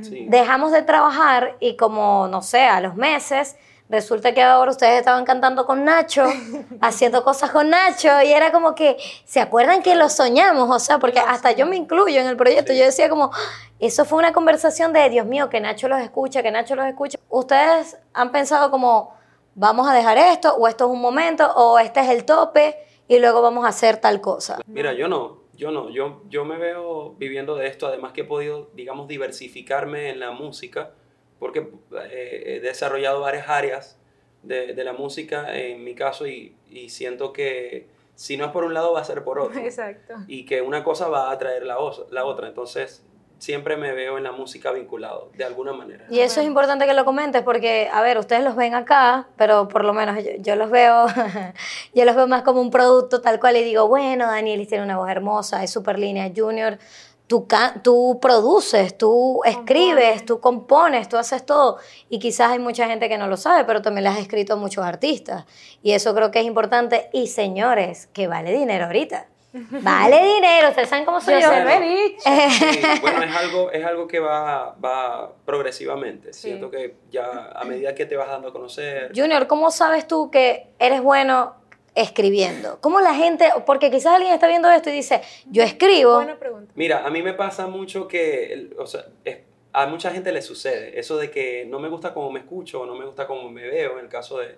Sí. 0.04 0.26
Dejamos 0.30 0.72
de 0.72 0.84
trabajar 0.84 1.56
y 1.60 1.76
como, 1.76 2.28
no 2.28 2.42
sé, 2.42 2.66
a 2.66 2.80
los 2.82 2.96
meses, 2.96 3.56
resulta 3.90 4.34
que 4.34 4.42
ahora 4.42 4.72
ustedes 4.72 5.00
estaban 5.00 5.26
cantando 5.26 5.66
con 5.66 5.84
Nacho, 5.84 6.26
haciendo 6.82 7.24
cosas 7.24 7.50
con 7.52 7.70
Nacho, 7.70 8.10
y 8.24 8.32
era 8.32 8.52
como 8.52 8.76
que, 8.76 8.98
¿se 9.26 9.40
acuerdan 9.40 9.82
que 9.82 9.96
lo 9.96 10.08
soñamos? 10.08 10.70
O 10.70 10.80
sea, 10.80 11.00
porque 11.00 11.20
hasta 11.20 11.52
yo 11.52 11.66
me 11.66 11.76
incluyo 11.76 12.22
en 12.22 12.28
el 12.28 12.38
proyecto, 12.38 12.74
sí. 12.74 12.80
yo 12.80 12.86
decía 12.86 13.10
como, 13.10 13.32
eso 13.80 14.06
fue 14.06 14.20
una 14.20 14.34
conversación 14.34 14.94
de, 14.94 15.10
Dios 15.10 15.26
mío, 15.26 15.50
que 15.50 15.60
Nacho 15.60 15.88
los 15.88 16.00
escucha, 16.00 16.44
que 16.44 16.52
Nacho 16.52 16.76
los 16.76 16.86
escucha. 16.86 17.18
Ustedes 17.30 17.98
han 18.14 18.32
pensado 18.32 18.70
como, 18.70 19.16
vamos 19.56 19.90
a 19.90 19.94
dejar 19.94 20.20
esto, 20.20 20.56
o 20.56 20.68
esto 20.68 20.86
es 20.86 20.92
un 20.92 21.02
momento, 21.02 21.52
o 21.56 21.80
este 21.80 22.00
es 22.02 22.10
el 22.10 22.24
tope, 22.24 22.78
y 23.12 23.20
luego 23.20 23.42
vamos 23.42 23.66
a 23.66 23.68
hacer 23.68 23.98
tal 23.98 24.22
cosa. 24.22 24.62
Mira, 24.68 24.94
yo 24.94 25.10
no, 25.10 25.42
yo 25.54 25.70
no, 25.70 25.90
yo, 25.90 26.22
yo 26.30 26.46
me 26.46 26.58
veo 26.58 27.14
viviendo 27.16 27.58
de 27.58 27.68
esto, 27.68 27.88
además 27.88 28.14
que 28.14 28.22
he 28.22 28.24
podido, 28.24 28.70
digamos, 28.74 29.10
diversificarme 29.10 30.12
en 30.12 30.22
la 30.22 30.32
música, 30.32 30.94
porque 31.38 31.68
eh, 32.10 32.44
he 32.46 32.60
desarrollado 32.62 33.20
varias 33.20 33.50
áreas 33.50 34.00
de, 34.44 34.74
de, 34.74 34.84
la 34.86 34.94
música 34.94 35.54
en 35.58 35.84
mi 35.84 35.94
caso 35.94 36.26
y, 36.26 36.56
y, 36.70 36.88
siento 36.88 37.34
que 37.34 37.90
si 38.16 38.38
no 38.38 38.46
es 38.46 38.52
por 38.52 38.64
un 38.64 38.74
lado 38.74 38.94
va 38.94 39.02
a 39.02 39.04
ser 39.04 39.26
por 39.26 39.40
otro. 39.40 39.60
Exacto. 39.64 40.14
Y 40.28 40.46
que 40.46 40.62
una 40.62 40.82
cosa 40.82 41.10
va 41.10 41.32
a 41.32 41.32
atraer 41.34 41.66
la, 41.66 41.78
la 42.12 42.24
otra. 42.24 42.48
Entonces, 42.48 43.06
siempre 43.42 43.76
me 43.76 43.92
veo 43.92 44.20
en 44.20 44.24
la 44.24 44.32
música 44.32 44.72
vinculado, 44.72 45.32
de 45.36 45.44
alguna 45.44 45.74
manera. 45.74 46.06
Y 46.12 46.20
eso 46.20 46.42
es 46.42 46.46
importante 46.46 46.86
que 46.86 46.94
lo 46.94 47.06
comentes 47.06 47.42
porque, 47.42 47.90
a 47.92 48.00
ver, 48.04 48.20
ustedes 48.20 48.44
los 48.44 48.56
ven 48.56 48.76
acá, 48.76 49.28
pero 49.36 49.68
por 49.68 49.84
lo 49.84 49.94
menos 49.94 50.24
yo, 50.24 50.30
yo 50.38 50.56
los 50.56 50.70
veo, 50.70 51.08
yo 51.96 52.06
los 52.06 52.16
veo 52.16 52.28
más 52.28 52.44
como 52.44 52.62
un 52.62 52.70
producto 52.70 53.20
tal 53.20 53.40
cual 53.40 53.58
y 53.58 53.64
digo, 53.64 53.88
bueno, 53.88 54.28
Daniel 54.28 54.68
tiene 54.68 54.84
una 54.84 54.96
voz 54.96 55.10
hermosa, 55.10 55.64
es 55.64 55.72
super 55.72 55.98
línea 55.98 56.32
junior, 56.36 56.78
tú, 57.26 57.48
tú 57.82 58.20
produces, 58.22 58.96
tú 58.96 59.42
escribes, 59.44 60.24
tú 60.24 60.40
compones, 60.40 61.10
tú 61.10 61.18
haces 61.18 61.44
todo. 61.44 61.78
Y 62.10 62.20
quizás 62.20 62.52
hay 62.52 62.60
mucha 62.60 62.86
gente 62.86 63.10
que 63.10 63.18
no 63.18 63.26
lo 63.26 63.38
sabe, 63.38 63.66
pero 63.66 63.82
también 63.82 64.04
le 64.04 64.10
has 64.12 64.20
escrito 64.20 64.54
a 64.54 64.58
muchos 64.58 64.86
artistas. 64.86 65.46
Y 65.82 65.94
eso 65.94 66.14
creo 66.14 66.30
que 66.30 66.42
es 66.42 66.46
importante. 66.46 67.10
Y 67.12 67.26
señores, 67.26 68.08
que 68.14 68.28
vale 68.28 68.52
dinero 68.52 68.86
ahorita. 68.86 69.31
Vale 69.84 70.34
dinero, 70.36 70.70
ustedes 70.70 70.88
saben 70.88 71.06
cómo 71.06 71.20
soy 71.20 71.42
yo. 71.42 71.50
Sí, 71.52 72.82
bueno, 73.02 73.24
es 73.24 73.36
algo, 73.36 73.72
es 73.72 73.86
algo 73.86 74.08
que 74.08 74.20
va, 74.20 74.76
va 74.84 75.34
progresivamente. 75.46 76.34
Sí. 76.34 76.50
Siento 76.50 76.72
que 76.72 76.96
ya 77.10 77.52
a 77.54 77.64
medida 77.66 77.94
que 77.94 78.06
te 78.06 78.16
vas 78.16 78.30
dando 78.30 78.50
a 78.50 78.54
conocer. 78.54 79.12
Junior, 79.16 79.48
¿cómo 79.48 79.72
sabes 79.72 80.08
tú 80.08 80.32
que 80.32 80.68
eres 80.80 81.02
bueno 81.02 81.56
escribiendo? 81.96 82.80
¿Cómo 82.80 83.02
la 83.02 83.14
gente, 83.14 83.50
porque 83.66 83.92
quizás 83.92 84.16
alguien 84.16 84.34
está 84.34 84.48
viendo 84.48 84.70
esto 84.70 84.90
y 84.90 84.94
dice, 84.94 85.22
yo 85.50 85.64
escribo? 85.64 86.16
Buena 86.16 86.38
pregunta. 86.38 86.72
Mira, 86.76 87.06
a 87.06 87.10
mí 87.10 87.22
me 87.22 87.34
pasa 87.34 87.68
mucho 87.68 88.08
que, 88.08 88.70
o 88.78 88.86
sea, 88.86 89.06
es, 89.26 89.40
a 89.74 89.86
mucha 89.88 90.12
gente 90.12 90.32
le 90.32 90.42
sucede 90.42 90.98
eso 91.00 91.18
de 91.18 91.30
que 91.30 91.66
no 91.66 91.80
me 91.80 91.90
gusta 91.90 92.14
cómo 92.14 92.32
me 92.32 92.40
escucho 92.40 92.82
o 92.82 92.86
no 92.86 92.96
me 92.96 93.06
gusta 93.06 93.28
cómo 93.28 93.50
me 93.50 93.64
veo, 93.68 93.94
en 93.98 94.06
el 94.06 94.10
caso 94.10 94.40
de 94.40 94.56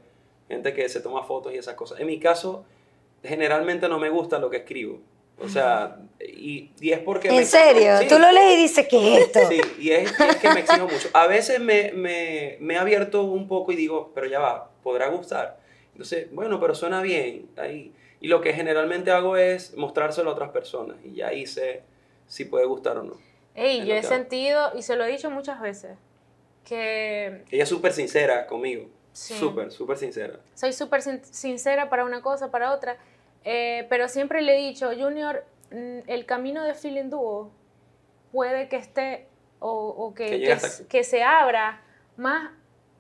gente 0.48 0.74
que 0.74 0.88
se 0.90 1.00
toma 1.00 1.24
fotos 1.24 1.54
y 1.54 1.58
esas 1.58 1.76
cosas. 1.76 2.00
En 2.00 2.08
mi 2.08 2.20
caso 2.20 2.66
generalmente 3.24 3.88
no 3.88 4.00
me 4.00 4.10
gusta 4.10 4.40
lo 4.40 4.50
que 4.50 4.58
escribo. 4.58 5.00
O 5.40 5.50
sea, 5.50 5.98
y, 6.22 6.72
y 6.80 6.92
es 6.92 7.00
porque... 7.00 7.28
¿En 7.28 7.38
me, 7.38 7.46
serio? 7.46 7.98
Sí, 8.00 8.08
Tú 8.08 8.18
lo 8.20 8.32
lees 8.32 8.58
y 8.58 8.62
dices, 8.62 8.88
¿qué 8.88 9.16
es 9.18 9.22
esto? 9.26 9.40
Sí, 9.50 9.62
y 9.80 9.92
es, 9.92 10.12
y 10.18 10.24
es 10.24 10.36
que 10.38 10.50
me 10.50 10.60
exijo 10.62 10.88
mucho. 10.88 11.10
A 11.14 11.28
veces 11.28 11.60
me, 11.60 11.92
me, 11.92 12.58
me 12.62 12.76
he 12.76 12.78
abierto 12.78 13.24
un 13.24 13.48
poco 13.48 13.72
y 13.72 13.76
digo, 13.76 14.12
pero 14.14 14.28
ya 14.28 14.40
va, 14.40 14.70
podrá 14.84 15.10
gustar. 15.10 15.60
Entonces, 15.92 16.28
bueno, 16.32 16.60
pero 16.60 16.76
suena 16.76 17.02
bien. 17.02 17.50
Ahí. 17.58 17.94
Y 18.22 18.28
lo 18.28 18.42
que 18.42 18.54
generalmente 18.54 19.12
hago 19.12 19.36
es 19.36 19.76
mostrárselo 19.76 20.30
a 20.30 20.34
otras 20.34 20.52
personas 20.52 20.98
y 21.04 21.16
ya 21.16 21.28
ahí 21.28 21.46
sé 21.46 21.82
si 22.28 22.46
puede 22.46 22.66
gustar 22.66 22.98
o 22.98 23.04
no. 23.04 23.18
Ey, 23.56 23.86
yo 23.86 23.96
he 23.96 24.04
sentido, 24.04 24.72
y 24.76 24.82
se 24.82 24.96
lo 24.96 25.04
he 25.04 25.12
dicho 25.12 25.30
muchas 25.30 25.62
veces, 25.62 25.92
que... 26.64 27.44
Ella 27.52 27.64
es 27.64 27.70
súper 27.70 27.92
sincera 27.94 28.48
conmigo. 28.48 28.88
Sí. 29.12 29.36
Súper, 29.36 29.72
súper 29.72 29.98
sincera. 29.98 30.40
Soy 30.56 30.74
súper 30.74 31.04
sin 31.04 31.24
sincera 31.24 31.90
para 31.90 32.04
una 32.04 32.22
cosa, 32.22 32.50
para 32.50 32.74
otra. 32.74 32.98
Eh, 33.44 33.86
pero 33.90 34.08
siempre 34.08 34.42
le 34.42 34.56
he 34.56 34.68
dicho, 34.68 34.90
Junior, 34.98 35.46
mm, 35.72 36.00
el 36.08 36.26
camino 36.26 36.64
de 36.64 36.74
Feeling 36.74 37.10
Duo 37.10 37.52
puede 38.32 38.70
que 38.70 38.78
esté 38.78 39.28
o, 39.60 39.72
o 39.72 40.14
que, 40.14 40.26
que, 40.26 40.40
que, 40.40 40.88
que, 40.88 41.04
se 41.04 41.24
abra 41.24 41.82
más 42.18 42.52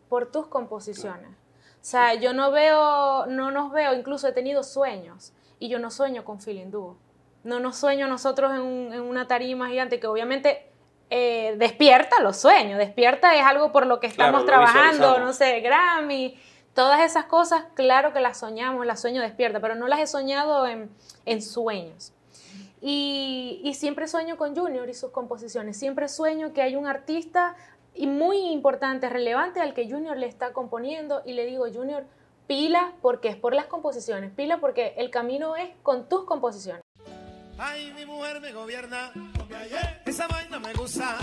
por 0.10 0.32
tus 0.32 0.48
composiciones. 0.48 1.30
O 1.30 1.86
sea, 1.86 2.14
yo 2.14 2.34
no 2.34 2.52
veo, 2.52 3.26
no 3.26 3.52
nos 3.52 3.72
veo, 3.72 3.94
incluso 3.94 4.28
he 4.28 4.32
tenido 4.32 4.64
sueños 4.64 5.34
y 5.60 5.70
yo 5.70 5.80
no 5.80 5.92
sueño 5.92 6.24
con 6.24 6.40
Feeling 6.40 6.72
Duo. 6.72 6.98
No 7.44 7.60
nos 7.60 7.78
sueño 7.78 8.08
nosotros 8.08 8.54
en, 8.54 8.94
en 8.94 9.02
una 9.02 9.28
tarima 9.28 9.68
gigante 9.70 10.00
que 10.00 10.08
obviamente 10.08 10.74
eh, 11.16 11.54
despierta 11.58 12.22
los 12.22 12.38
sueños, 12.38 12.80
despierta 12.80 13.36
es 13.36 13.46
algo 13.46 13.72
por 13.72 13.86
lo 13.86 14.00
que 14.00 14.08
estamos 14.08 14.44
claro, 14.44 14.66
trabajando, 14.66 15.20
no 15.20 15.32
sé, 15.32 15.60
Grammy, 15.60 16.40
Todas 16.74 17.02
esas 17.02 17.26
cosas, 17.26 17.66
claro 17.76 18.14
que 18.14 18.20
las 18.20 18.40
soñamos, 18.40 18.86
las 18.86 19.00
sueño 19.00 19.22
despierta, 19.22 19.60
pero 19.60 19.76
no 19.76 19.88
las 19.88 20.00
he 20.00 20.08
soñado 20.08 20.66
en, 20.66 20.90
en 21.26 21.42
sueños. 21.44 22.14
Y, 22.82 23.62
y, 23.64 23.76
siempre 23.76 24.08
sueño 24.08 24.38
con 24.38 24.56
Junior 24.56 24.90
y 24.90 24.94
sus 24.94 25.12
composiciones. 25.12 25.78
Siempre 25.78 26.10
sueño 26.10 26.52
que 26.52 26.62
hay 26.62 26.76
un 26.76 26.88
artista 26.88 27.56
y 27.94 28.08
muy 28.08 28.52
importante, 28.52 29.08
relevante 29.08 29.62
al 29.62 29.74
que 29.74 29.90
Junior 29.90 30.18
le 30.18 30.26
está 30.26 30.52
componiendo 30.52 31.22
y 31.26 31.34
le 31.34 31.46
digo, 31.46 31.66
Junior, 31.72 32.06
pila 32.48 32.94
porque 33.02 33.30
es 33.30 33.38
por 33.38 33.54
las 33.54 33.68
composiciones, 33.68 34.32
pila 34.32 34.60
porque 34.60 34.96
el 34.98 35.12
camino 35.12 35.56
es 35.56 35.70
con 35.84 36.10
tus 36.10 36.26
composiciones. 36.26 36.82
Ay, 37.58 37.94
mi 37.96 38.06
mujer 38.06 38.42
me 38.42 38.52
gobierna, 38.52 39.14
esa 40.06 40.28
vaina 40.28 40.60
me 40.60 40.74
gusta. 40.74 41.18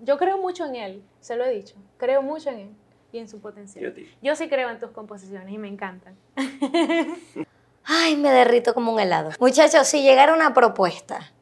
Yo 0.00 0.16
creo 0.16 0.38
mucho 0.38 0.64
en 0.64 0.74
él, 0.74 1.04
se 1.20 1.36
lo 1.36 1.44
he 1.44 1.50
dicho, 1.50 1.76
creo 1.98 2.22
mucho 2.22 2.48
en 2.48 2.58
él 2.58 2.76
y 3.12 3.18
en 3.18 3.28
su 3.28 3.40
potencial. 3.40 3.94
Yo, 4.22 4.36
sí 4.36 4.48
creo 4.48 4.70
en 4.70 4.78
tus 4.78 4.90
composiciones 4.90 5.52
y 5.52 5.58
me 5.58 5.68
encantan. 5.68 6.16
Ay, 7.84 8.16
me 8.16 8.30
derrito 8.30 8.74
como 8.74 8.92
un 8.92 9.00
helado. 9.00 9.30
Muchachos, 9.40 9.86
si 9.86 10.02
llegara 10.02 10.34
una 10.34 10.54
propuesta 10.54 11.32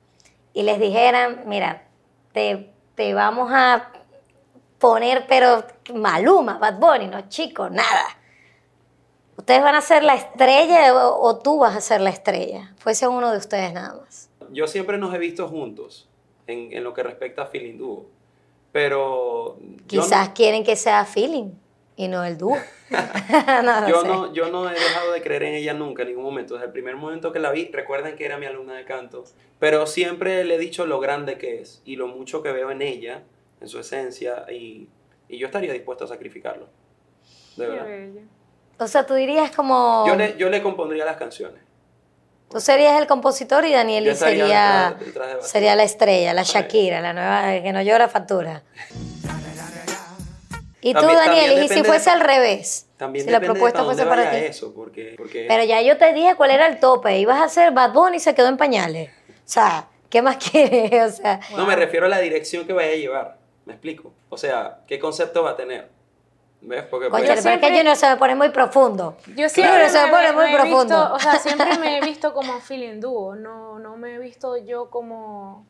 y 0.53 0.63
les 0.63 0.81
dijeran, 0.81 1.43
mira, 1.47 1.89
te, 2.33 2.73
te 2.95 3.15
vamos 3.15 3.51
a 3.53 3.93
poner, 4.79 5.27
pero 5.29 5.65
Maluma, 5.95 6.59
Bad 6.59 6.79
Bunny, 6.79 7.07
no 7.09 7.29
chicos, 7.29 7.71
nada. 7.71 8.07
¿Ustedes 9.37 9.63
van 9.63 9.75
a 9.75 9.81
ser 9.81 10.03
la 10.03 10.15
estrella 10.15 10.95
o, 10.95 11.21
o 11.23 11.39
tú 11.39 11.59
vas 11.59 11.77
a 11.77 11.81
ser 11.81 12.01
la 12.01 12.11
estrella? 12.11 12.75
Fuese 12.79 13.07
uno 13.09 13.31
de 13.31 13.39
ustedes 13.39 13.73
nada 13.73 13.95
más. 13.95 14.31
Yo 14.51 14.67
siempre 14.67 14.99
nos 14.99 15.15
he 15.15 15.19
visto 15.19 15.49
juntos 15.49 16.09
en, 16.47 16.73
en 16.73 16.83
lo 16.83 16.95
que 16.95 17.03
respecta 17.03 17.43
a 17.43 17.47
Feeling 17.47 17.79
Dúo. 17.79 18.07
Pero. 18.73 19.59
Quizás 19.87 20.29
no- 20.29 20.35
quieren 20.35 20.65
que 20.65 20.77
sea 20.77 21.05
feeling 21.05 21.51
y 21.97 22.09
no 22.09 22.25
el 22.25 22.39
dúo. 22.39 22.57
no, 22.91 23.81
lo 23.83 23.89
yo, 23.89 24.01
sé. 24.01 24.09
no, 24.09 24.33
yo 24.33 24.51
no 24.51 24.69
he 24.71 24.73
dejado 24.73 25.13
de 25.13 25.21
creer 25.21 25.43
en 25.43 25.55
ella 25.55 25.75
nunca, 25.75 26.03
en 26.03 26.09
ningún 26.09 26.25
momento. 26.25 26.55
Desde 26.55 26.67
el 26.67 26.73
primer 26.73 26.97
momento 26.97 27.33
que 27.33 27.39
la 27.39 27.51
vi, 27.51 27.71
recuerden 27.73 28.17
que 28.17 28.25
era 28.25 28.39
mi 28.39 28.47
alumna 28.47 28.75
de 28.75 28.85
canto, 28.85 29.25
pero 29.59 29.87
siempre 29.87 30.43
le 30.45 30.55
he 30.55 30.59
dicho 30.59 30.87
lo 30.87 30.99
grande 31.01 31.37
que 31.37 31.61
es 31.61 31.83
y 31.85 31.97
lo 31.97 32.07
mucho 32.09 32.43
que 32.43 32.51
veo 32.53 32.71
en 32.71 32.81
ella, 32.81 33.25
en 33.61 33.69
su 33.69 33.79
esencia, 33.79 34.47
y, 34.51 34.89
y 35.29 35.39
yo 35.39 35.47
estaría 35.49 35.73
dispuesto 35.73 36.05
a 36.05 36.09
sacrificarlo. 36.09 36.69
De 37.57 37.67
Qué 37.67 37.71
verdad. 37.73 38.23
O 38.79 38.87
sea, 38.87 39.05
tú 39.05 39.15
dirías 39.15 39.51
como... 39.51 40.05
Yo 40.07 40.15
le, 40.15 40.37
yo 40.39 40.49
le 40.49 40.63
compondría 40.63 41.05
las 41.05 41.17
canciones. 41.17 41.61
Tú 42.51 42.61
serías 42.61 42.99
el 43.01 43.07
compositor 43.07 43.65
y 43.67 43.73
Danieli 43.73 44.15
sería, 44.15 44.95
detrás- 44.97 44.99
detrás 44.99 45.05
de 45.05 45.19
bastidores. 45.35 45.49
sería 45.51 45.77
la 45.77 45.83
estrella, 45.83 46.33
la 46.35 46.43
Shakira, 46.45 47.01
la 47.01 47.13
nueva 47.13 47.63
que 47.63 47.73
no 47.73 47.83
llora 47.83 48.09
factura. 48.09 48.63
Y 50.81 50.95
tú, 50.95 51.01
También- 51.01 51.19
Daniel, 51.19 51.47
también 51.51 51.65
y 51.65 51.69
si 51.69 51.83
fuese 51.85 52.05
de- 52.07 52.11
al 52.13 52.21
revés, 52.21 52.87
También 52.97 53.25
si 53.27 53.31
la 53.33 53.41
propuesta 53.41 53.85
fuese 53.85 54.07
para 54.07 54.31
ti. 54.31 54.37
vaya 54.37 54.47
eso, 54.47 54.73
porque, 54.73 55.15
porque 55.19 55.45
Pero 55.49 55.65
ya 55.65 55.83
yo 55.83 55.99
te 55.99 56.13
dije 56.13 56.37
cuál 56.37 56.53
era 56.53 56.67
el 56.69 56.79
tope. 56.79 57.19
Ibas 57.19 57.43
a 57.43 57.49
ser 57.49 57.73
Bad 57.73 57.93
Bunny 57.93 58.17
y 58.19 58.21
se 58.21 58.35
quedó 58.35 58.47
en 58.49 58.57
pañales. 58.57 59.11
O 59.29 59.33
sea, 59.45 59.89
¿qué 60.09 60.23
más 60.23 60.37
quieres? 60.53 61.13
O 61.15 61.17
sea, 61.17 61.41
no 61.57 61.67
me 61.67 61.75
refiero 61.77 62.07
a 62.07 62.09
la 62.09 62.21
dirección 62.21 62.65
que 62.67 62.73
vaya 62.73 62.93
a 62.93 62.97
llevar. 62.97 63.39
¿Me 63.67 63.73
explico? 63.75 64.15
O 64.31 64.39
sea, 64.39 64.79
¿qué 64.87 64.99
concepto 64.99 65.43
va 65.43 65.51
a 65.51 65.57
tener? 65.57 65.89
¿Ves? 66.61 66.83
Porque 66.91 67.09
coño, 67.09 67.11
pues, 67.11 67.23
pero 67.23 67.35
es 67.35 67.45
que 67.45 67.49
siempre- 67.51 67.77
Junior 67.79 67.97
se 67.97 68.09
me 68.11 68.17
pone 68.17 68.35
muy 68.35 68.49
profundo. 68.51 69.17
Yo 69.37 69.49
siempre 69.49 69.89
se 69.91 70.03
me, 70.05 70.11
pone 70.11 70.29
me- 70.29 70.33
muy 70.35 70.47
me 70.51 70.55
profundo. 70.55 70.97
visto, 70.97 71.15
o 71.15 71.19
sea, 71.21 71.39
siempre 71.39 71.79
me 71.79 71.99
he 71.99 72.01
visto 72.05 72.35
como 72.35 72.59
feeling 72.61 72.99
dúo, 73.01 73.37
no, 73.37 73.79
no 73.79 73.97
me 73.97 74.15
he 74.15 74.19
visto 74.19 74.57
yo 74.57 74.91
como... 74.91 75.65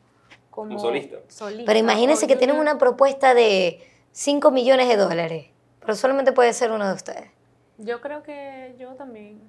Como, 0.49 0.69
Como 0.69 0.79
solista. 0.79 1.17
solista. 1.29 1.65
Pero 1.67 1.79
imagínense 1.79 2.25
que 2.27 2.35
tienen 2.35 2.57
una 2.57 2.77
propuesta 2.79 3.33
de 3.35 3.87
5 4.11 4.49
millones 4.51 4.87
de 4.89 4.97
dólares, 4.97 5.47
pero 5.79 5.95
solamente 5.95 6.31
puede 6.33 6.51
ser 6.53 6.71
uno 6.71 6.87
de 6.87 6.93
ustedes. 6.95 7.29
Yo 7.77 8.01
creo 8.01 8.23
que 8.23 8.75
yo 8.77 8.95
también 8.95 9.39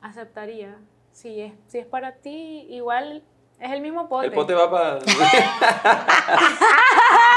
aceptaría. 0.00 0.76
Si 1.12 1.40
es, 1.40 1.52
si 1.66 1.78
es 1.78 1.86
para 1.86 2.12
ti, 2.16 2.66
igual 2.70 3.24
es 3.58 3.72
el 3.72 3.80
mismo 3.80 4.08
pote. 4.08 4.26
el 4.28 4.32
pote 4.32 4.54
va 4.54 4.70
para... 4.70 4.98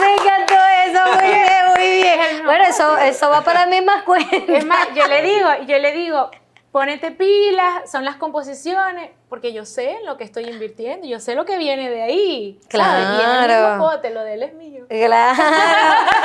Me 0.00 0.12
encantó 0.14 0.54
eso, 0.86 1.14
muy 1.14 1.30
bien, 1.32 1.66
muy 1.76 2.02
bien. 2.02 2.44
Bueno, 2.44 2.64
eso, 2.64 2.96
eso 2.98 3.30
va 3.30 3.42
para 3.42 3.66
mí 3.66 3.80
más 3.80 4.02
cuenta. 4.02 4.36
Es 4.52 4.64
más, 4.64 4.88
yo 4.94 5.06
le 5.06 5.22
digo, 5.22 5.48
yo 5.66 5.78
le 5.78 5.92
digo, 5.92 6.30
ponete 6.70 7.10
pilas, 7.10 7.90
son 7.90 8.04
las 8.04 8.16
composiciones, 8.16 9.10
porque 9.28 9.52
yo 9.52 9.64
sé 9.64 9.98
lo 10.04 10.16
que 10.16 10.24
estoy 10.24 10.44
invirtiendo, 10.48 11.06
yo 11.06 11.20
sé 11.20 11.34
lo 11.34 11.44
que 11.44 11.56
viene 11.58 11.90
de 11.90 12.02
ahí. 12.02 12.58
Y 12.62 12.66
Claro. 12.68 13.78
pote, 13.78 14.10
lo 14.10 14.22
de 14.24 14.34
él 14.34 14.42
es 14.42 14.54
mío. 14.54 14.84
Claro, 14.88 15.42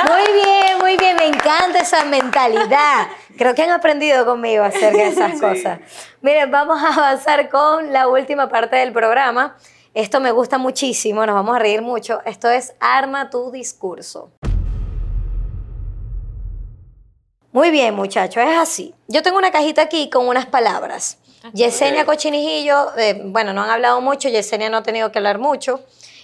muy 0.08 0.32
bien, 0.42 0.78
muy 0.78 0.96
bien, 0.96 1.16
me 1.16 1.26
encanta 1.26 1.78
esa 1.80 2.04
mentalidad. 2.04 3.08
Creo 3.36 3.54
que 3.54 3.62
han 3.62 3.70
aprendido 3.70 4.24
conmigo 4.26 4.64
acerca 4.64 4.98
de 4.98 5.08
esas 5.08 5.32
Sí. 5.34 5.40
cosas. 5.40 5.78
Miren, 6.20 6.50
vamos 6.50 6.82
a 6.82 6.88
avanzar 6.94 7.48
con 7.48 7.92
la 7.92 8.08
última 8.08 8.48
parte 8.48 8.76
del 8.76 8.92
programa. 8.92 9.56
Esto 9.98 10.20
me 10.20 10.30
gusta 10.30 10.58
muchísimo, 10.58 11.26
nos 11.26 11.34
vamos 11.34 11.56
a 11.56 11.58
reír 11.58 11.82
mucho. 11.82 12.20
Esto 12.24 12.48
es 12.48 12.72
Arma 12.78 13.30
tu 13.30 13.50
discurso. 13.50 14.30
Muy 17.50 17.72
bien, 17.72 17.96
muchachos, 17.96 18.44
es 18.46 18.56
así. 18.56 18.94
Yo 19.08 19.24
tengo 19.24 19.38
una 19.38 19.50
cajita 19.50 19.82
aquí 19.82 20.08
con 20.08 20.28
unas 20.28 20.46
palabras. 20.46 21.18
Yesenia. 21.52 22.04
Cochinijillo, 22.04 22.96
eh, 22.96 23.20
bueno, 23.24 23.52
no 23.52 23.64
han 23.64 23.70
hablado 23.70 24.00
mucho, 24.00 24.28
Yesenia 24.28 24.70
no 24.70 24.76
ha 24.76 24.82
tenido 24.84 25.10
que 25.10 25.18
hablar 25.18 25.40
mucho. 25.40 25.80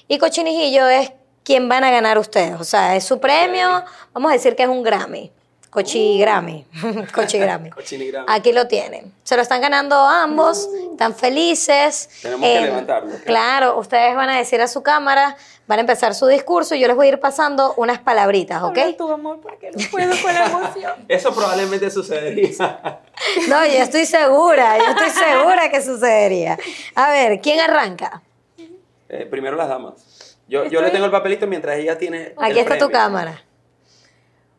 Y 0.07 0.19
Cochinijillo 0.19 0.87
es 0.87 1.11
quien 1.43 1.69
van 1.69 1.83
a 1.83 1.91
ganar 1.91 2.17
ustedes. 2.17 2.61
O 2.61 2.65
sea, 2.65 2.95
es 2.95 3.03
su 3.03 3.19
premio, 3.19 3.83
vamos 4.13 4.31
a 4.31 4.35
decir 4.35 4.55
que 4.55 4.63
es 4.63 4.69
un 4.69 4.85
Grammy. 4.85 5.33
Cochi 5.85 6.19
Grammy. 6.21 6.65
Cochi 7.13 7.37
Grammy. 7.39 7.71
Cochinigrama. 7.71 8.33
Aquí 8.33 8.53
lo 8.53 8.69
tienen. 8.69 9.13
Se 9.25 9.35
lo 9.35 9.43
están 9.43 9.61
ganando 9.61 9.97
ambos, 9.97 10.69
están 10.93 11.15
felices. 11.17 12.09
Eh, 12.13 12.19
Tenemos 12.23 12.49
que 12.49 12.61
levantarlo, 12.61 13.09
claro. 13.11 13.25
Claro, 13.25 13.79
ustedes 13.79 14.15
van 14.15 14.31
a 14.31 14.37
decir 14.39 14.61
a 14.61 14.69
su 14.69 14.85
cámara, 14.85 15.37
van 15.67 15.79
a 15.79 15.81
empezar 15.81 16.15
su 16.15 16.29
discurso 16.29 16.77
y 16.77 16.81
yo 16.81 16.87
les 16.87 16.95
voy 16.95 17.07
a 17.07 17.09
ir 17.11 17.19
pasando 17.19 17.75
unas 17.77 17.99
palabritas, 17.99 18.63
¿ok? 18.63 18.79
Habla 18.79 18.97
tu 18.97 19.11
amor, 19.11 19.41
porque 19.41 19.73
no 19.73 19.91
puedo 19.91 20.13
con 20.23 20.33
la 20.33 20.47
emoción. 20.47 20.93
Eso 21.09 21.35
probablemente 21.35 21.91
sucedería. 21.91 23.01
No, 23.49 23.65
yo 23.65 23.79
estoy 23.79 24.07
segura, 24.07 24.77
yo 24.79 24.85
estoy 24.91 25.11
segura 25.11 25.71
que 25.71 25.81
sucedería. 25.83 26.59
A 26.97 27.11
ver, 27.11 27.41
¿quién 27.41 27.59
arranca? 27.61 28.23
Eh, 29.09 29.27
primero 29.31 29.57
las 29.57 29.69
damas. 29.69 30.37
Yo, 30.49 30.65
yo 30.67 30.81
le 30.83 30.91
tengo 30.91 31.05
el 31.07 31.11
papelito 31.11 31.47
mientras 31.47 31.79
ella 31.79 31.97
tiene. 31.97 32.27
el 32.27 32.35
Aquí 32.39 32.59
está 32.59 32.77
tu 32.77 32.91
cámara. 32.91 33.43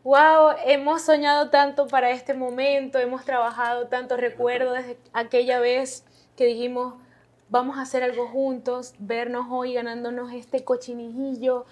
Wow, 0.05 0.51
hemos 0.63 1.01
soñado 1.01 1.49
tanto 1.49 1.87
para 1.87 2.11
este 2.11 2.35
momento, 2.35 2.99
hemos 2.99 3.25
trabajado 3.25 3.87
tanto, 3.87 4.17
recuerdo 4.17 4.73
desde 4.73 4.99
aquella 5.13 5.59
vez 5.59 6.05
que 6.37 6.45
dijimos, 6.45 6.93
vamos 7.49 7.79
a 7.79 7.81
hacer 7.81 8.03
algo 8.03 8.27
juntos, 8.27 8.93
vernos 8.99 9.47
hoy 9.49 9.73
ganándonos 9.73 10.31
este 10.31 10.63
cochinillo, 10.63 11.65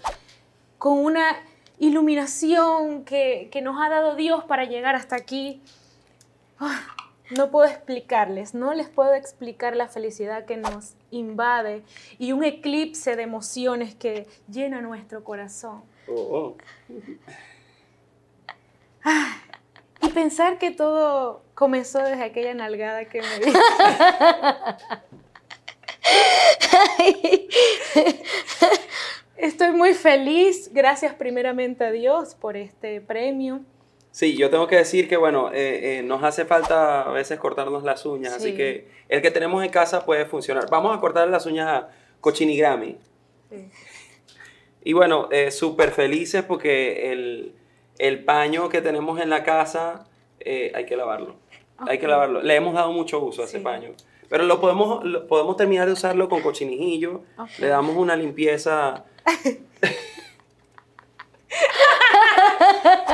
con 0.78 0.98
una 0.98 1.36
iluminación 1.78 3.04
que, 3.04 3.50
que 3.52 3.62
nos 3.62 3.80
ha 3.80 3.88
dado 3.88 4.16
Dios 4.16 4.42
para 4.42 4.64
llegar 4.64 4.96
hasta 4.96 5.14
aquí. 5.14 5.62
Ah, 6.58 6.82
No 7.30 7.52
puedo 7.52 7.66
explicarles, 7.66 8.52
no 8.52 8.74
les 8.74 8.88
puedo 8.88 9.14
explicar 9.14 9.76
la 9.76 9.86
felicidad 9.86 10.44
que 10.44 10.56
nos 10.56 10.94
invade 11.12 11.84
y 12.18 12.32
un 12.32 12.42
eclipse 12.42 13.14
de 13.14 13.22
emociones 13.22 13.94
que 13.94 14.26
llena 14.50 14.80
nuestro 14.80 15.22
corazón. 15.22 15.84
Oh, 16.08 16.14
oh. 16.14 16.56
Y 20.02 20.08
pensar 20.10 20.58
que 20.58 20.70
todo 20.70 21.42
comenzó 21.54 21.98
desde 21.98 22.22
aquella 22.24 22.52
nalgada 22.54 23.06
que 23.06 23.22
me 23.22 23.38
dio. 23.40 23.52
Estoy 29.36 29.72
muy 29.72 29.94
feliz, 29.94 30.70
gracias 30.72 31.14
primeramente 31.14 31.84
a 31.84 31.90
Dios 31.90 32.34
por 32.34 32.56
este 32.56 33.00
premio. 33.00 33.60
Sí, 34.10 34.36
yo 34.36 34.48
tengo 34.48 34.68
que 34.68 34.76
decir 34.76 35.08
que, 35.08 35.16
bueno, 35.16 35.50
eh, 35.52 35.98
eh, 35.98 36.02
nos 36.02 36.22
hace 36.22 36.44
falta 36.44 37.02
a 37.02 37.10
veces 37.10 37.38
cortarnos 37.40 37.82
las 37.82 38.06
uñas, 38.06 38.32
así 38.32 38.50
Sí. 38.50 38.56
que 38.56 38.88
el 39.08 39.20
que 39.22 39.30
tenemos 39.32 39.64
en 39.64 39.70
casa 39.70 40.04
puede 40.04 40.24
funcionar. 40.24 40.70
Vamos 40.70 40.96
a 40.96 41.00
cortar 41.00 41.28
las 41.28 41.46
uñas 41.46 41.66
a 41.68 41.88
Cochinigrami. 42.20 42.96
Sí. 43.50 43.70
Y 44.84 44.92
bueno, 44.92 45.28
eh, 45.32 45.50
súper 45.50 45.90
felices 45.90 46.44
porque 46.44 47.10
el, 47.10 47.54
el 47.98 48.24
paño 48.24 48.68
que 48.68 48.80
tenemos 48.80 49.20
en 49.20 49.30
la 49.30 49.44
casa 49.44 50.06
eh, 50.40 50.72
hay 50.74 50.86
que 50.86 50.96
lavarlo. 50.96 51.36
Hay 51.88 51.98
que 51.98 52.06
lavarlo. 52.08 52.42
Le 52.42 52.54
hemos 52.56 52.74
dado 52.74 52.92
mucho 52.92 53.18
uso 53.20 53.42
a 53.42 53.44
ese 53.46 53.60
paño. 53.60 53.90
Pero 54.28 54.44
lo 54.44 54.60
podemos, 54.60 55.04
lo- 55.04 55.26
podemos 55.26 55.56
terminar 55.56 55.86
de 55.86 55.92
usarlo 55.92 56.28
con 56.28 56.40
cochinijillo. 56.42 57.22
Le 57.58 57.68
damos 57.68 57.96
una 57.96 58.16
limpieza. 58.16 59.04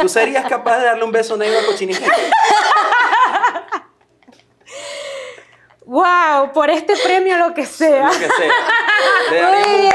¿Tú 0.00 0.08
serías 0.08 0.46
capaz 0.48 0.78
de 0.78 0.84
darle 0.86 1.04
un 1.04 1.12
beso 1.12 1.36
negro 1.36 1.58
a 1.60 1.66
cochinijillo? 1.66 2.10
¡Wow! 5.84 6.52
Por 6.52 6.70
este 6.70 6.94
premio 6.96 7.36
lo 7.36 7.52
que 7.52 7.66
sea. 7.66 8.06
Lo 8.06 8.12
que 8.12 8.28
sea. 8.28 8.52
Le 9.30 9.42
Muy 9.42 9.52
daríamos 9.52 9.66
un- 9.66 9.80
bien. 9.80 9.92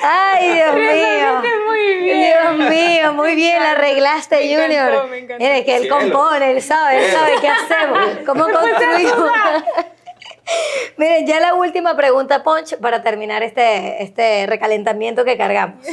Ay, 0.00 0.52
Dios 0.54 0.74
mío. 0.74 0.84
Resolviste 0.84 1.58
muy 1.66 1.96
bien. 1.96 2.32
Muy 3.12 3.34
bien, 3.34 3.62
la 3.62 3.72
arreglaste, 3.72 4.36
Me 4.36 4.52
encantó, 4.52 4.62
Junior. 4.62 5.08
me 5.10 5.18
encantó. 5.18 5.44
Mire, 5.44 5.64
que 5.64 5.76
él 5.76 5.82
Cielo. 5.82 5.98
compone, 5.98 6.50
él 6.52 6.62
sabe, 6.62 7.04
él 7.06 7.12
sabe 7.12 7.32
qué 7.40 7.48
hacemos, 7.48 7.98
cómo 8.26 8.44
construimos. 8.52 9.30
Miren, 10.96 11.26
ya 11.26 11.40
la 11.40 11.54
última 11.54 11.94
pregunta, 11.96 12.42
Ponch, 12.42 12.76
para 12.78 13.02
terminar 13.02 13.42
este, 13.42 14.02
este 14.02 14.46
recalentamiento 14.46 15.24
que 15.24 15.36
cargamos. 15.36 15.84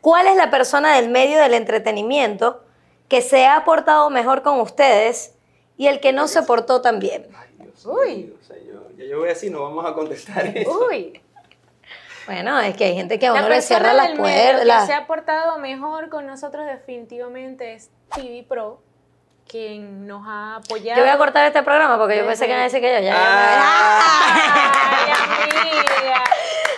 ¿Cuál 0.00 0.26
es 0.28 0.36
la 0.36 0.50
persona 0.50 0.96
del 0.96 1.08
medio 1.10 1.38
del 1.40 1.54
entretenimiento 1.54 2.62
que 3.08 3.20
se 3.20 3.46
ha 3.46 3.64
portado 3.64 4.10
mejor 4.10 4.42
con 4.42 4.60
ustedes 4.60 5.34
y 5.76 5.86
el 5.86 6.00
que 6.00 6.12
no 6.12 6.28
se 6.28 6.42
portó 6.42 6.80
tan 6.80 6.98
bien? 6.98 7.26
Ay, 7.36 7.48
Dios 7.58 7.86
Uy. 7.86 8.14
mío, 8.16 8.34
señor. 8.46 8.88
Ya 8.96 9.04
yo 9.04 9.18
voy 9.18 9.26
a 9.28 9.32
decir, 9.32 9.50
no 9.52 9.62
vamos 9.62 9.84
a 9.86 9.94
contestar 9.94 10.46
eso. 10.56 10.86
Uy. 10.88 11.20
Bueno, 12.28 12.60
es 12.60 12.76
que 12.76 12.84
hay 12.84 12.94
gente 12.94 13.18
que 13.18 13.26
a 13.26 13.32
La 13.32 13.40
uno 13.40 13.48
le 13.48 13.62
cierra 13.62 13.94
las 13.94 14.10
puertas. 14.10 14.82
que 14.82 14.86
se 14.86 14.92
ha 14.92 15.06
portado 15.06 15.58
mejor 15.58 16.10
con 16.10 16.26
nosotros 16.26 16.66
definitivamente 16.66 17.72
es 17.72 17.90
TV 18.14 18.44
Pro, 18.46 18.82
quien 19.48 20.06
nos 20.06 20.26
ha 20.28 20.56
apoyado. 20.56 20.98
Yo 20.98 21.04
voy 21.04 21.14
a 21.14 21.16
cortar 21.16 21.46
este 21.46 21.62
programa 21.62 21.96
porque 21.96 22.18
yo 22.18 22.26
pensé 22.26 22.44
que 22.44 22.50
iban 22.50 22.60
a 22.60 22.64
decir 22.64 22.82
que 22.82 22.92
yo 22.92 23.00
ya. 23.00 23.14
Ay, 23.16 25.10
amiga. 25.10 26.24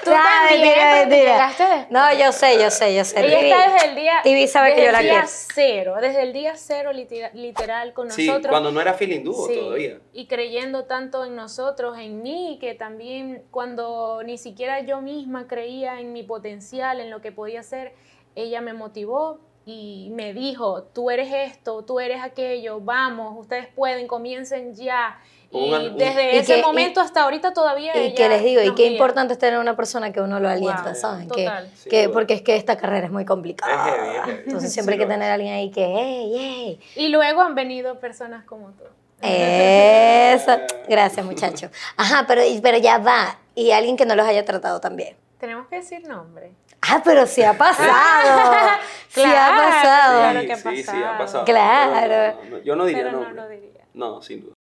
Tú 0.04 0.10
Ah, 0.14 0.46
también, 0.48 0.60
mentira, 0.62 0.86
pero 0.90 1.08
mentira. 1.10 1.32
llegaste 1.32 1.62
después. 1.64 1.90
No, 1.90 2.14
yo 2.14 2.32
sé, 2.32 2.62
yo 2.62 2.70
sé, 2.70 2.94
yo 2.94 3.04
sé. 3.04 3.20
Ella 3.20 3.38
Tibi- 3.38 3.50
está 3.50 3.72
desde 3.72 3.88
el 3.88 3.94
día, 3.96 4.12
Tibi 4.22 4.48
sabe 4.48 4.74
que 4.74 4.84
yo 4.86 4.92
la 4.92 5.00
el 5.00 5.04
día 5.06 5.24
cero, 5.26 5.94
desde 6.00 6.22
el 6.22 6.32
día 6.32 6.52
cero 6.56 6.92
litera- 6.92 7.30
literal 7.34 7.92
con 7.92 8.10
Sí, 8.10 8.26
nosotros. 8.26 8.50
cuando 8.50 8.72
no 8.72 8.80
era 8.80 8.94
feeling 8.94 9.22
dúo 9.24 9.46
Sí, 9.46 9.54
todavía. 9.54 9.98
Y 10.12 10.26
creyendo 10.26 10.84
tanto 10.86 11.24
en 11.24 11.36
nosotros, 11.36 11.98
en 11.98 12.22
mí, 12.22 12.58
que 12.60 12.74
también 12.74 13.44
cuando 13.50 14.22
ni 14.24 14.38
siquiera 14.38 14.80
yo 14.80 15.00
misma 15.00 15.46
creía 15.46 16.00
en 16.00 16.12
mi 16.12 16.22
potencial, 16.22 17.00
en 17.00 17.10
lo 17.10 17.20
que 17.20 17.32
podía 17.32 17.60
hacer, 17.60 17.92
ella 18.34 18.60
me 18.60 18.72
motivó 18.72 19.40
y 19.66 20.08
me 20.14 20.32
dijo, 20.32 20.84
tú 20.84 21.10
eres 21.10 21.30
esto, 21.32 21.84
tú 21.84 22.00
eres 22.00 22.22
aquello, 22.22 22.80
vamos, 22.80 23.36
ustedes 23.38 23.66
pueden, 23.68 24.06
comiencen 24.08 24.74
ya. 24.74 25.20
Y 25.52 25.72
Un- 25.72 25.96
desde 25.98 26.34
Y 26.34 26.38
ese 26.38 26.56
que- 26.56 26.62
momento 26.62 27.00
hasta 27.00 27.22
ahorita 27.24 27.52
todavía... 27.52 27.92
Y 28.06 28.14
que 28.14 28.28
les 28.28 28.44
digo, 28.44 28.62
y 28.62 28.72
qué 28.74 28.84
guía. 28.84 28.92
importante 28.92 29.32
es 29.32 29.38
tener 29.40 29.58
una 29.58 29.74
persona 29.74 30.12
que 30.12 30.20
uno 30.20 30.38
lo 30.38 30.48
alienta, 30.48 30.84
Wow, 30.84 30.94
¿saben? 30.94 31.26
total. 31.28 31.68
Que, 31.84 31.88
que, 31.90 32.08
porque 32.08 32.34
es 32.34 32.42
que 32.42 32.54
esta 32.54 32.76
carrera 32.76 33.06
es 33.06 33.12
muy 33.12 33.24
complicada. 33.24 33.72
Es 33.88 33.94
heavy, 33.94 34.08
es 34.16 34.24
heavy. 34.24 34.42
Entonces 34.46 34.70
Sí 34.70 34.74
siempre 34.74 34.94
hay 34.94 35.00
que 35.00 35.06
tener 35.06 35.28
a 35.28 35.34
alguien 35.34 35.52
ahí 35.54 35.70
que, 35.72 35.84
hey, 35.84 36.32
hey. 36.36 36.80
Y 36.94 37.08
luego 37.08 37.42
han 37.42 37.56
venido 37.56 37.98
personas 37.98 38.44
como 38.44 38.68
tú. 38.70 38.84
Eso. 39.22 40.56
Gracias, 40.88 41.26
muchachos. 41.26 41.70
Ajá, 41.96 42.24
pero, 42.28 42.42
pero 42.62 42.78
ya 42.78 42.98
va. 42.98 43.38
Y 43.54 43.72
alguien 43.72 43.96
que 43.96 44.06
no 44.06 44.14
los 44.14 44.26
haya 44.26 44.44
tratado 44.44 44.80
también. 44.80 45.16
Tenemos 45.38 45.66
que 45.66 45.76
decir 45.76 46.06
nombre. 46.06 46.52
Ah, 46.82 47.02
pero 47.04 47.26
sí 47.26 47.42
ha 47.42 47.58
pasado. 47.58 47.88
sí 49.08 49.20
ha 49.20 49.24
Claro, 49.24 49.56
pasado. 49.62 50.18
claro 50.20 50.40
que 50.46 50.52
ha 50.52 50.56
sí, 50.56 51.02
ha 51.04 51.18
pasado. 51.18 51.44
Claro. 51.44 52.36
Pero 52.40 52.50
no, 52.50 52.56
no, 52.58 52.62
yo 52.62 52.76
no 52.76 52.84
diría 52.86 53.02
Pero 53.04 53.16
no 53.18 53.24
nombre. 53.24 53.42
lo 53.42 53.48
diría. 53.48 53.70
No, 53.92 54.22
sin 54.22 54.42
duda. 54.42 54.54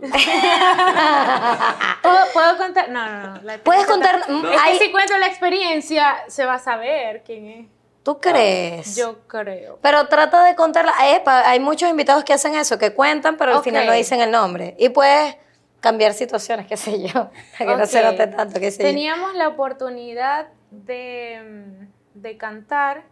¿Puedo, 2.02 2.16
puedo 2.32 2.56
contar? 2.56 2.88
No, 2.88 3.06
no, 3.06 3.34
no. 3.34 3.40
Puedes 3.62 3.86
contar. 3.86 4.20
Es 4.20 4.78
que 4.78 4.84
si 4.84 4.92
cuento 4.92 5.18
la 5.18 5.26
experiencia, 5.26 6.24
se 6.28 6.46
va 6.46 6.54
a 6.54 6.58
saber 6.58 7.22
quién 7.24 7.46
es. 7.46 7.66
¿Tú 8.02 8.18
crees? 8.18 8.96
Yo 8.96 9.20
creo. 9.26 9.78
Pero 9.82 10.06
trata 10.08 10.42
de 10.44 10.54
contarla. 10.54 10.94
Epa, 11.14 11.48
hay 11.48 11.60
muchos 11.60 11.90
invitados 11.90 12.24
que 12.24 12.32
hacen 12.32 12.54
eso, 12.54 12.78
que 12.78 12.94
cuentan, 12.94 13.36
pero 13.36 13.58
al 13.58 13.62
final 13.62 13.86
no 13.86 13.92
dicen 13.92 14.20
el 14.20 14.30
nombre. 14.30 14.74
Y 14.78 14.88
puedes 14.88 15.36
cambiar 15.80 16.14
situaciones, 16.14 16.66
qué 16.66 16.76
sé 16.76 17.02
yo, 17.02 17.30
para 17.58 17.72
que 17.72 17.76
no 17.76 17.86
se 17.86 18.02
note 18.02 18.26
tanto, 18.28 18.58
qué 18.58 18.70
sé 18.70 18.82
yo. 18.82 18.88
Teníamos 18.88 19.34
la 19.34 19.48
oportunidad 19.48 20.48
de, 20.70 21.86
mm, 22.14 22.20
de 22.20 22.36
cantar 22.38 23.04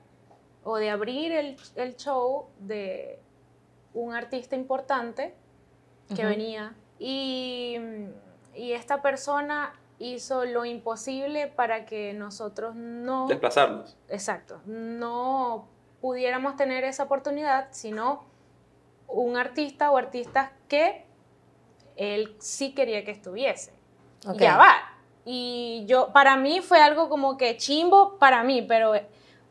o 0.65 0.77
de 0.77 0.91
abrir 0.91 1.33
el, 1.33 1.57
el 1.77 1.97
show 1.97 2.49
de 2.59 3.19
un 3.95 4.15
artista 4.15 4.55
importante 4.55 5.35
que 6.15 6.25
venía 6.25 6.75
y, 6.99 7.77
y 8.55 8.73
esta 8.73 9.03
persona 9.03 9.73
hizo 9.99 10.45
lo 10.45 10.65
imposible 10.65 11.49
para 11.49 11.85
que 11.85 12.13
nosotros 12.13 12.75
no... 12.75 13.27
Desplazarnos. 13.29 13.97
Exacto, 14.09 14.61
no 14.67 15.69
pudiéramos 16.01 16.57
tener 16.57 16.85
esa 16.85 17.05
oportunidad, 17.05 17.69
sino 17.73 18.25
un 19.09 19.37
artista 19.37 19.91
o 19.91 19.97
artistas 19.97 20.51
que 20.69 21.05
él 21.97 22.37
sí 22.39 22.73
quería 22.75 23.05
que 23.05 23.11
estuviese. 23.11 23.73
Ok. 24.27 24.37
Ya 24.39 24.57
va. 24.57 24.75
Y 25.25 25.85
yo, 25.87 26.13
para 26.13 26.37
mí 26.37 26.61
fue 26.61 26.81
algo 26.81 27.09
como 27.09 27.37
que 27.37 27.57
chimbo 27.57 28.19
para 28.19 28.45
mí, 28.45 28.63
pero 28.63 28.93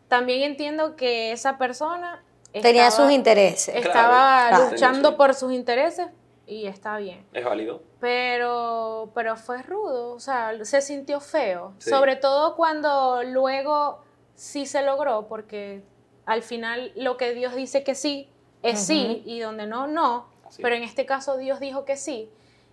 también 0.08 0.44
entiendo 0.44 0.96
que 0.96 1.32
esa 1.34 1.58
persona 1.58 2.24
Tenía 2.54 2.88
estaba- 2.88 3.06
sus 3.08 3.14
intereses. 3.14 3.76
Estaba 3.76 4.48
Claro. 4.50 4.70
luchando 4.72 5.10
Sí. 5.10 5.16
por 5.18 5.34
sus 5.36 5.52
intereses 5.52 6.08
y 6.48 6.66
está 6.66 6.98
bien. 6.98 7.24
Es 7.34 7.44
válido. 7.46 7.84
Pero, 8.00 9.12
pero 9.14 9.36
fue 9.36 9.62
rudo, 9.62 10.14
o 10.14 10.20
sea, 10.20 10.54
se 10.66 10.82
sintió 10.82 11.20
feo. 11.20 11.74
Sí. 11.80 11.90
Sobre 11.90 12.16
todo 12.16 12.56
cuando 12.56 13.22
luego 13.24 14.02
sí 14.34 14.66
se 14.66 14.82
logró, 14.84 15.28
porque 15.28 15.84
al 16.26 16.42
final 16.42 16.92
lo 16.96 17.18
que 17.18 17.34
Dios 17.34 17.54
dice 17.56 17.84
que 17.84 17.94
sí 17.96 18.30
es 18.64 18.80
sí, 18.80 19.22
y 19.26 19.40
donde 19.40 19.68
no, 19.68 19.88
no. 19.88 20.28
Así 20.46 20.62
Pero 20.64 20.76
es. 20.76 20.82
en 20.82 20.88
este 20.88 21.06
caso 21.06 21.38
Dios 21.38 21.60
dijo 21.60 21.84
que 21.86 21.98
sí. 21.98 22.30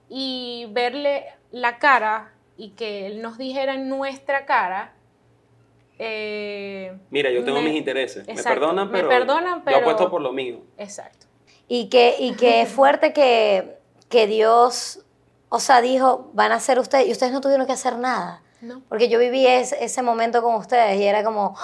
Y 0.09 0.67
verle 0.71 1.27
la 1.51 1.79
cara 1.79 2.33
y 2.57 2.71
que 2.71 3.07
Él 3.07 3.21
nos 3.23 3.37
dijera 3.39 3.75
en 3.75 3.89
nuestra 3.89 4.47
cara. 4.47 4.93
eh, 5.99 6.97
Mira, 7.11 7.31
yo 7.31 7.45
tengo 7.45 7.61
me- 7.61 7.69
mis 7.71 7.79
intereses. 7.79 8.27
Exacto, 8.29 8.49
Me 8.49 8.55
perdonan, 8.55 8.87
me 8.91 8.93
pero, 8.99 9.09
perdonan, 9.09 9.59
yo 9.59 9.65
pero- 9.65 9.77
apuesto 9.79 10.11
por 10.11 10.21
lo 10.21 10.33
mío. 10.33 10.61
Exacto. 10.77 11.24
Y 11.69 11.89
que, 11.89 12.17
y 12.19 12.35
que 12.35 12.63
es 12.63 12.69
fuerte 12.69 13.13
que, 13.13 13.79
que 14.09 14.27
Dios, 14.27 15.01
o 15.49 15.61
sea, 15.61 15.81
dijo, 15.81 16.31
van 16.35 16.53
a 16.53 16.61
ser 16.61 16.79
ustedes, 16.79 17.09
y 17.09 17.13
ustedes 17.13 17.33
no 17.33 17.41
tuvieron 17.41 17.67
que 17.67 17.73
hacer 17.73 17.97
nada. 17.99 18.43
¿no? 18.61 18.83
Porque 18.89 19.09
yo 19.09 19.19
viví 19.19 19.47
ese, 19.47 19.83
ese 19.85 20.03
momento 20.03 20.43
con 20.43 20.55
ustedes 20.55 20.99
y 20.99 21.05
era 21.05 21.23
como, 21.25 21.55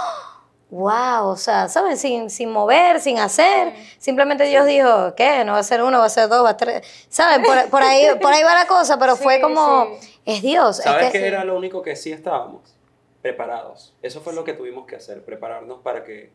wow, 0.70 1.26
o 1.28 1.36
sea, 1.36 1.68
¿saben? 1.68 1.96
Sin, 1.96 2.30
sin 2.30 2.51
mover, 2.51 3.01
sin 3.01 3.18
hacer. 3.18 3.74
Sí. 3.74 3.94
Simplemente 3.98 4.44
Dios 4.44 4.66
dijo, 4.66 5.14
¿qué? 5.16 5.44
No 5.44 5.53
va 5.53 5.59
a 5.59 5.62
ser 5.62 5.82
uno, 5.82 5.98
va 5.98 6.05
a 6.07 6.11
ser 6.11 6.28
dos, 6.28 6.44
va 6.44 6.51
a 6.51 6.59
ser 6.59 6.68
tres. 6.82 7.07
¿Saben? 7.09 7.42
Por, 7.42 7.70
por 7.70 7.82
ahí, 7.82 8.07
por 8.20 8.32
ahí 8.32 8.42
va 8.42 8.55
la 8.55 8.66
cosa, 8.66 8.98
pero 8.98 9.16
Sí, 9.16 9.22
fue 9.22 9.40
como, 9.40 9.86
sí. 10.01 10.20
es 10.26 10.42
Dios. 10.42 10.78
es 10.78 10.84
¿Sabes 10.84 11.11
que- 11.11 11.20
qué 11.20 11.26
era 11.26 11.44
lo 11.44 11.57
único 11.57 11.82
que 11.82 11.96
sí 11.96 12.12
estábamos? 12.12 12.74
Preparados. 13.22 13.94
Eso 14.03 14.20
fue 14.20 14.32
lo 14.32 14.44
que 14.44 14.53
tuvimos 14.55 14.86
que 14.86 14.96
hacer, 14.96 15.24
prepararnos 15.24 15.80
para 15.80 16.05
que 16.05 16.30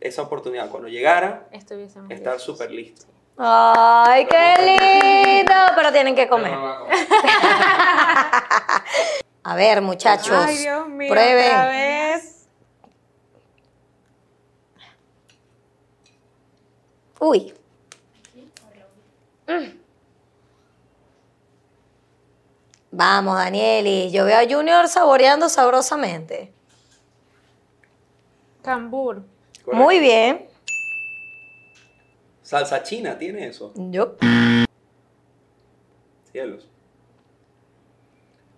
esa 0.00 0.22
oportunidad, 0.22 0.68
cuando 0.70 0.88
llegara, 0.88 1.46
Estuviésemos 1.52 2.10
estar 2.10 2.34
listos. 2.34 2.42
súper 2.54 2.70
listos. 2.70 3.06
Ay, 3.36 4.26
qué 4.26 4.54
lindo. 5.38 5.52
Pero 5.76 5.92
tienen 5.92 6.14
que 6.14 6.28
comer. 6.28 6.52
A 9.44 9.54
ver, 9.54 9.80
muchachos. 9.80 10.36
Ay, 10.36 10.56
Dios 10.58 10.88
mío, 10.88 11.10
prueben. 11.12 11.46
otra 11.46 11.68
vez. 11.68 12.46
Uy. 17.20 17.54
Mm. 19.46 19.78
Vamos, 22.90 23.36
Danielis. 23.36 24.12
Yo 24.12 24.24
veo 24.24 24.38
a 24.38 24.44
Junior 24.48 24.88
saboreando 24.88 25.48
sabrosamente. 25.48 26.52
Cambur. 28.62 29.22
Correcto. 29.68 29.84
Muy 29.84 29.98
bien. 29.98 30.46
Salsa 32.42 32.82
china 32.82 33.18
tiene 33.18 33.48
eso. 33.48 33.72
Yo. 33.76 34.16
Cielos. 36.32 36.66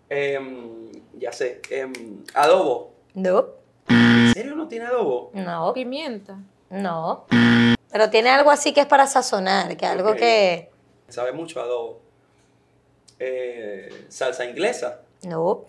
Em, 0.09 0.91
ya 1.19 1.33
sé. 1.33 1.61
em, 1.71 1.93
adobo. 2.35 2.95
No. 3.15 3.47
¿En 3.89 4.33
serio 4.35 4.55
no 4.55 4.69
tiene 4.69 4.87
adobo? 4.87 5.31
No. 5.35 5.73
Pimienta. 5.73 6.39
No. 6.69 7.27
Pero 7.91 8.09
tiene 8.11 8.31
algo 8.31 8.53
así 8.53 8.73
que 8.73 8.83
es 8.83 8.87
para 8.87 9.09
sazonar, 9.09 9.77
que 9.77 9.87
algo 9.87 10.11
Ok. 10.11 10.17
que. 10.19 10.71
Sabe 11.09 11.33
mucho 11.33 11.61
a 11.61 11.65
adobo. 11.65 12.01
Eh, 13.19 14.07
salsa 14.09 14.45
inglesa. 14.45 15.01
No. 15.25 15.65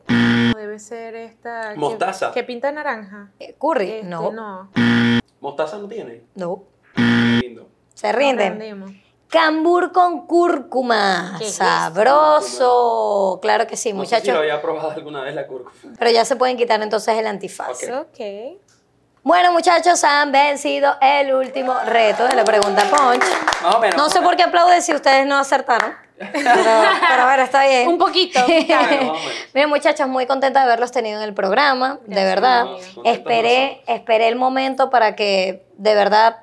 Debe 0.56 0.78
ser 0.78 1.16
esta. 1.16 1.74
que- 1.74 1.80
Mostaza. 1.80 2.32
Que, 2.32 2.44
pinta 2.44 2.72
naranja. 2.72 3.32
Eh, 3.40 3.56
Curry. 3.60 3.90
Este, 3.90 4.04
no. 4.08 4.70
No. 5.42 5.48
Mostaza 5.50 5.78
no 5.78 5.88
tiene. 5.88 6.24
No. 6.36 6.64
Lindo. 6.96 7.68
Se 7.94 8.12
rinden. 8.12 9.02
Cambur 9.28 9.92
con 9.94 10.28
cúrcuma. 10.28 11.36
¿Qué 11.40 11.48
es 11.48 11.56
Sabroso. 11.56 13.40
Claro 13.42 13.66
que 13.66 13.78
sí, 13.78 13.94
No 13.94 14.02
sé 14.04 14.08
si 14.08 14.16
muchachos. 14.16 14.34
lo 14.34 14.40
había 14.42 14.62
probado 14.62 14.92
alguna 14.92 15.22
vez 15.22 15.34
la 15.36 15.48
cúrcuma. 15.48 15.72
Pero 15.98 16.12
ya 16.12 16.26
se 16.26 16.36
pueden 16.36 16.58
quitar 16.58 16.82
entonces 16.82 17.18
el 17.18 17.26
antifaz. 17.28 17.84
Ok. 17.84 18.08
Ok. 18.10 18.20
Bueno, 19.24 19.54
muchachos, 19.54 20.04
han 20.04 20.32
vencido 20.32 20.96
el 21.00 21.34
último 21.36 21.76
reto 21.86 22.28
de 22.28 22.36
la 22.36 22.44
pregunta 22.44 22.84
Punch. 22.90 23.24
Más 23.62 23.76
o 23.76 23.80
menos. 23.80 23.96
No 23.96 24.10
sé 24.10 24.20
por 24.22 24.36
qué 24.36 24.44
aplauden 24.44 24.82
si 24.82 24.94
ustedes 24.96 25.28
no 25.28 25.38
acertaron. 25.38 25.94
Pero, 26.34 26.52
pero 27.10 27.26
bueno, 27.26 27.44
está 27.44 27.68
bien. 27.68 27.88
Un 27.88 27.98
poquito. 27.98 28.40
Bueno, 28.46 28.68
más 28.68 28.88
o 28.88 28.90
menos. 28.90 29.20
Miren, 29.54 29.70
muchachos, 29.70 30.08
muy 30.08 30.26
contenta 30.26 30.60
de 30.60 30.66
haberlos 30.66 30.92
tenido 30.92 31.18
en 31.18 31.24
el 31.24 31.34
programa, 31.34 32.00
de 32.06 32.24
verdad. 32.24 32.66
Esperé, 33.04 33.82
esperé 33.88 34.28
el 34.28 34.36
momento 34.36 34.90
para 34.90 35.16
que 35.16 35.66
de 35.78 35.96
verdad 35.96 36.38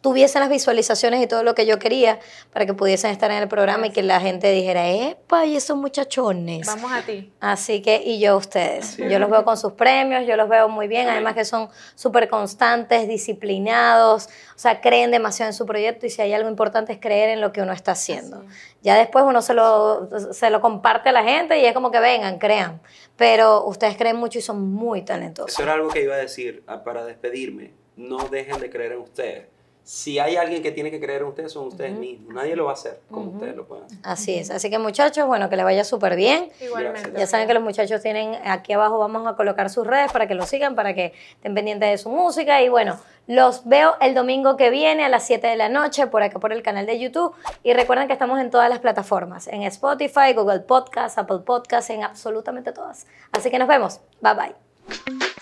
tuviesen 0.00 0.40
las 0.40 0.50
visualizaciones 0.50 1.22
y 1.22 1.26
todo 1.26 1.42
lo 1.42 1.54
que 1.54 1.66
yo 1.66 1.78
quería 1.78 2.20
para 2.52 2.66
que 2.66 2.74
pudiesen 2.74 3.10
estar 3.10 3.30
en 3.30 3.38
el 3.38 3.48
programa 3.48 3.88
y 3.88 3.90
que 3.90 4.02
la 4.02 4.20
gente 4.20 4.52
dijera, 4.52 4.88
epa, 4.88 5.46
y 5.46 5.56
esos 5.56 5.76
muchachones. 5.76 6.66
Vamos 6.66 6.92
a 6.92 7.02
ti. 7.02 7.32
Así 7.40 7.82
que, 7.82 8.02
y 8.04 8.20
yo 8.20 8.36
ustedes. 8.36 8.96
Yo 8.96 9.18
los 9.18 9.30
veo 9.30 9.44
con 9.44 9.56
sus 9.56 9.72
premios, 9.72 10.26
yo 10.26 10.36
los 10.36 10.48
veo 10.48 10.68
muy 10.68 10.86
bien, 10.86 11.08
además 11.08 11.34
que 11.34 11.44
son 11.44 11.68
súper 11.94 12.28
constantes, 12.28 13.08
disciplinados, 13.08 14.26
o 14.26 14.58
sea, 14.58 14.80
creen 14.80 15.10
demasiado 15.10 15.50
en 15.50 15.54
su 15.54 15.66
proyecto 15.66 16.06
y 16.06 16.10
si 16.10 16.22
hay 16.22 16.32
algo 16.32 16.48
importante 16.48 16.92
es 16.92 17.00
creer 17.00 17.30
en 17.30 17.40
lo 17.40 17.52
que 17.52 17.62
uno 17.62 17.72
está 17.72 17.92
haciendo. 17.92 18.44
Ya 18.82 18.96
después 18.96 19.24
uno 19.26 19.42
se 19.42 19.54
lo, 19.54 20.08
se 20.32 20.50
lo 20.50 20.60
comparte 20.60 21.08
a 21.08 21.12
la 21.12 21.24
gente 21.24 21.58
y 21.58 21.64
es 21.64 21.72
como 21.72 21.90
que 21.90 21.98
vengan, 22.00 22.38
crean. 22.38 22.80
Pero 23.16 23.64
ustedes 23.64 23.96
creen 23.96 24.16
mucho 24.16 24.38
y 24.38 24.42
son 24.42 24.60
muy 24.70 25.02
talentosos. 25.02 25.52
Eso 25.52 25.62
era 25.62 25.72
algo 25.72 25.88
que 25.88 26.02
iba 26.02 26.14
a 26.14 26.18
decir 26.18 26.62
ah, 26.66 26.84
para 26.84 27.04
despedirme. 27.04 27.72
No 27.96 28.18
dejen 28.28 28.60
de 28.60 28.70
creer 28.70 28.92
en 28.92 28.98
ustedes 29.00 29.55
si 29.86 30.18
hay 30.18 30.34
alguien 30.34 30.64
que 30.64 30.72
tiene 30.72 30.90
que 30.90 30.98
creer 30.98 31.22
en 31.22 31.28
ustedes, 31.28 31.52
son 31.52 31.68
ustedes 31.68 31.96
mismos. 31.96 32.34
Nadie 32.34 32.56
lo 32.56 32.64
va 32.64 32.72
a 32.72 32.74
hacer 32.74 32.98
como 33.08 33.30
ustedes 33.30 33.54
lo 33.54 33.68
pueden 33.68 33.84
hacer. 33.84 33.98
Así 34.02 34.34
es. 34.34 34.50
Así 34.50 34.68
que 34.68 34.80
muchachos, 34.80 35.28
bueno, 35.28 35.48
que 35.48 35.54
les 35.54 35.64
vaya 35.64 35.84
súper 35.84 36.16
bien. 36.16 36.50
Igualmente. 36.60 37.12
Ya 37.16 37.28
saben 37.28 37.46
que 37.46 37.54
los 37.54 37.62
muchachos 37.62 38.02
tienen, 38.02 38.34
aquí 38.44 38.72
abajo 38.72 38.98
vamos 38.98 39.24
a 39.28 39.36
colocar 39.36 39.70
sus 39.70 39.86
redes 39.86 40.10
para 40.10 40.26
que 40.26 40.34
lo 40.34 40.44
sigan, 40.44 40.74
para 40.74 40.92
que 40.92 41.14
estén 41.36 41.54
pendientes 41.54 41.88
de 41.88 41.98
su 41.98 42.10
música. 42.10 42.60
Y 42.62 42.68
bueno, 42.68 42.98
los 43.28 43.64
veo 43.68 43.94
el 44.00 44.12
domingo 44.12 44.56
que 44.56 44.70
viene 44.70 45.04
a 45.04 45.08
las 45.08 45.24
7 45.24 45.46
de 45.46 45.54
la 45.54 45.68
noche 45.68 46.08
por 46.08 46.24
acá 46.24 46.40
por 46.40 46.52
el 46.52 46.64
canal 46.64 46.84
de 46.84 46.98
YouTube. 46.98 47.32
Y 47.62 47.72
recuerden 47.72 48.08
que 48.08 48.12
estamos 48.12 48.40
en 48.40 48.50
todas 48.50 48.68
las 48.68 48.80
plataformas, 48.80 49.46
en 49.46 49.62
Spotify, 49.62 50.32
Google 50.34 50.60
Podcast, 50.60 51.16
Apple 51.16 51.42
Podcast, 51.46 51.90
en 51.90 52.02
absolutamente 52.02 52.72
todas. 52.72 53.06
Así 53.30 53.50
que 53.50 53.58
nos 53.60 53.68
vemos. 53.68 54.00
Bye 54.20 54.34
bye. 54.34 55.36